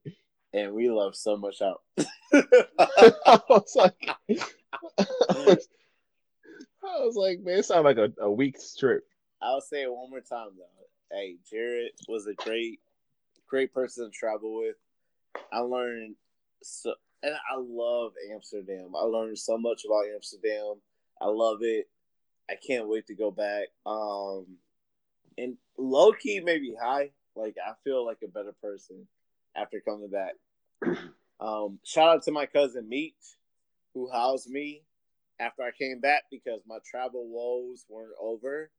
[0.52, 1.82] And we love so much out.
[2.32, 3.94] I was like,
[4.28, 4.34] I
[5.30, 5.68] was,
[6.84, 9.04] I was like, man, it sounded like a, a week's trip.
[9.40, 11.16] I'll say it one more time though.
[11.16, 12.80] Hey, Jared was a great,
[13.48, 14.74] great person to travel with.
[15.52, 16.16] I learned
[16.64, 18.90] so, and I love Amsterdam.
[18.96, 20.80] I learned so much about Amsterdam.
[21.22, 21.86] I love it.
[22.50, 23.68] I can't wait to go back.
[23.84, 24.46] Um,
[25.38, 27.10] and low key, maybe high.
[27.34, 29.06] Like I feel like a better person
[29.54, 30.34] after coming back.
[31.38, 33.36] Um, shout out to my cousin Meech,
[33.92, 34.82] who housed me
[35.38, 38.70] after I came back because my travel woes weren't over.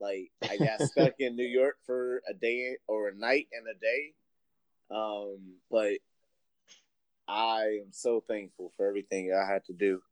[0.00, 3.78] Like I got stuck in New York for a day or a night and a
[3.80, 4.12] day.
[4.90, 6.00] Um, but
[7.26, 10.02] I am so thankful for everything I had to do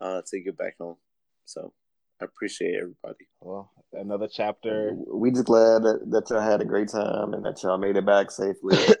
[0.00, 0.98] uh, to get back home.
[1.46, 1.72] So
[2.20, 3.28] I appreciate everybody.
[3.40, 4.96] Well, another chapter.
[5.12, 8.04] we just glad that, that y'all had a great time and that y'all made it
[8.04, 8.76] back safely.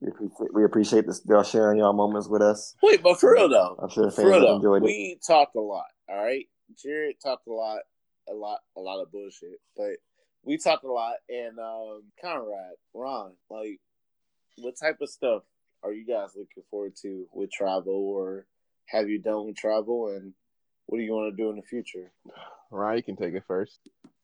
[0.00, 2.74] we, appreciate, we appreciate this, y'all sharing y'all moments with us.
[2.82, 4.86] Wait, but for real though, I'm sure the for fans though, enjoyed it.
[4.86, 5.86] we talked a lot.
[6.08, 6.46] All right,
[6.82, 7.80] Jared talked a lot,
[8.28, 9.96] a lot, a lot of bullshit, but
[10.42, 11.16] we talked a lot.
[11.28, 13.80] And um, Conrad, Ron, like,
[14.58, 15.42] what type of stuff
[15.82, 18.46] are you guys looking forward to with travel, or
[18.86, 20.32] have you done with travel, and
[20.86, 22.10] what do you want to do in the future?
[22.70, 23.80] Ryan, you can take it first.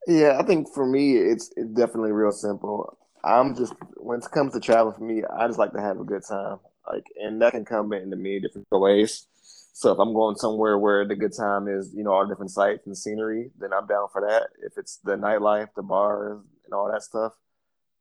[0.06, 2.98] Yeah, I think for me, it's it's definitely real simple.
[3.24, 6.04] I'm just when it comes to travel for me, I just like to have a
[6.04, 6.58] good time.
[6.90, 9.26] Like, and that can come in many different ways.
[9.72, 12.86] So if I'm going somewhere where the good time is, you know, all different sights
[12.86, 14.48] and scenery, then I'm down for that.
[14.62, 17.32] If it's the nightlife, the bars, and all that stuff,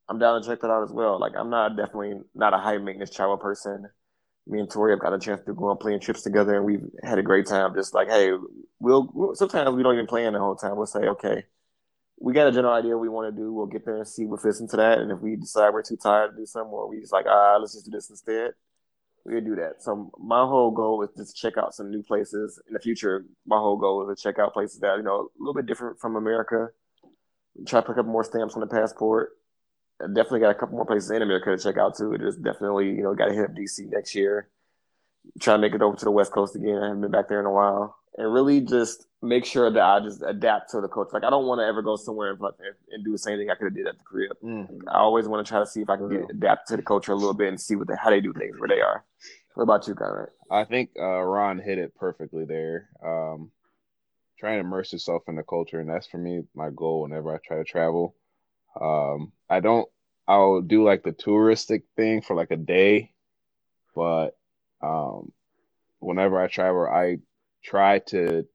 [0.09, 1.19] I'm down to check that out as well.
[1.19, 3.89] Like, I'm not definitely not a high maintenance travel person.
[4.47, 6.83] Me and Tori have got a chance to go on playing trips together, and we've
[7.03, 7.73] had a great time.
[7.75, 8.31] Just like, hey,
[8.79, 10.75] we'll, we'll sometimes we don't even plan the whole time.
[10.75, 11.45] We'll say, okay,
[12.19, 13.51] we got a general idea we want to do.
[13.53, 14.99] We'll get there and see what fits into that.
[14.99, 17.57] And if we decide we're too tired to do something, or we just like, ah,
[17.59, 18.51] let's just do this instead,
[19.25, 19.81] we'll do that.
[19.81, 23.25] So my whole goal is just check out some new places in the future.
[23.45, 25.99] My whole goal is to check out places that you know a little bit different
[25.99, 26.69] from America.
[27.65, 29.31] Try to pick up more stamps on the passport.
[30.07, 32.17] Definitely got a couple more places in America to check out too.
[32.17, 34.49] Just definitely, you know, got to hit up DC next year.
[35.39, 36.77] Try to make it over to the West Coast again.
[36.77, 37.95] I haven't been back there in a while.
[38.17, 41.11] and really just make sure that I just adapt to the culture.
[41.13, 42.41] Like I don't want to ever go somewhere and,
[42.91, 44.31] and do the same thing I could have did at the crib.
[44.43, 44.81] Mm.
[44.87, 47.11] I always want to try to see if I can get adapt to the culture
[47.11, 49.05] a little bit and see what they, how they do things where they are.
[49.53, 50.29] What about you, Conrad?
[50.49, 52.89] I think uh, Ron hit it perfectly there.
[53.05, 53.51] Um,
[54.39, 57.37] trying to immerse yourself in the culture, and that's for me my goal whenever I
[57.45, 58.15] try to travel.
[58.79, 59.87] Um, I don't.
[60.27, 63.11] I'll do like the touristic thing for like a day,
[63.93, 64.37] but
[64.81, 65.33] um,
[65.99, 67.17] whenever I travel, I
[67.61, 68.45] try to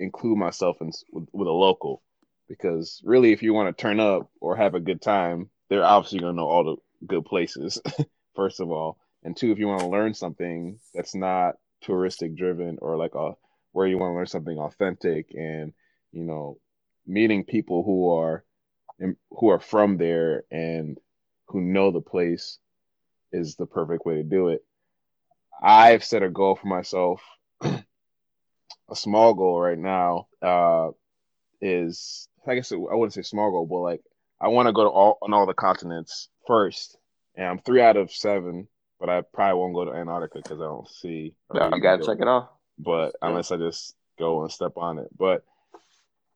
[0.00, 2.02] include myself in with, with a local
[2.48, 6.18] because really, if you want to turn up or have a good time, they're obviously
[6.18, 7.80] gonna know all the good places.
[8.34, 11.54] first of all, and two, if you want to learn something that's not
[11.86, 13.34] touristic driven or like a
[13.70, 15.72] where you want to learn something authentic and
[16.10, 16.58] you know
[17.06, 18.44] meeting people who are
[19.30, 20.98] who are from there and
[21.46, 22.58] who know the place
[23.32, 24.64] is the perfect way to do it.
[25.62, 27.22] I've set a goal for myself
[28.90, 30.90] a small goal right now uh,
[31.60, 34.02] is I guess I wouldn't say small goal, but like
[34.40, 36.96] I want to go to all on all the continents first,
[37.36, 38.66] and I'm three out of seven,
[38.98, 41.34] but I probably won't go to Antarctica because I don't see.
[41.52, 42.48] No, you gotta check it off.
[42.78, 43.28] But yeah.
[43.28, 45.44] unless I just go and step on it, but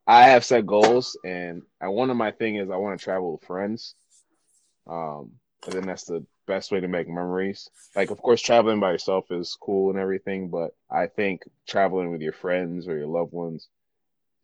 [0.07, 3.33] I have set goals, and I, one of my thing is I want to travel
[3.33, 3.95] with friends.
[4.87, 5.33] Um,
[5.65, 7.71] and then that's the best way to make memories.
[7.97, 12.21] Like, of course, traveling by yourself is cool and everything, but I think traveling with
[12.21, 13.69] your friends or your loved ones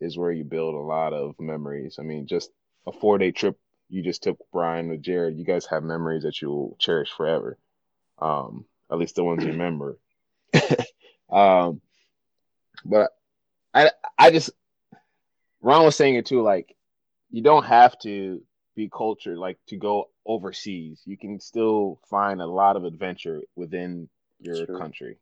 [0.01, 1.97] is where you build a lot of memories.
[1.99, 2.51] I mean, just
[2.87, 3.59] a four day trip
[3.91, 7.59] you just took Brian with Jared, you guys have memories that you'll cherish forever.
[8.19, 9.99] Um, at least the ones you remember.
[11.31, 11.81] um,
[12.85, 13.11] but
[13.75, 14.51] I I just
[15.63, 16.75] Ron was saying it too, like
[17.31, 18.43] you don't have to
[18.75, 21.03] be cultured like to go overseas.
[21.05, 24.09] You can still find a lot of adventure within
[24.41, 25.19] your country.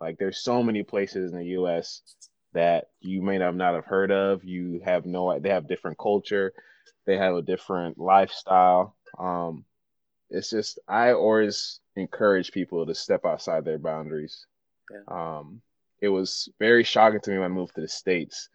[0.00, 2.02] Like there's so many places in the US
[2.52, 4.44] that you may have not have heard of.
[4.44, 6.52] You have no they have different culture,
[7.06, 8.96] they have a different lifestyle.
[9.18, 9.64] Um
[10.30, 14.46] it's just I always encourage people to step outside their boundaries.
[14.90, 15.02] Yeah.
[15.38, 15.62] Um
[16.00, 18.48] it was very shocking to me when I moved to the States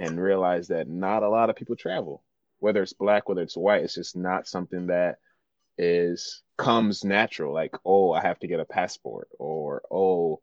[0.00, 2.24] and realize that not a lot of people travel
[2.60, 5.18] whether it's black, whether it's white, it's just not something that
[5.76, 7.52] is comes natural.
[7.52, 10.40] Like, oh, I have to get a passport, or oh,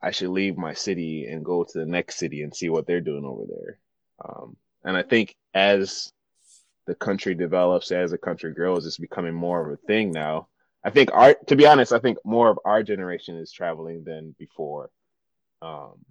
[0.00, 3.00] I should leave my city and go to the next city and see what they're
[3.00, 3.78] doing over there.
[4.24, 6.12] Um, and I think as
[6.86, 10.48] the country develops, as the country grows, it's becoming more of a thing now.
[10.84, 14.36] I think our, to be honest, I think more of our generation is traveling than
[14.38, 14.90] before.
[15.60, 16.04] Um,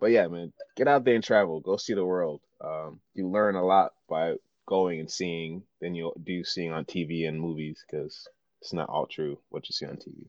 [0.00, 1.60] but yeah, man, get out there and travel.
[1.60, 2.40] Go see the world.
[2.60, 4.34] Um, you learn a lot by
[4.66, 8.28] going and seeing than you do seeing on TV and movies because
[8.60, 10.26] it's not all true what you see on TV.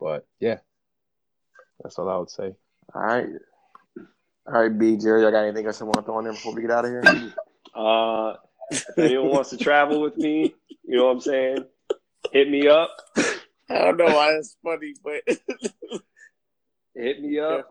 [0.00, 0.58] But yeah,
[1.82, 2.54] that's all I would say.
[2.94, 3.28] All right.
[4.46, 6.54] All right, B, Jerry, I got anything else you want to throw in there before
[6.54, 7.02] we get out of here?
[7.74, 8.34] Uh,
[8.70, 10.54] if anyone wants to travel with me,
[10.84, 11.64] you know what I'm saying?
[12.32, 12.90] Hit me up.
[13.16, 15.22] I don't know why that's funny, but
[16.94, 17.68] hit me up.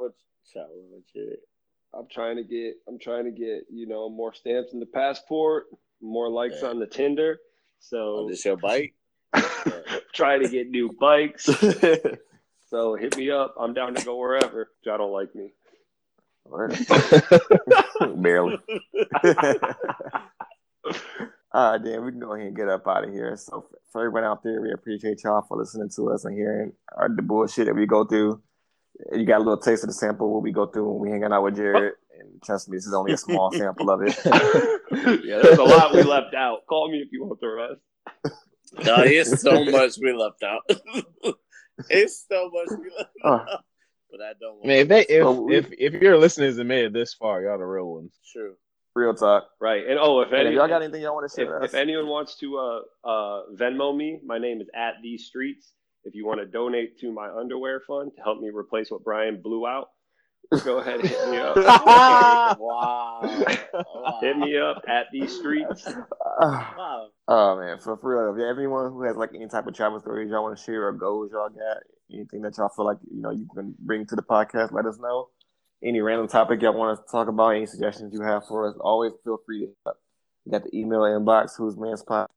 [1.93, 5.65] I'm trying to get I'm trying to get you know more stamps in the passport,
[6.01, 6.69] more likes yeah.
[6.69, 7.39] on the Tinder.
[7.79, 8.93] So on this your bike.
[10.13, 11.45] trying to get new bikes.
[12.69, 13.55] so hit me up.
[13.59, 14.71] I'm down to go wherever.
[14.83, 15.53] Y'all don't like me.
[18.21, 18.57] Barely.
[21.51, 23.35] All right, damn, we can go ahead and get up out of here.
[23.35, 27.09] So for everyone out there, we appreciate y'all for listening to us and hearing our,
[27.09, 28.41] the bullshit that we go through
[29.13, 31.31] you got a little taste of the sample what we go through when we hanging
[31.31, 31.93] out with Jared.
[32.19, 34.17] And trust me, this is only a small sample of it.
[35.25, 36.65] yeah, there's a lot we left out.
[36.67, 37.81] Call me if you want the rest.
[38.85, 40.61] No, it's so much we left out.
[41.89, 43.63] it's so much we left uh, out.
[44.11, 44.63] But I don't.
[44.63, 47.57] I mean, if they if, if if your listeners have made it this far, y'all
[47.57, 48.13] the real ones.
[48.31, 48.55] True.
[48.95, 49.49] Real talk.
[49.59, 49.85] Right.
[49.85, 52.07] And oh, if, any, if y'all got anything y'all want to share, if, if, anyone
[52.07, 55.73] wants to uh uh Venmo me, my name is at these streets.
[56.05, 59.41] If you want to donate to my underwear fund to help me replace what Brian
[59.41, 59.87] blew out,
[60.63, 61.55] go ahead and hit me up.
[62.59, 63.21] wow.
[64.21, 65.87] Hit me up at these streets.
[66.39, 67.07] wow.
[67.27, 70.29] Oh man, for, for real, if everyone who has like any type of travel stories
[70.29, 71.77] y'all want to share or goals y'all got,
[72.13, 74.99] anything that y'all feel like you know you can bring to the podcast, let us
[74.99, 75.29] know.
[75.83, 79.13] Any random topic y'all want to talk about, any suggestions you have for us, always
[79.23, 79.97] feel free to hit up.
[80.45, 82.27] You got the email inbox, who's man's podcast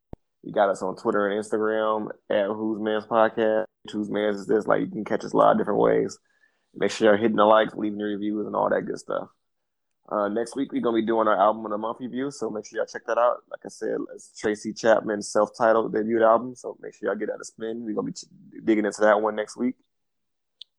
[0.42, 3.64] you got us on Twitter and Instagram at Who's Man's Podcast.
[3.92, 4.66] Who's Man's is this?
[4.66, 6.18] Like you can catch us a lot of different ways.
[6.74, 9.28] Make sure you're hitting the likes, leaving your reviews, and all that good stuff.
[10.10, 12.64] Uh, next week we're gonna be doing our album of the month review, so make
[12.64, 13.42] sure y'all check that out.
[13.50, 17.40] Like I said, it's Tracy Chapman's self-titled debut album, so make sure y'all get that
[17.40, 17.84] a spin.
[17.84, 19.74] We're gonna be digging into that one next week,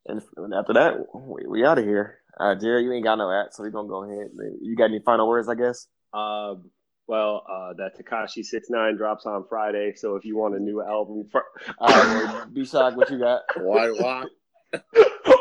[0.07, 2.19] and, and after that, we, we out of here.
[2.40, 4.31] Right, Jerry, you ain't got no at, so we gonna go ahead.
[4.61, 5.48] You got any final words?
[5.48, 5.88] I guess.
[6.14, 6.72] Um,
[7.10, 10.80] well, uh, that Tekashi Six Nine drops on Friday, so if you want a new
[10.80, 11.44] album, for,
[11.80, 13.41] All right, well, be what you got.
[13.57, 14.26] Why, why,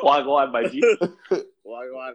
[0.00, 0.80] why go on my G?
[1.62, 2.12] why, why?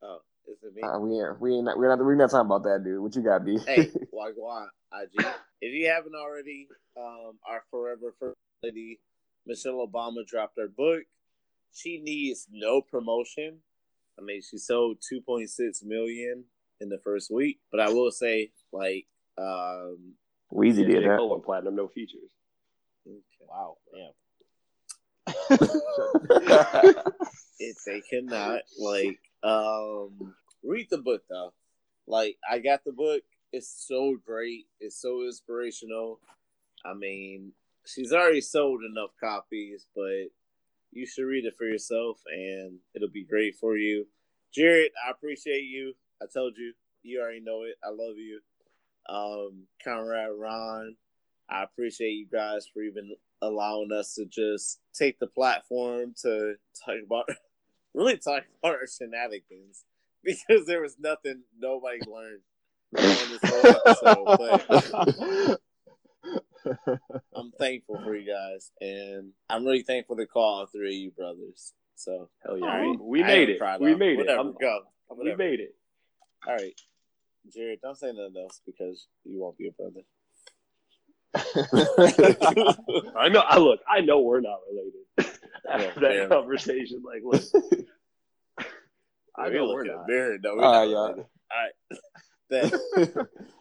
[0.00, 0.82] Oh, is it me?
[0.82, 3.00] Uh, we ain't, we ain't, not, we're not, we're not talking about that, dude.
[3.02, 3.58] What you got, B?
[3.66, 5.26] hey, Wagwan IG.
[5.60, 9.00] If you haven't already, um, our forever first lady,
[9.44, 11.02] Michelle Obama, dropped her book.
[11.72, 13.58] She needs no promotion.
[14.16, 16.44] I mean, she sold 2.6 million
[16.80, 19.06] in the first week, but I will say, like,
[19.38, 20.14] um,
[20.52, 21.08] Weezy Yeah, did J.
[21.08, 21.18] that.
[21.18, 22.30] Cole went platinum, no features.
[23.48, 24.12] Wow, damn.
[27.58, 31.52] if they cannot, like, um, read the book though.
[32.06, 33.22] Like, I got the book.
[33.52, 34.66] It's so great.
[34.80, 36.20] It's so inspirational.
[36.84, 37.52] I mean,
[37.86, 40.28] she's already sold enough copies, but
[40.92, 44.06] you should read it for yourself, and it'll be great for you.
[44.52, 45.94] Jared, I appreciate you.
[46.22, 46.72] I told you,
[47.02, 47.76] you already know it.
[47.84, 48.40] I love you.
[49.08, 50.96] Um, Conrad, Ron,
[51.48, 56.54] I appreciate you guys for even allowing us to just take the platform to
[56.84, 57.28] talk about,
[57.94, 59.84] really talk about our shenanigans
[60.24, 62.40] because there was nothing nobody learned
[62.96, 64.24] on this whole episode.
[64.38, 65.60] But
[67.36, 71.10] I'm thankful for you guys, and I'm really thankful to call all three of you
[71.10, 71.74] brothers.
[71.96, 72.98] So Hell yeah, all right.
[73.00, 73.60] we I made it.
[73.80, 74.16] We of- made it.
[74.18, 74.80] Whatever, I'm- go.
[75.22, 75.74] We made it.
[76.46, 76.78] All right,
[77.52, 80.02] Jared, don't say nothing else because you won't be a brother.
[83.16, 83.40] I know.
[83.40, 83.80] I look.
[83.88, 85.00] I know we're not related.
[85.70, 86.26] After that Yeah.
[86.28, 87.42] conversation, like, look,
[89.36, 90.06] I We know we're the not.
[90.06, 90.38] mirror.
[90.42, 91.02] No, we're All not right, y'all.
[91.04, 91.26] related.
[91.50, 91.72] All right.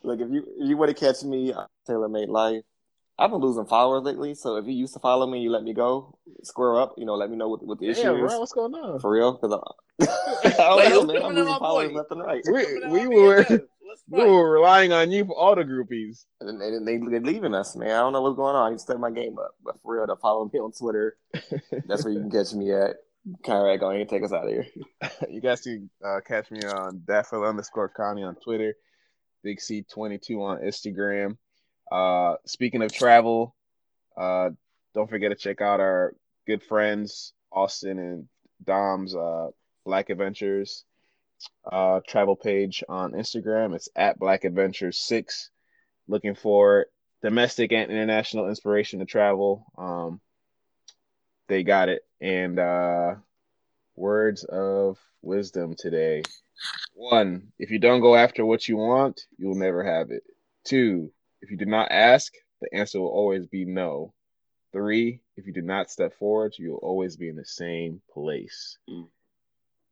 [0.03, 2.63] Look, if you if you want to catch me, on Taylor Made Life.
[3.19, 5.73] I've been losing followers lately, so if you used to follow me, you let me
[5.73, 6.95] go, square up.
[6.97, 8.99] You know, let me know what, what the issue Yeah, is what's going on?
[8.99, 9.33] for real.
[9.33, 10.05] Because I,
[10.43, 11.15] I don't Wait, know, man.
[11.17, 11.97] I'm coming in losing followers boy?
[11.97, 13.45] left and right, We Coming we were
[14.09, 16.25] we were relying on you for all the groupies.
[16.41, 17.91] and they, they they're leaving us, man.
[17.91, 18.65] I don't know what's going on.
[18.67, 21.15] I need to step my game up, but for real, to follow me on Twitter.
[21.85, 22.95] That's where you can catch me at.
[23.45, 24.65] Conrad, go ahead and take us out of here.
[25.29, 28.73] you guys can uh, catch me on Daffodil underscore Connie on Twitter,
[29.43, 31.37] Big C twenty two on Instagram.
[31.91, 33.55] Uh, speaking of travel,
[34.17, 34.49] uh,
[34.93, 36.15] don't forget to check out our
[36.45, 38.27] good friends Austin and
[38.63, 39.49] Dom's uh,
[39.85, 40.85] Black Adventures
[41.69, 43.75] uh, travel page on Instagram.
[43.75, 45.49] It's at Black Adventures Six.
[46.07, 46.87] Looking for
[47.21, 49.65] domestic and international inspiration to travel.
[49.77, 50.19] Um,
[51.47, 52.05] they got it.
[52.19, 53.15] And uh,
[53.95, 56.23] words of wisdom today.
[56.93, 60.23] One, if you don't go after what you want, you'll never have it.
[60.65, 61.11] Two,
[61.43, 64.13] if you do not ask, the answer will always be no.
[64.71, 68.77] Three, if you do not step forward, you'll always be in the same place.
[68.89, 69.07] Mm.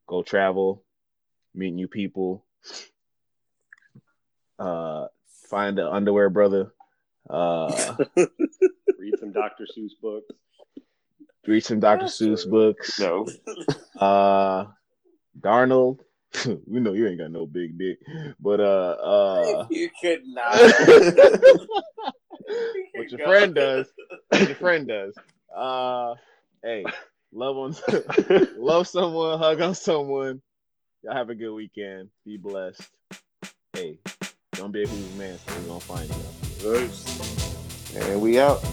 [0.08, 0.84] Go travel,
[1.54, 2.44] meet new people,
[4.58, 5.08] uh,
[5.50, 6.74] find the underwear brother,
[7.30, 9.66] uh, Read some Dr.
[9.78, 10.28] Seuss books.
[11.46, 12.06] read some Dr.
[12.06, 13.00] Seuss books.
[13.00, 13.28] No,
[14.00, 14.66] Uh,
[15.40, 16.00] Darnold,
[16.66, 18.00] we know you ain't got no big dick,
[18.40, 20.54] but uh, uh, you could not.
[22.94, 23.88] what your friend does,
[24.34, 25.14] your friend does.
[25.56, 26.16] Uh,
[26.64, 26.86] hey,
[27.34, 27.76] love on,
[28.58, 30.42] love someone, hug on someone.
[31.04, 32.10] Y'all have a good weekend.
[32.26, 32.82] Be blessed.
[33.74, 33.98] Hey,
[34.54, 38.00] don't be a who's man, so we're gonna find you.
[38.00, 38.64] and we out.